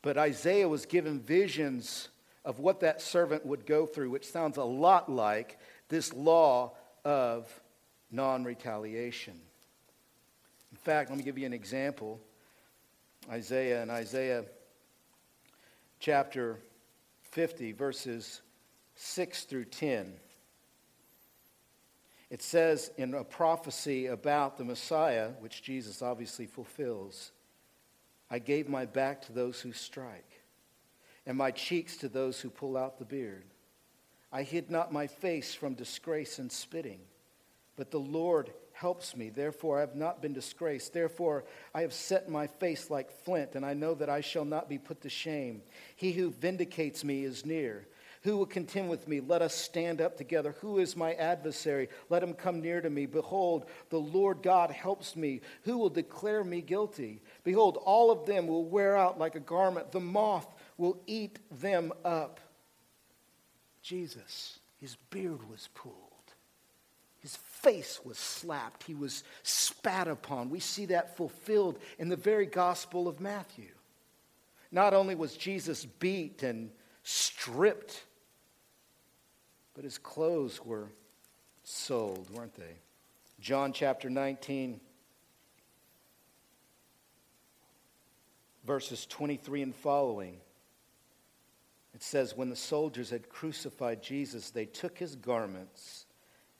but 0.00 0.18
Isaiah 0.18 0.68
was 0.68 0.86
given 0.86 1.20
visions 1.20 2.08
of 2.44 2.58
what 2.58 2.80
that 2.80 3.00
servant 3.00 3.46
would 3.46 3.66
go 3.66 3.86
through, 3.86 4.10
which 4.10 4.30
sounds 4.30 4.56
a 4.56 4.64
lot 4.64 5.10
like 5.10 5.58
this 5.88 6.12
law 6.12 6.72
of 7.04 7.48
non 8.10 8.44
retaliation. 8.44 9.34
In 10.70 10.78
fact, 10.78 11.10
let 11.10 11.18
me 11.18 11.24
give 11.24 11.38
you 11.38 11.46
an 11.46 11.52
example. 11.52 12.20
Isaiah 13.30 13.82
and 13.82 13.90
Isaiah 13.90 14.44
chapter 16.00 16.58
50, 17.30 17.72
verses 17.72 18.42
6 18.94 19.44
through 19.44 19.66
10. 19.66 20.14
It 22.30 22.42
says 22.42 22.90
in 22.96 23.12
a 23.14 23.24
prophecy 23.24 24.06
about 24.06 24.56
the 24.56 24.64
Messiah, 24.64 25.30
which 25.40 25.62
Jesus 25.62 26.00
obviously 26.00 26.46
fulfills 26.46 27.32
I 28.30 28.38
gave 28.38 28.66
my 28.66 28.86
back 28.86 29.20
to 29.26 29.32
those 29.32 29.60
who 29.60 29.74
strike, 29.74 30.40
and 31.26 31.36
my 31.36 31.50
cheeks 31.50 31.98
to 31.98 32.08
those 32.08 32.40
who 32.40 32.48
pull 32.48 32.78
out 32.78 32.98
the 32.98 33.04
beard. 33.04 33.44
I 34.32 34.42
hid 34.42 34.70
not 34.70 34.90
my 34.90 35.06
face 35.06 35.52
from 35.52 35.74
disgrace 35.74 36.38
and 36.38 36.50
spitting, 36.50 37.00
but 37.76 37.90
the 37.90 38.00
Lord 38.00 38.50
helps 38.72 39.14
me. 39.14 39.28
Therefore, 39.28 39.76
I 39.76 39.80
have 39.80 39.94
not 39.94 40.22
been 40.22 40.32
disgraced. 40.32 40.94
Therefore, 40.94 41.44
I 41.74 41.82
have 41.82 41.92
set 41.92 42.30
my 42.30 42.46
face 42.46 42.88
like 42.88 43.10
flint, 43.10 43.54
and 43.54 43.66
I 43.66 43.74
know 43.74 43.94
that 43.94 44.08
I 44.08 44.22
shall 44.22 44.46
not 44.46 44.68
be 44.68 44.78
put 44.78 45.02
to 45.02 45.10
shame. 45.10 45.60
He 45.94 46.12
who 46.12 46.30
vindicates 46.30 47.04
me 47.04 47.24
is 47.24 47.44
near. 47.44 47.86
Who 48.22 48.36
will 48.36 48.46
contend 48.46 48.88
with 48.88 49.08
me? 49.08 49.20
Let 49.20 49.42
us 49.42 49.54
stand 49.54 50.00
up 50.00 50.16
together. 50.16 50.54
Who 50.60 50.78
is 50.78 50.96
my 50.96 51.14
adversary? 51.14 51.88
Let 52.08 52.22
him 52.22 52.34
come 52.34 52.60
near 52.60 52.80
to 52.80 52.88
me. 52.88 53.06
Behold, 53.06 53.66
the 53.90 53.98
Lord 53.98 54.42
God 54.42 54.70
helps 54.70 55.16
me. 55.16 55.40
Who 55.62 55.76
will 55.76 55.90
declare 55.90 56.44
me 56.44 56.60
guilty? 56.60 57.20
Behold, 57.42 57.78
all 57.84 58.12
of 58.12 58.24
them 58.24 58.46
will 58.46 58.64
wear 58.64 58.96
out 58.96 59.18
like 59.18 59.34
a 59.34 59.40
garment. 59.40 59.90
The 59.90 60.00
moth 60.00 60.46
will 60.76 61.00
eat 61.06 61.40
them 61.50 61.92
up. 62.04 62.38
Jesus, 63.82 64.60
his 64.78 64.96
beard 65.10 65.48
was 65.50 65.68
pulled. 65.74 65.96
His 67.18 67.34
face 67.36 68.00
was 68.04 68.18
slapped. 68.18 68.84
He 68.84 68.94
was 68.94 69.24
spat 69.42 70.06
upon. 70.06 70.48
We 70.48 70.60
see 70.60 70.86
that 70.86 71.16
fulfilled 71.16 71.80
in 71.98 72.08
the 72.08 72.16
very 72.16 72.46
Gospel 72.46 73.08
of 73.08 73.18
Matthew. 73.18 73.70
Not 74.70 74.94
only 74.94 75.16
was 75.16 75.36
Jesus 75.36 75.84
beat 75.84 76.44
and 76.44 76.70
stripped 77.02 78.04
but 79.74 79.84
his 79.84 79.98
clothes 79.98 80.64
were 80.64 80.88
sold, 81.64 82.30
weren't 82.30 82.54
they? 82.54 82.76
John 83.40 83.72
chapter 83.72 84.08
19, 84.10 84.80
verses 88.64 89.06
23 89.06 89.62
and 89.62 89.74
following. 89.74 90.36
It 91.94 92.02
says, 92.02 92.36
When 92.36 92.50
the 92.50 92.56
soldiers 92.56 93.10
had 93.10 93.28
crucified 93.28 94.02
Jesus, 94.02 94.50
they 94.50 94.66
took 94.66 94.98
his 94.98 95.16
garments 95.16 96.06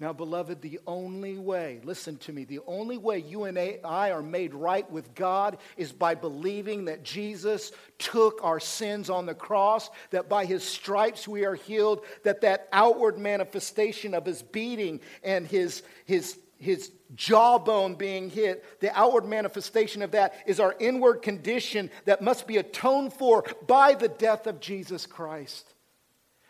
Now, 0.00 0.12
beloved, 0.12 0.60
the 0.60 0.80
only 0.88 1.38
way, 1.38 1.80
listen 1.84 2.16
to 2.18 2.32
me, 2.32 2.44
the 2.44 2.58
only 2.66 2.98
way 2.98 3.18
you 3.18 3.44
and 3.44 3.56
I 3.56 4.10
are 4.10 4.22
made 4.22 4.52
right 4.52 4.90
with 4.90 5.14
God 5.14 5.58
is 5.76 5.92
by 5.92 6.16
believing 6.16 6.86
that 6.86 7.04
Jesus 7.04 7.70
took 7.98 8.42
our 8.42 8.58
sins 8.58 9.08
on 9.08 9.24
the 9.24 9.34
cross, 9.34 9.90
that 10.10 10.28
by 10.28 10.46
his 10.46 10.64
stripes 10.64 11.28
we 11.28 11.44
are 11.44 11.54
healed, 11.54 12.04
that 12.24 12.40
that 12.40 12.68
outward 12.72 13.18
manifestation 13.18 14.14
of 14.14 14.26
his 14.26 14.42
beating 14.42 15.00
and 15.22 15.46
his, 15.46 15.84
his, 16.06 16.40
his 16.58 16.90
jawbone 17.14 17.94
being 17.94 18.30
hit, 18.30 18.80
the 18.80 18.96
outward 18.98 19.26
manifestation 19.26 20.02
of 20.02 20.10
that 20.10 20.34
is 20.44 20.58
our 20.58 20.74
inward 20.80 21.22
condition 21.22 21.88
that 22.04 22.20
must 22.20 22.48
be 22.48 22.56
atoned 22.56 23.12
for 23.12 23.44
by 23.68 23.94
the 23.94 24.08
death 24.08 24.48
of 24.48 24.58
Jesus 24.58 25.06
Christ. 25.06 25.73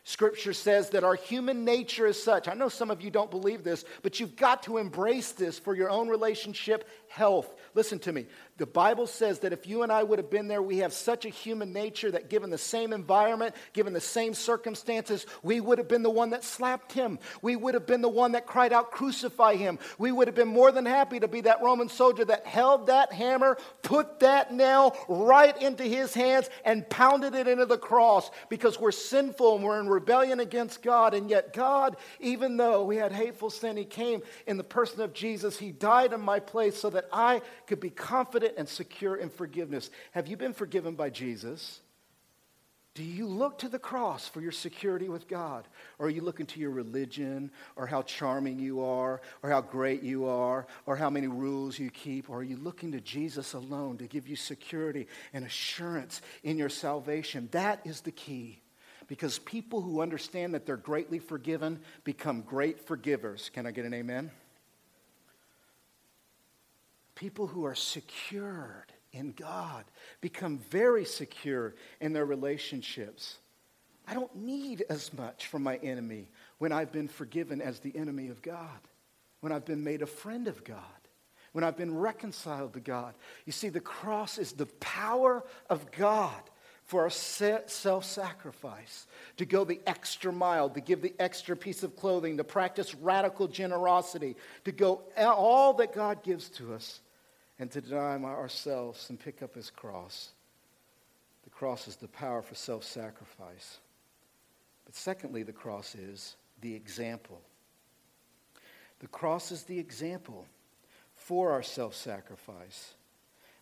Scripture 0.06 0.52
says 0.52 0.90
that 0.90 1.02
our 1.02 1.14
human 1.14 1.64
nature 1.64 2.06
is 2.06 2.22
such. 2.22 2.46
I 2.46 2.52
know 2.52 2.68
some 2.68 2.90
of 2.90 3.00
you 3.00 3.10
don't 3.10 3.30
believe 3.30 3.64
this, 3.64 3.86
but 4.02 4.20
you've 4.20 4.36
got 4.36 4.62
to 4.64 4.76
embrace 4.76 5.32
this 5.32 5.58
for 5.58 5.74
your 5.74 5.88
own 5.88 6.08
relationship 6.08 6.86
health. 7.08 7.54
Listen 7.72 7.98
to 8.00 8.12
me. 8.12 8.26
The 8.56 8.66
Bible 8.66 9.08
says 9.08 9.40
that 9.40 9.52
if 9.52 9.66
you 9.66 9.82
and 9.82 9.90
I 9.90 10.04
would 10.04 10.20
have 10.20 10.30
been 10.30 10.46
there, 10.46 10.62
we 10.62 10.78
have 10.78 10.92
such 10.92 11.24
a 11.24 11.28
human 11.28 11.72
nature 11.72 12.12
that 12.12 12.30
given 12.30 12.50
the 12.50 12.58
same 12.58 12.92
environment, 12.92 13.56
given 13.72 13.92
the 13.92 14.00
same 14.00 14.32
circumstances, 14.32 15.26
we 15.42 15.58
would 15.58 15.78
have 15.78 15.88
been 15.88 16.04
the 16.04 16.10
one 16.10 16.30
that 16.30 16.44
slapped 16.44 16.92
him. 16.92 17.18
We 17.42 17.56
would 17.56 17.74
have 17.74 17.86
been 17.86 18.00
the 18.00 18.08
one 18.08 18.32
that 18.32 18.46
cried 18.46 18.72
out, 18.72 18.92
Crucify 18.92 19.56
him. 19.56 19.80
We 19.98 20.12
would 20.12 20.28
have 20.28 20.36
been 20.36 20.46
more 20.46 20.70
than 20.70 20.86
happy 20.86 21.18
to 21.18 21.26
be 21.26 21.40
that 21.40 21.62
Roman 21.62 21.88
soldier 21.88 22.24
that 22.26 22.46
held 22.46 22.86
that 22.86 23.12
hammer, 23.12 23.58
put 23.82 24.20
that 24.20 24.54
nail 24.54 24.96
right 25.08 25.60
into 25.60 25.82
his 25.82 26.14
hands, 26.14 26.48
and 26.64 26.88
pounded 26.88 27.34
it 27.34 27.48
into 27.48 27.66
the 27.66 27.76
cross 27.76 28.30
because 28.48 28.78
we're 28.78 28.92
sinful 28.92 29.56
and 29.56 29.64
we're 29.64 29.80
in 29.80 29.88
rebellion 29.88 30.38
against 30.38 30.80
God. 30.80 31.12
And 31.12 31.28
yet, 31.28 31.54
God, 31.54 31.96
even 32.20 32.56
though 32.56 32.84
we 32.84 32.98
had 32.98 33.10
hateful 33.10 33.50
sin, 33.50 33.76
He 33.76 33.84
came 33.84 34.22
in 34.46 34.58
the 34.58 34.62
person 34.62 35.00
of 35.00 35.12
Jesus. 35.12 35.58
He 35.58 35.72
died 35.72 36.12
in 36.12 36.20
my 36.20 36.38
place 36.38 36.76
so 36.76 36.88
that 36.90 37.08
I 37.12 37.42
could 37.66 37.80
be 37.80 37.90
confident 37.90 38.43
and 38.56 38.68
secure 38.68 39.16
in 39.16 39.30
forgiveness. 39.30 39.90
Have 40.12 40.28
you 40.28 40.36
been 40.36 40.52
forgiven 40.52 40.94
by 40.94 41.10
Jesus? 41.10 41.80
Do 42.94 43.02
you 43.02 43.26
look 43.26 43.58
to 43.58 43.68
the 43.68 43.78
cross 43.78 44.28
for 44.28 44.40
your 44.40 44.52
security 44.52 45.08
with 45.08 45.26
God? 45.26 45.66
Or 45.98 46.06
are 46.06 46.10
you 46.10 46.20
looking 46.20 46.46
to 46.46 46.60
your 46.60 46.70
religion, 46.70 47.50
or 47.74 47.88
how 47.88 48.02
charming 48.02 48.60
you 48.60 48.84
are, 48.84 49.20
or 49.42 49.50
how 49.50 49.62
great 49.62 50.04
you 50.04 50.26
are, 50.26 50.68
or 50.86 50.94
how 50.94 51.10
many 51.10 51.26
rules 51.26 51.76
you 51.76 51.90
keep? 51.90 52.30
Or 52.30 52.38
are 52.38 52.44
you 52.44 52.56
looking 52.56 52.92
to 52.92 53.00
Jesus 53.00 53.52
alone 53.52 53.98
to 53.98 54.06
give 54.06 54.28
you 54.28 54.36
security 54.36 55.08
and 55.32 55.44
assurance 55.44 56.22
in 56.44 56.56
your 56.56 56.68
salvation? 56.68 57.48
That 57.50 57.80
is 57.84 58.02
the 58.02 58.12
key. 58.12 58.60
Because 59.08 59.40
people 59.40 59.82
who 59.82 60.00
understand 60.00 60.54
that 60.54 60.64
they're 60.64 60.76
greatly 60.76 61.18
forgiven 61.18 61.80
become 62.04 62.42
great 62.42 62.86
forgivers. 62.86 63.50
Can 63.52 63.66
I 63.66 63.72
get 63.72 63.86
an 63.86 63.92
amen? 63.92 64.30
People 67.14 67.46
who 67.46 67.64
are 67.64 67.74
secured 67.74 68.92
in 69.12 69.32
God 69.32 69.84
become 70.20 70.58
very 70.70 71.04
secure 71.04 71.74
in 72.00 72.12
their 72.12 72.26
relationships. 72.26 73.38
I 74.06 74.14
don't 74.14 74.34
need 74.36 74.84
as 74.90 75.12
much 75.14 75.46
from 75.46 75.62
my 75.62 75.76
enemy 75.76 76.28
when 76.58 76.72
I've 76.72 76.92
been 76.92 77.08
forgiven 77.08 77.62
as 77.62 77.78
the 77.78 77.96
enemy 77.96 78.28
of 78.28 78.42
God, 78.42 78.80
when 79.40 79.52
I've 79.52 79.64
been 79.64 79.84
made 79.84 80.02
a 80.02 80.06
friend 80.06 80.48
of 80.48 80.64
God, 80.64 80.78
when 81.52 81.64
I've 81.64 81.76
been 81.76 81.96
reconciled 81.96 82.74
to 82.74 82.80
God. 82.80 83.14
You 83.46 83.52
see, 83.52 83.68
the 83.68 83.80
cross 83.80 84.36
is 84.36 84.52
the 84.52 84.66
power 84.66 85.44
of 85.70 85.90
God 85.92 86.42
for 86.84 87.02
our 87.02 87.10
self 87.10 88.04
sacrifice, 88.04 89.06
to 89.38 89.46
go 89.46 89.64
the 89.64 89.80
extra 89.86 90.30
mile, 90.30 90.68
to 90.68 90.80
give 90.80 91.00
the 91.00 91.14
extra 91.18 91.56
piece 91.56 91.82
of 91.82 91.96
clothing, 91.96 92.36
to 92.36 92.44
practice 92.44 92.94
radical 92.94 93.48
generosity, 93.48 94.36
to 94.66 94.72
go 94.72 95.00
all 95.16 95.72
that 95.74 95.94
God 95.94 96.22
gives 96.22 96.50
to 96.50 96.74
us 96.74 97.00
and 97.58 97.70
to 97.70 97.80
deny 97.80 98.16
ourselves 98.16 99.08
and 99.10 99.18
pick 99.18 99.42
up 99.42 99.54
his 99.54 99.70
cross. 99.70 100.30
The 101.44 101.50
cross 101.50 101.86
is 101.86 101.96
the 101.96 102.08
power 102.08 102.42
for 102.42 102.54
self 102.54 102.84
sacrifice. 102.84 103.78
But 104.84 104.94
secondly, 104.94 105.42
the 105.42 105.52
cross 105.52 105.94
is 105.94 106.36
the 106.60 106.74
example. 106.74 107.40
The 109.00 109.08
cross 109.08 109.52
is 109.52 109.64
the 109.64 109.78
example 109.78 110.46
for 111.14 111.52
our 111.52 111.62
self 111.62 111.94
sacrifice. 111.94 112.94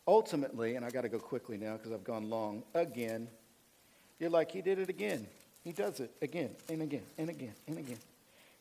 Ultimately, 0.06 0.74
and 0.74 0.84
I 0.84 0.90
got 0.90 1.02
to 1.02 1.08
go 1.08 1.18
quickly 1.18 1.56
now 1.56 1.76
because 1.76 1.92
I've 1.92 2.02
gone 2.02 2.28
long, 2.28 2.64
again, 2.74 3.28
you're 4.18 4.30
like, 4.30 4.50
he 4.50 4.60
did 4.60 4.78
it 4.78 4.88
again. 4.88 5.26
He 5.62 5.72
does 5.72 6.00
it 6.00 6.10
again 6.20 6.50
and 6.68 6.82
again 6.82 7.04
and 7.18 7.30
again 7.30 7.54
and 7.68 7.78
again. 7.78 7.98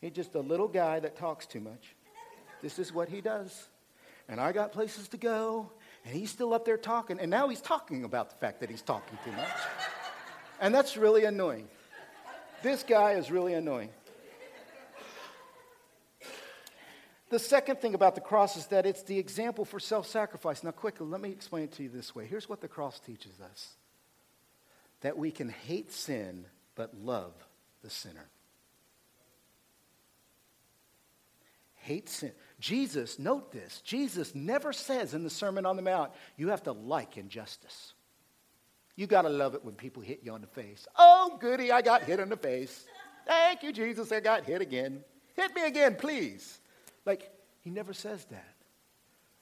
He's 0.02 0.12
just 0.12 0.36
a 0.36 0.40
little 0.40 0.68
guy 0.68 1.00
that 1.00 1.16
talks 1.16 1.48
too 1.48 1.60
much. 1.60 1.96
This 2.62 2.78
is 2.78 2.94
what 2.94 3.10
he 3.10 3.22
does 3.22 3.68
and 4.32 4.40
I 4.40 4.54
got 4.54 4.72
places 4.72 5.10
to 5.10 5.18
go, 5.18 5.70
and 6.06 6.16
he's 6.16 6.32
still 6.32 6.54
up 6.54 6.64
there 6.64 6.78
talking, 6.78 7.20
and 7.20 7.30
now 7.30 7.50
he's 7.50 7.60
talking 7.60 8.06
about 8.06 8.30
the 8.30 8.38
fact 8.38 8.62
that 8.62 8.70
he's 8.70 8.82
talking 8.82 9.20
too 9.26 9.32
much. 9.34 9.50
and 10.62 10.74
that's 10.74 10.96
really 10.96 11.26
annoying. 11.26 11.68
This 12.64 12.84
guy 12.84 13.14
is 13.14 13.30
really 13.30 13.54
annoying. 13.54 13.90
The 17.30 17.40
second 17.40 17.80
thing 17.80 17.94
about 17.94 18.16
the 18.16 18.22
cross 18.22 18.56
is 18.56 18.68
that 18.68 18.86
it's 18.86 19.04
the 19.04 19.20
example 19.20 19.66
for 19.66 19.80
self 19.80 20.08
sacrifice. 20.08 20.64
Now, 20.64 20.72
quickly, 20.72 21.08
let 21.08 21.22
me 21.22 21.30
explain 21.30 21.66
it 21.66 21.74
to 21.74 21.84
you 21.84 21.90
this 21.90 22.16
way. 22.16 22.26
Here's 22.26 22.48
what 22.48 22.62
the 22.62 22.68
cross 22.68 23.00
teaches 23.00 23.40
us 23.42 23.76
that 25.02 25.18
we 25.18 25.32
can 25.32 25.50
hate 25.50 25.92
sin 25.92 26.46
but 26.76 26.94
love 26.94 27.34
the 27.84 27.90
sinner. 27.90 28.30
Hate 31.76 32.10
sin. 32.10 32.32
Jesus, 32.62 33.18
note 33.18 33.52
this, 33.52 33.82
Jesus 33.82 34.36
never 34.36 34.72
says 34.72 35.16
in 35.16 35.24
the 35.24 35.30
Sermon 35.30 35.66
on 35.66 35.76
the 35.76 35.82
Mount, 35.82 36.12
you 36.38 36.50
have 36.50 36.64
to 36.64 36.72
like 36.72 37.18
injustice. 37.18 37.94
You 38.96 39.08
got 39.08 39.24
to 39.24 39.30
love 39.30 39.56
it 39.56 39.66
when 39.66 39.74
people 39.74 40.04
hit 40.04 40.22
you 40.24 40.32
on 40.32 40.42
the 40.42 40.48
face. 40.48 40.88
Oh, 40.96 41.38
goody, 41.42 41.72
I 41.72 41.82
got 41.82 42.04
hit 42.04 42.20
in 42.20 42.30
the 42.30 42.38
face. 42.38 42.86
Thank 43.26 43.64
you, 43.64 43.74
Jesus, 43.74 44.12
I 44.12 44.20
got 44.20 44.46
hit 44.46 44.62
again. 44.62 45.04
Hit 45.36 45.56
me 45.56 45.66
again, 45.66 45.96
please. 45.96 46.60
Like, 47.04 47.32
he 47.62 47.72
never 47.72 47.94
says 47.94 48.24
that. 48.26 48.56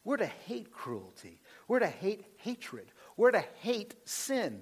We're 0.05 0.17
to 0.17 0.25
hate 0.25 0.71
cruelty. 0.71 1.41
We're 1.67 1.79
to 1.79 1.87
hate 1.87 2.23
hatred. 2.37 2.87
We're 3.17 3.31
to 3.31 3.43
hate 3.59 3.95
sin. 4.05 4.61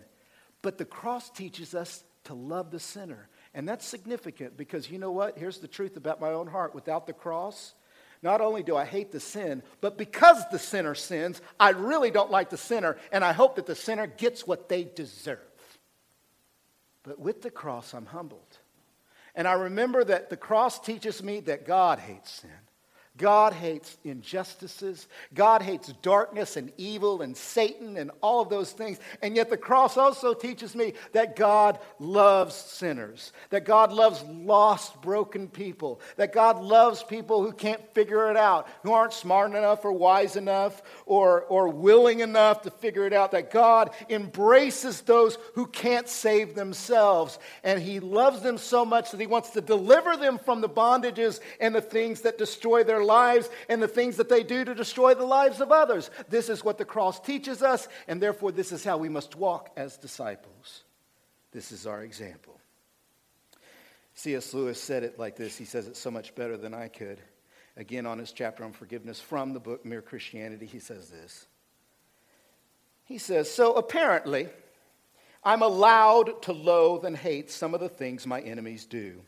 But 0.64 0.80
the 0.80 0.86
cross 0.86 1.30
teaches 1.30 1.76
us 1.76 2.04
to 2.24 2.34
love 2.34 2.72
the 2.72 2.80
sinner. 2.80 3.30
And 3.54 3.70
that's 3.70 3.86
significant 3.86 4.58
because 4.58 4.90
you 4.90 4.98
know 4.98 5.12
what? 5.12 5.38
Here's 5.38 5.60
the 5.60 5.68
truth 5.68 5.96
about 5.96 6.20
my 6.20 6.32
own 6.32 6.48
heart. 6.48 6.74
Without 6.74 7.06
the 7.06 7.14
cross, 7.14 7.76
not 8.22 8.42
only 8.42 8.64
do 8.64 8.76
I 8.76 8.86
hate 8.86 9.12
the 9.12 9.20
sin, 9.20 9.64
but 9.82 9.98
because 9.98 10.44
the 10.50 10.60
sinner 10.60 10.96
sins, 10.96 11.42
I 11.60 11.70
really 11.70 12.12
don't 12.12 12.32
like 12.32 12.50
the 12.50 12.58
sinner, 12.58 12.98
and 13.12 13.24
I 13.24 13.34
hope 13.34 13.56
that 13.56 13.66
the 13.66 13.76
sinner 13.76 14.08
gets 14.08 14.48
what 14.48 14.70
they 14.70 14.84
deserve. 14.84 15.40
But 17.04 17.20
with 17.20 17.42
the 17.42 17.52
cross, 17.52 17.94
I'm 17.94 18.08
humbled. 18.08 18.58
And 19.36 19.48
I 19.48 19.54
remember 19.54 20.04
that 20.04 20.30
the 20.30 20.38
cross 20.38 20.80
teaches 20.80 21.22
me 21.22 21.40
that 21.42 21.66
God 21.66 22.00
hates 22.00 22.32
sin. 22.32 22.50
God 23.18 23.54
hates 23.54 23.98
injustices. 24.04 25.08
God 25.34 25.62
hates 25.62 25.92
darkness 26.02 26.56
and 26.56 26.72
evil 26.78 27.22
and 27.22 27.36
Satan 27.36 27.98
and 27.98 28.12
all 28.22 28.42
of 28.42 28.50
those 28.50 28.72
things. 28.72 29.00
And 29.22 29.36
yet 29.36 29.50
the 29.50 29.58
cross 29.58 29.98
also 29.98 30.34
teaches 30.34 30.76
me 30.76 30.94
that 31.14 31.36
God 31.36 31.80
loves 32.00 32.56
sinners, 32.56 33.34
that 33.50 33.66
God 33.66 33.92
loves 33.92 34.24
lost, 34.24 35.02
broken 35.02 35.48
people, 35.48 36.00
that 36.18 36.32
God 36.32 36.62
loves 36.62 37.04
people 37.04 37.44
who 37.44 37.52
can't 37.52 37.82
figure 37.94 38.30
it 38.30 38.38
out, 38.38 38.68
who 38.84 38.94
aren't 38.94 39.14
smart 39.14 39.52
enough 39.52 39.84
or 39.84 39.92
wise 39.92 40.36
enough 40.36 40.84
or, 41.06 41.42
or 41.44 41.70
willing 41.70 42.20
enough 42.20 42.62
to 42.64 42.72
figure 42.72 43.06
it 43.06 43.14
out, 43.14 43.32
that 43.32 43.52
God 43.52 43.92
embraces 44.10 45.02
those 45.02 45.38
who 45.56 45.66
can't 45.66 46.08
save 46.08 46.54
themselves. 46.54 47.40
And 47.64 47.82
He 47.82 48.00
loves 48.00 48.42
them 48.42 48.58
so 48.58 48.86
much 48.86 49.12
that 49.12 49.20
He 49.20 49.28
wants 49.28 49.52
to 49.52 49.62
deliver 49.62 50.16
them 50.18 50.38
from 50.38 50.62
the 50.62 50.70
bondages 50.70 51.40
and 51.60 51.74
the 51.74 51.82
things 51.82 52.22
that 52.22 52.38
destroy 52.38 52.84
their 52.84 53.04
lives 53.08 53.50
and 53.70 53.82
the 53.82 53.88
things 53.88 54.18
that 54.18 54.30
they 54.30 54.44
do 54.44 54.64
to 54.64 54.76
destroy 54.76 55.16
the 55.16 55.26
lives 55.26 55.62
of 55.62 55.72
others. 55.72 56.12
This 56.30 56.50
is 56.50 56.64
what 56.64 56.78
the 56.78 56.86
cross 56.86 57.20
teaches 57.20 57.64
us, 57.64 57.88
and 58.08 58.22
therefore, 58.22 58.52
this 58.52 58.72
is 58.72 58.84
how 58.84 58.98
we 58.98 59.10
must 59.10 59.36
walk 59.36 59.72
as 59.76 59.98
disciples. 59.98 60.84
This 61.52 61.72
is 61.72 61.88
our 61.88 62.04
example. 62.04 62.60
C.S. 64.14 64.54
Lewis 64.54 64.82
said 64.82 65.04
it 65.04 65.18
like 65.18 65.36
this. 65.36 65.58
He 65.58 65.66
says 65.66 65.88
it 65.88 65.96
so 65.96 66.12
much 66.12 66.36
better 66.36 66.58
than 66.58 66.74
I 66.74 66.88
could. 66.88 67.20
Again, 67.78 68.08
on 68.08 68.18
his 68.18 68.32
chapter 68.32 68.64
on 68.64 68.74
forgiveness 68.74 69.22
from 69.22 69.54
the 69.54 69.60
book 69.60 69.86
Mere 69.86 70.02
Christianity, 70.02 70.66
he 70.66 70.80
says 70.80 71.10
this 71.10 71.46
He 73.06 73.20
says, 73.20 73.50
So 73.50 73.74
apparently, 73.74 74.50
I'm 75.44 75.62
allowed 75.62 76.42
to 76.44 76.54
loathe 76.54 77.06
and 77.06 77.16
hate 77.16 77.52
some 77.52 77.74
of 77.74 77.80
the 77.80 77.90
things 77.90 78.26
my 78.26 78.42
enemies 78.42 78.86
do. 78.86 79.22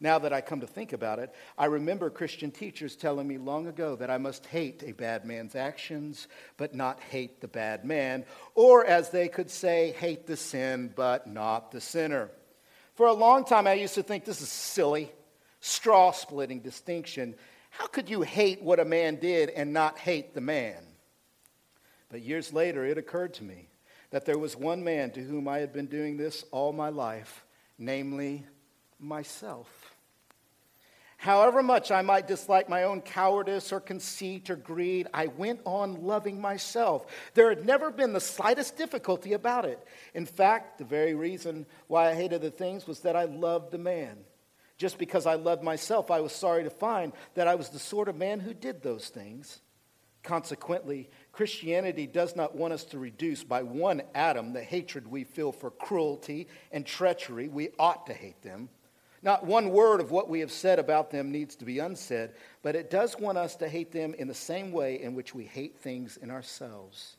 Now 0.00 0.18
that 0.18 0.32
I 0.32 0.40
come 0.40 0.60
to 0.60 0.66
think 0.66 0.92
about 0.92 1.18
it, 1.18 1.32
I 1.56 1.66
remember 1.66 2.10
Christian 2.10 2.50
teachers 2.50 2.96
telling 2.96 3.26
me 3.28 3.38
long 3.38 3.66
ago 3.66 3.96
that 3.96 4.10
I 4.10 4.18
must 4.18 4.46
hate 4.46 4.82
a 4.84 4.92
bad 4.92 5.24
man's 5.24 5.54
actions, 5.54 6.28
but 6.56 6.74
not 6.74 7.00
hate 7.00 7.40
the 7.40 7.48
bad 7.48 7.84
man, 7.84 8.24
or 8.54 8.84
as 8.84 9.10
they 9.10 9.28
could 9.28 9.50
say, 9.50 9.92
hate 9.92 10.26
the 10.26 10.36
sin, 10.36 10.92
but 10.94 11.26
not 11.26 11.70
the 11.70 11.80
sinner. 11.80 12.30
For 12.94 13.06
a 13.06 13.12
long 13.12 13.44
time, 13.44 13.66
I 13.66 13.74
used 13.74 13.94
to 13.94 14.02
think 14.02 14.24
this 14.24 14.40
is 14.40 14.48
silly, 14.48 15.10
straw 15.60 16.12
splitting 16.12 16.60
distinction. 16.60 17.34
How 17.70 17.86
could 17.86 18.08
you 18.08 18.22
hate 18.22 18.62
what 18.62 18.80
a 18.80 18.84
man 18.84 19.16
did 19.16 19.50
and 19.50 19.72
not 19.72 19.98
hate 19.98 20.34
the 20.34 20.40
man? 20.40 20.84
But 22.08 22.22
years 22.22 22.52
later, 22.52 22.84
it 22.84 22.98
occurred 22.98 23.34
to 23.34 23.44
me 23.44 23.68
that 24.10 24.24
there 24.24 24.38
was 24.38 24.56
one 24.56 24.84
man 24.84 25.10
to 25.10 25.20
whom 25.20 25.48
I 25.48 25.58
had 25.58 25.72
been 25.72 25.86
doing 25.86 26.16
this 26.16 26.44
all 26.52 26.72
my 26.72 26.88
life, 26.88 27.44
namely 27.78 28.46
myself. 28.98 29.94
However 31.16 31.62
much 31.62 31.90
I 31.90 32.02
might 32.02 32.28
dislike 32.28 32.68
my 32.68 32.82
own 32.82 33.00
cowardice 33.00 33.72
or 33.72 33.80
conceit 33.80 34.50
or 34.50 34.56
greed, 34.56 35.08
I 35.14 35.28
went 35.28 35.60
on 35.64 36.02
loving 36.02 36.38
myself. 36.38 37.06
There 37.32 37.48
had 37.48 37.64
never 37.64 37.90
been 37.90 38.12
the 38.12 38.20
slightest 38.20 38.76
difficulty 38.76 39.32
about 39.32 39.64
it. 39.64 39.82
In 40.12 40.26
fact, 40.26 40.76
the 40.76 40.84
very 40.84 41.14
reason 41.14 41.64
why 41.86 42.10
I 42.10 42.14
hated 42.14 42.42
the 42.42 42.50
things 42.50 42.86
was 42.86 43.00
that 43.00 43.16
I 43.16 43.24
loved 43.24 43.70
the 43.70 43.78
man. 43.78 44.18
Just 44.76 44.98
because 44.98 45.24
I 45.24 45.36
loved 45.36 45.62
myself, 45.62 46.10
I 46.10 46.20
was 46.20 46.32
sorry 46.32 46.64
to 46.64 46.70
find 46.70 47.12
that 47.36 47.48
I 47.48 47.54
was 47.54 47.70
the 47.70 47.78
sort 47.78 48.08
of 48.08 48.16
man 48.16 48.40
who 48.40 48.52
did 48.52 48.82
those 48.82 49.08
things. 49.08 49.60
Consequently, 50.24 51.08
Christianity 51.32 52.06
does 52.06 52.34
not 52.34 52.54
want 52.56 52.72
us 52.74 52.84
to 52.84 52.98
reduce 52.98 53.44
by 53.44 53.62
one 53.62 54.02
atom 54.14 54.52
the 54.52 54.62
hatred 54.62 55.06
we 55.06 55.24
feel 55.24 55.52
for 55.52 55.70
cruelty 55.70 56.48
and 56.72 56.84
treachery. 56.84 57.48
We 57.48 57.70
ought 57.78 58.06
to 58.08 58.14
hate 58.14 58.42
them. 58.42 58.68
Not 59.24 59.46
one 59.46 59.70
word 59.70 60.02
of 60.02 60.10
what 60.10 60.28
we 60.28 60.40
have 60.40 60.52
said 60.52 60.78
about 60.78 61.10
them 61.10 61.32
needs 61.32 61.56
to 61.56 61.64
be 61.64 61.78
unsaid, 61.78 62.32
but 62.62 62.76
it 62.76 62.90
does 62.90 63.18
want 63.18 63.38
us 63.38 63.56
to 63.56 63.68
hate 63.68 63.90
them 63.90 64.12
in 64.12 64.28
the 64.28 64.34
same 64.34 64.70
way 64.70 65.00
in 65.00 65.14
which 65.14 65.34
we 65.34 65.44
hate 65.44 65.78
things 65.78 66.18
in 66.18 66.30
ourselves. 66.30 67.16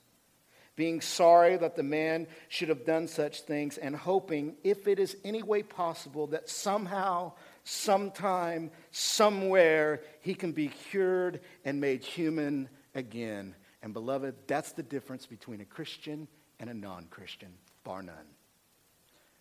Being 0.76 1.02
sorry 1.02 1.58
that 1.58 1.76
the 1.76 1.84
man 1.84 2.28
should 2.48 2.70
have 2.70 2.86
done 2.86 3.08
such 3.08 3.42
things 3.42 3.80
and 3.80 3.96
hoping, 3.96 4.56
if 4.64 4.88
it 4.88 5.00
is 5.00 5.18
any 5.24 5.42
way 5.42 5.64
possible, 5.64 6.28
that 6.28 6.48
somehow, 6.48 7.32
sometime, 7.64 8.70
somewhere, 8.92 10.02
he 10.22 10.36
can 10.36 10.52
be 10.52 10.68
cured 10.68 11.40
and 11.64 11.82
made 11.82 12.04
human 12.04 12.70
again. 12.94 13.56
And 13.82 13.94
beloved, 13.94 14.36
that's 14.46 14.74
the 14.74 14.84
difference 14.84 15.26
between 15.26 15.62
a 15.62 15.66
Christian 15.66 16.28
and 16.60 16.70
a 16.70 16.74
non 16.76 17.08
Christian, 17.10 17.54
bar 17.84 18.04
none. 18.04 18.16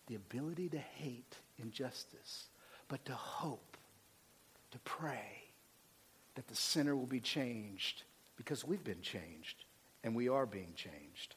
The 0.06 0.14
ability 0.14 0.70
to 0.70 0.78
hate 0.78 1.36
injustice 1.58 2.46
but 2.88 3.04
to 3.06 3.14
hope, 3.14 3.76
to 4.72 4.78
pray 4.80 5.44
that 6.34 6.48
the 6.48 6.56
sinner 6.56 6.96
will 6.96 7.06
be 7.06 7.20
changed 7.20 8.02
because 8.36 8.64
we've 8.64 8.84
been 8.84 9.02
changed 9.02 9.64
and 10.02 10.14
we 10.14 10.28
are 10.28 10.46
being 10.46 10.72
changed. 10.74 11.36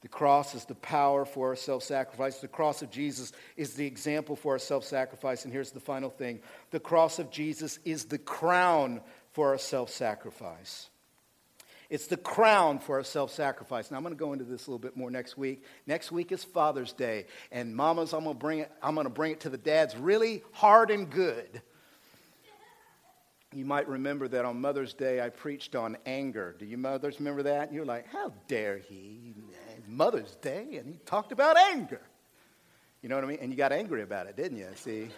The 0.00 0.08
cross 0.08 0.54
is 0.54 0.64
the 0.64 0.76
power 0.76 1.24
for 1.24 1.48
our 1.48 1.56
self 1.56 1.82
sacrifice. 1.82 2.38
The 2.38 2.46
cross 2.46 2.82
of 2.82 2.90
Jesus 2.90 3.32
is 3.56 3.74
the 3.74 3.86
example 3.86 4.36
for 4.36 4.52
our 4.52 4.58
self 4.58 4.84
sacrifice. 4.84 5.44
And 5.44 5.52
here's 5.52 5.72
the 5.72 5.80
final 5.80 6.10
thing 6.10 6.40
the 6.70 6.78
cross 6.78 7.18
of 7.18 7.30
Jesus 7.30 7.80
is 7.84 8.04
the 8.04 8.18
crown 8.18 9.00
for 9.32 9.48
our 9.48 9.58
self 9.58 9.90
sacrifice. 9.90 10.88
It's 11.90 12.06
the 12.06 12.18
crown 12.18 12.80
for 12.80 12.96
our 12.96 13.04
self 13.04 13.32
sacrifice. 13.32 13.90
Now, 13.90 13.96
I'm 13.96 14.02
going 14.02 14.14
to 14.14 14.18
go 14.18 14.32
into 14.32 14.44
this 14.44 14.66
a 14.66 14.70
little 14.70 14.78
bit 14.78 14.96
more 14.96 15.10
next 15.10 15.38
week. 15.38 15.64
Next 15.86 16.12
week 16.12 16.32
is 16.32 16.44
Father's 16.44 16.92
Day. 16.92 17.26
And 17.50 17.74
mamas, 17.74 18.12
I'm 18.12 18.24
going 18.24 18.36
to 18.36 18.38
bring 18.38 18.58
it, 18.60 18.72
I'm 18.82 18.94
going 18.94 19.06
to 19.06 19.12
bring 19.12 19.32
it 19.32 19.40
to 19.40 19.50
the 19.50 19.58
dads 19.58 19.96
really 19.96 20.42
hard 20.52 20.90
and 20.90 21.08
good. 21.08 21.62
You 23.54 23.64
might 23.64 23.88
remember 23.88 24.28
that 24.28 24.44
on 24.44 24.60
Mother's 24.60 24.92
Day 24.92 25.22
I 25.22 25.30
preached 25.30 25.74
on 25.74 25.96
anger. 26.04 26.54
Do 26.58 26.66
you 26.66 26.76
mothers 26.76 27.18
remember 27.18 27.44
that? 27.44 27.72
You're 27.72 27.86
like, 27.86 28.06
how 28.06 28.34
dare 28.46 28.76
he? 28.76 29.34
Mother's 29.86 30.36
Day, 30.42 30.76
and 30.76 30.86
he 30.86 30.98
talked 31.06 31.32
about 31.32 31.56
anger. 31.56 32.02
You 33.00 33.08
know 33.08 33.14
what 33.14 33.24
I 33.24 33.28
mean? 33.28 33.38
And 33.40 33.50
you 33.50 33.56
got 33.56 33.72
angry 33.72 34.02
about 34.02 34.26
it, 34.26 34.36
didn't 34.36 34.58
you? 34.58 34.68
See? 34.74 35.08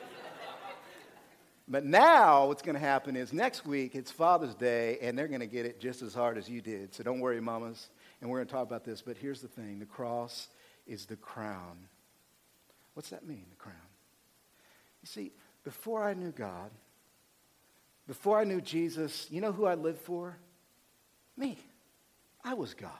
But 1.70 1.84
now 1.84 2.48
what's 2.48 2.62
going 2.62 2.74
to 2.74 2.80
happen 2.80 3.14
is 3.14 3.32
next 3.32 3.64
week 3.64 3.94
it's 3.94 4.10
Father's 4.10 4.56
Day, 4.56 4.98
and 5.00 5.16
they're 5.16 5.28
going 5.28 5.38
to 5.40 5.46
get 5.46 5.66
it 5.66 5.80
just 5.80 6.02
as 6.02 6.12
hard 6.12 6.36
as 6.36 6.48
you 6.48 6.60
did. 6.60 6.92
So 6.92 7.04
don't 7.04 7.20
worry, 7.20 7.40
mamas. 7.40 7.90
And 8.20 8.28
we're 8.28 8.38
going 8.38 8.48
to 8.48 8.52
talk 8.52 8.66
about 8.66 8.84
this. 8.84 9.00
But 9.00 9.16
here's 9.16 9.40
the 9.40 9.48
thing 9.48 9.78
the 9.78 9.86
cross 9.86 10.48
is 10.88 11.06
the 11.06 11.14
crown. 11.14 11.86
What's 12.94 13.10
that 13.10 13.24
mean, 13.24 13.46
the 13.50 13.56
crown? 13.56 13.76
You 15.00 15.06
see, 15.06 15.30
before 15.62 16.02
I 16.02 16.12
knew 16.12 16.32
God, 16.32 16.72
before 18.08 18.40
I 18.40 18.44
knew 18.44 18.60
Jesus, 18.60 19.28
you 19.30 19.40
know 19.40 19.52
who 19.52 19.66
I 19.66 19.74
lived 19.74 20.00
for? 20.00 20.36
Me. 21.36 21.56
I 22.42 22.54
was 22.54 22.74
God. 22.74 22.90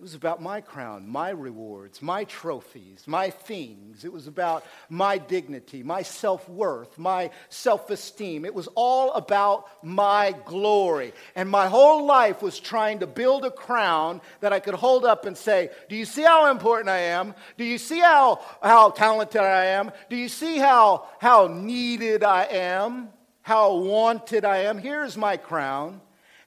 It 0.00 0.02
was 0.02 0.14
about 0.14 0.40
my 0.40 0.62
crown, 0.62 1.06
my 1.06 1.28
rewards, 1.28 2.00
my 2.00 2.24
trophies, 2.24 3.04
my 3.06 3.28
things. 3.28 4.02
It 4.02 4.10
was 4.10 4.26
about 4.26 4.64
my 4.88 5.18
dignity, 5.18 5.82
my 5.82 6.00
self 6.00 6.48
worth, 6.48 6.96
my 6.96 7.28
self 7.50 7.90
esteem. 7.90 8.46
It 8.46 8.54
was 8.54 8.66
all 8.74 9.12
about 9.12 9.66
my 9.84 10.34
glory. 10.46 11.12
And 11.34 11.50
my 11.50 11.68
whole 11.68 12.06
life 12.06 12.40
was 12.40 12.58
trying 12.58 13.00
to 13.00 13.06
build 13.06 13.44
a 13.44 13.50
crown 13.50 14.22
that 14.40 14.54
I 14.54 14.60
could 14.60 14.72
hold 14.72 15.04
up 15.04 15.26
and 15.26 15.36
say, 15.36 15.68
Do 15.90 15.96
you 15.96 16.06
see 16.06 16.22
how 16.22 16.50
important 16.50 16.88
I 16.88 17.00
am? 17.00 17.34
Do 17.58 17.64
you 17.64 17.76
see 17.76 17.98
how, 17.98 18.40
how 18.62 18.92
talented 18.92 19.42
I 19.42 19.66
am? 19.66 19.92
Do 20.08 20.16
you 20.16 20.30
see 20.30 20.56
how, 20.56 21.08
how 21.18 21.46
needed 21.46 22.24
I 22.24 22.44
am? 22.44 23.10
How 23.42 23.76
wanted 23.76 24.46
I 24.46 24.60
am? 24.60 24.78
Here's 24.78 25.18
my 25.18 25.36
crown. 25.36 26.00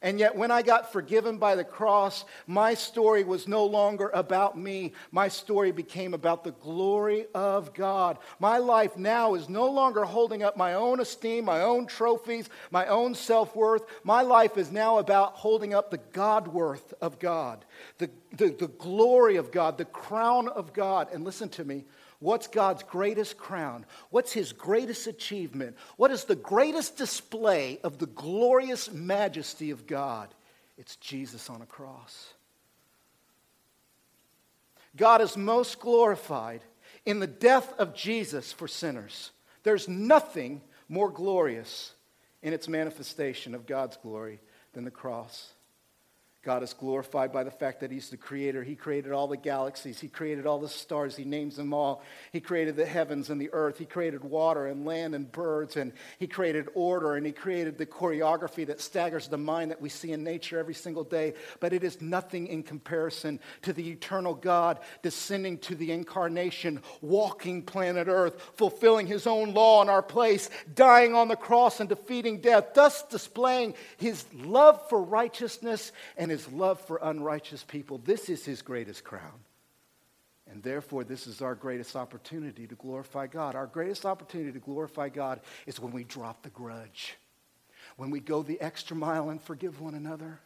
And 0.04 0.20
yet, 0.20 0.36
when 0.36 0.52
I 0.52 0.62
got 0.62 0.92
forgiven 0.92 1.38
by 1.38 1.56
the 1.56 1.64
cross, 1.64 2.26
my 2.46 2.74
story 2.74 3.24
was 3.24 3.48
no 3.48 3.66
longer 3.66 4.12
about 4.14 4.58
me. 4.58 4.92
My 5.12 5.30
story 5.30 5.72
became 5.72 6.14
about 6.14 6.44
the 6.44 6.52
glory 6.52 7.26
of 7.34 7.74
God. 7.74 8.20
My 8.38 8.58
life 8.58 8.98
now 8.98 9.34
is 9.36 9.48
no 9.48 9.66
longer 9.66 10.04
holding 10.04 10.44
up 10.44 10.58
my 10.58 10.74
own 10.74 11.00
esteem, 11.00 11.46
my 11.46 11.62
own 11.62 11.88
trophies, 11.88 12.50
my 12.70 12.88
own 12.88 13.16
self 13.16 13.56
worth. 13.56 13.86
My 14.04 14.22
life 14.22 14.58
is 14.58 14.74
now 14.74 14.98
about 14.98 15.36
holding 15.36 15.74
up 15.74 15.90
the 15.90 16.02
God 16.12 16.50
worth 16.50 16.94
of 17.00 17.18
God, 17.18 17.64
the, 17.98 18.10
the, 18.34 18.50
the 18.50 18.68
glory 18.68 19.38
of 19.38 19.52
God, 19.54 19.78
the 19.78 19.86
crown 19.86 20.50
of 20.50 20.74
God. 20.74 21.08
And 21.14 21.24
listen 21.24 21.48
to 21.50 21.64
me. 21.64 21.86
What's 22.24 22.48
God's 22.48 22.84
greatest 22.84 23.38
crown? 23.38 23.86
What's 24.10 24.32
his 24.32 24.54
greatest 24.54 25.08
achievement? 25.08 25.76
What 25.98 26.10
is 26.10 26.24
the 26.24 26.38
greatest 26.38 26.96
display 26.96 27.80
of 27.84 27.98
the 27.98 28.06
glorious 28.06 28.90
majesty 28.90 29.72
of 29.72 29.86
God? 29.86 30.34
It's 30.78 30.96
Jesus 30.96 31.50
on 31.50 31.62
a 31.62 31.66
cross. 31.66 32.30
God 34.96 35.20
is 35.20 35.36
most 35.36 35.82
glorified 35.82 36.62
in 37.06 37.20
the 37.20 37.28
death 37.28 37.74
of 37.78 37.94
Jesus 37.94 38.54
for 38.54 38.70
sinners. 38.70 39.32
There's 39.64 39.90
nothing 39.90 40.62
more 40.88 41.10
glorious 41.10 41.92
in 42.42 42.54
its 42.54 42.70
manifestation 42.70 43.54
of 43.54 43.66
God's 43.66 43.98
glory 43.98 44.40
than 44.72 44.86
the 44.86 44.92
cross. 44.92 45.52
God 46.44 46.62
is 46.62 46.74
glorified 46.74 47.32
by 47.32 47.46
the 47.46 47.52
fact 47.52 47.80
that 47.80 47.92
He's 47.92 48.10
the 48.10 48.18
creator. 48.18 48.64
He 48.64 48.76
created 48.76 49.14
all 49.14 49.28
the 49.28 49.38
galaxies, 49.38 50.02
He 50.02 50.10
created 50.10 50.46
all 50.46 50.60
the 50.60 50.68
stars, 50.68 51.16
He 51.16 51.24
names 51.24 51.56
them 51.56 51.74
all. 51.74 52.04
He 52.34 52.42
created 52.42 52.76
the 52.76 52.86
heavens 52.86 53.30
and 53.30 53.40
the 53.40 53.50
earth, 53.54 53.78
He 53.78 53.86
created 53.86 54.26
water 54.26 54.68
and 54.68 54.86
land 54.86 55.16
and 55.16 55.32
birds, 55.32 55.78
and 55.78 55.94
He 56.20 56.28
created 56.28 56.68
order, 56.74 57.16
and 57.16 57.26
He 57.26 57.32
created 57.32 57.78
the 57.78 57.86
choreography 57.86 58.68
that 58.68 58.82
staggers 58.82 59.30
the 59.30 59.38
mind 59.38 59.72
that 59.72 59.80
we 59.80 59.88
see 59.88 60.12
in 60.12 60.26
nature 60.26 60.60
every 60.60 60.74
single 60.74 61.06
day. 61.06 61.34
But 61.62 61.72
it 61.72 61.82
is 61.82 62.02
nothing 62.02 62.48
in 62.48 62.64
comparison 62.64 63.40
to 63.62 63.72
the 63.72 63.90
eternal 63.90 64.34
God 64.34 64.80
descending 65.02 65.60
to 65.60 65.76
the 65.76 65.94
incarnation, 65.94 66.82
walking 67.00 67.62
planet 67.62 68.10
earth, 68.10 68.52
fulfilling 68.56 69.08
His 69.08 69.28
own 69.28 69.54
law 69.54 69.82
in 69.82 69.88
our 69.88 70.04
place, 70.04 70.50
dying 70.76 71.16
on 71.16 71.30
the 71.30 71.38
cross 71.38 71.80
and 71.80 71.88
defeating 71.88 72.42
death, 72.42 72.74
thus 72.74 73.02
displaying 73.04 73.76
His 73.96 74.26
love 74.34 74.90
for 74.90 75.02
righteousness 75.02 75.94
and 76.18 76.33
his 76.34 76.52
love 76.52 76.80
for 76.82 77.00
unrighteous 77.02 77.64
people. 77.64 78.00
This 78.00 78.28
is 78.28 78.44
his 78.44 78.62
greatest 78.62 79.04
crown. 79.04 79.40
And 80.50 80.62
therefore, 80.62 81.04
this 81.04 81.28
is 81.28 81.42
our 81.42 81.56
greatest 81.56 81.96
opportunity 81.96 82.68
to 82.68 82.76
glorify 82.76 83.28
God. 83.28 83.56
Our 83.56 83.68
greatest 83.68 84.06
opportunity 84.06 84.52
to 84.52 84.60
glorify 84.60 85.10
God 85.10 85.40
is 85.66 85.80
when 85.80 85.94
we 85.94 86.04
drop 86.04 86.42
the 86.42 86.50
grudge, 86.50 87.16
when 87.98 88.10
we 88.10 88.20
go 88.20 88.42
the 88.42 88.60
extra 88.60 88.96
mile 88.96 89.30
and 89.30 89.42
forgive 89.42 89.80
one 89.80 89.94
another, 89.94 90.40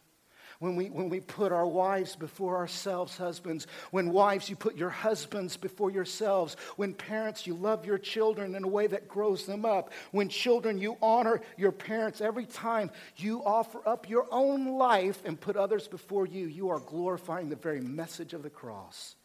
when 0.59 0.75
we, 0.75 0.89
when 0.89 1.09
we 1.09 1.19
put 1.19 1.51
our 1.51 1.67
wives 1.67 2.15
before 2.15 2.57
ourselves, 2.57 3.15
husbands. 3.15 3.67
When 3.91 4.11
wives, 4.11 4.49
you 4.49 4.55
put 4.55 4.75
your 4.75 4.89
husbands 4.89 5.55
before 5.55 5.91
yourselves. 5.91 6.57
When 6.77 6.93
parents, 6.93 7.45
you 7.45 7.53
love 7.53 7.85
your 7.85 7.99
children 7.99 8.55
in 8.55 8.63
a 8.63 8.67
way 8.67 8.87
that 8.87 9.07
grows 9.07 9.45
them 9.45 9.65
up. 9.65 9.91
When 10.11 10.29
children, 10.29 10.79
you 10.79 10.97
honor 11.01 11.41
your 11.57 11.71
parents. 11.71 12.21
Every 12.21 12.45
time 12.45 12.89
you 13.17 13.43
offer 13.43 13.87
up 13.87 14.09
your 14.09 14.27
own 14.31 14.77
life 14.77 15.21
and 15.25 15.39
put 15.39 15.57
others 15.57 15.87
before 15.87 16.25
you, 16.25 16.47
you 16.47 16.69
are 16.69 16.79
glorifying 16.79 17.49
the 17.49 17.55
very 17.55 17.81
message 17.81 18.33
of 18.33 18.41
the 18.41 18.49
cross. 18.49 19.15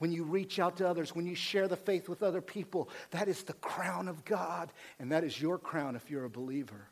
When 0.00 0.10
you 0.10 0.24
reach 0.24 0.58
out 0.58 0.78
to 0.78 0.88
others, 0.88 1.14
when 1.14 1.26
you 1.26 1.36
share 1.36 1.68
the 1.68 1.76
faith 1.76 2.08
with 2.08 2.24
other 2.24 2.40
people, 2.40 2.88
that 3.12 3.28
is 3.28 3.44
the 3.44 3.52
crown 3.52 4.08
of 4.08 4.24
God, 4.24 4.72
and 4.98 5.12
that 5.12 5.22
is 5.22 5.40
your 5.40 5.58
crown 5.58 5.94
if 5.94 6.10
you're 6.10 6.24
a 6.24 6.30
believer. 6.30 6.88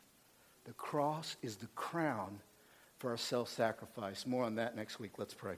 The 0.63 0.73
cross 0.73 1.35
is 1.41 1.57
the 1.57 1.67
crown 1.67 2.39
for 3.01 3.09
our 3.09 3.17
self 3.17 3.49
sacrifice. 3.49 4.27
More 4.27 4.43
on 4.43 4.55
that 4.55 4.75
next 4.75 4.99
week. 4.99 5.17
Let's 5.17 5.33
pray. 5.33 5.55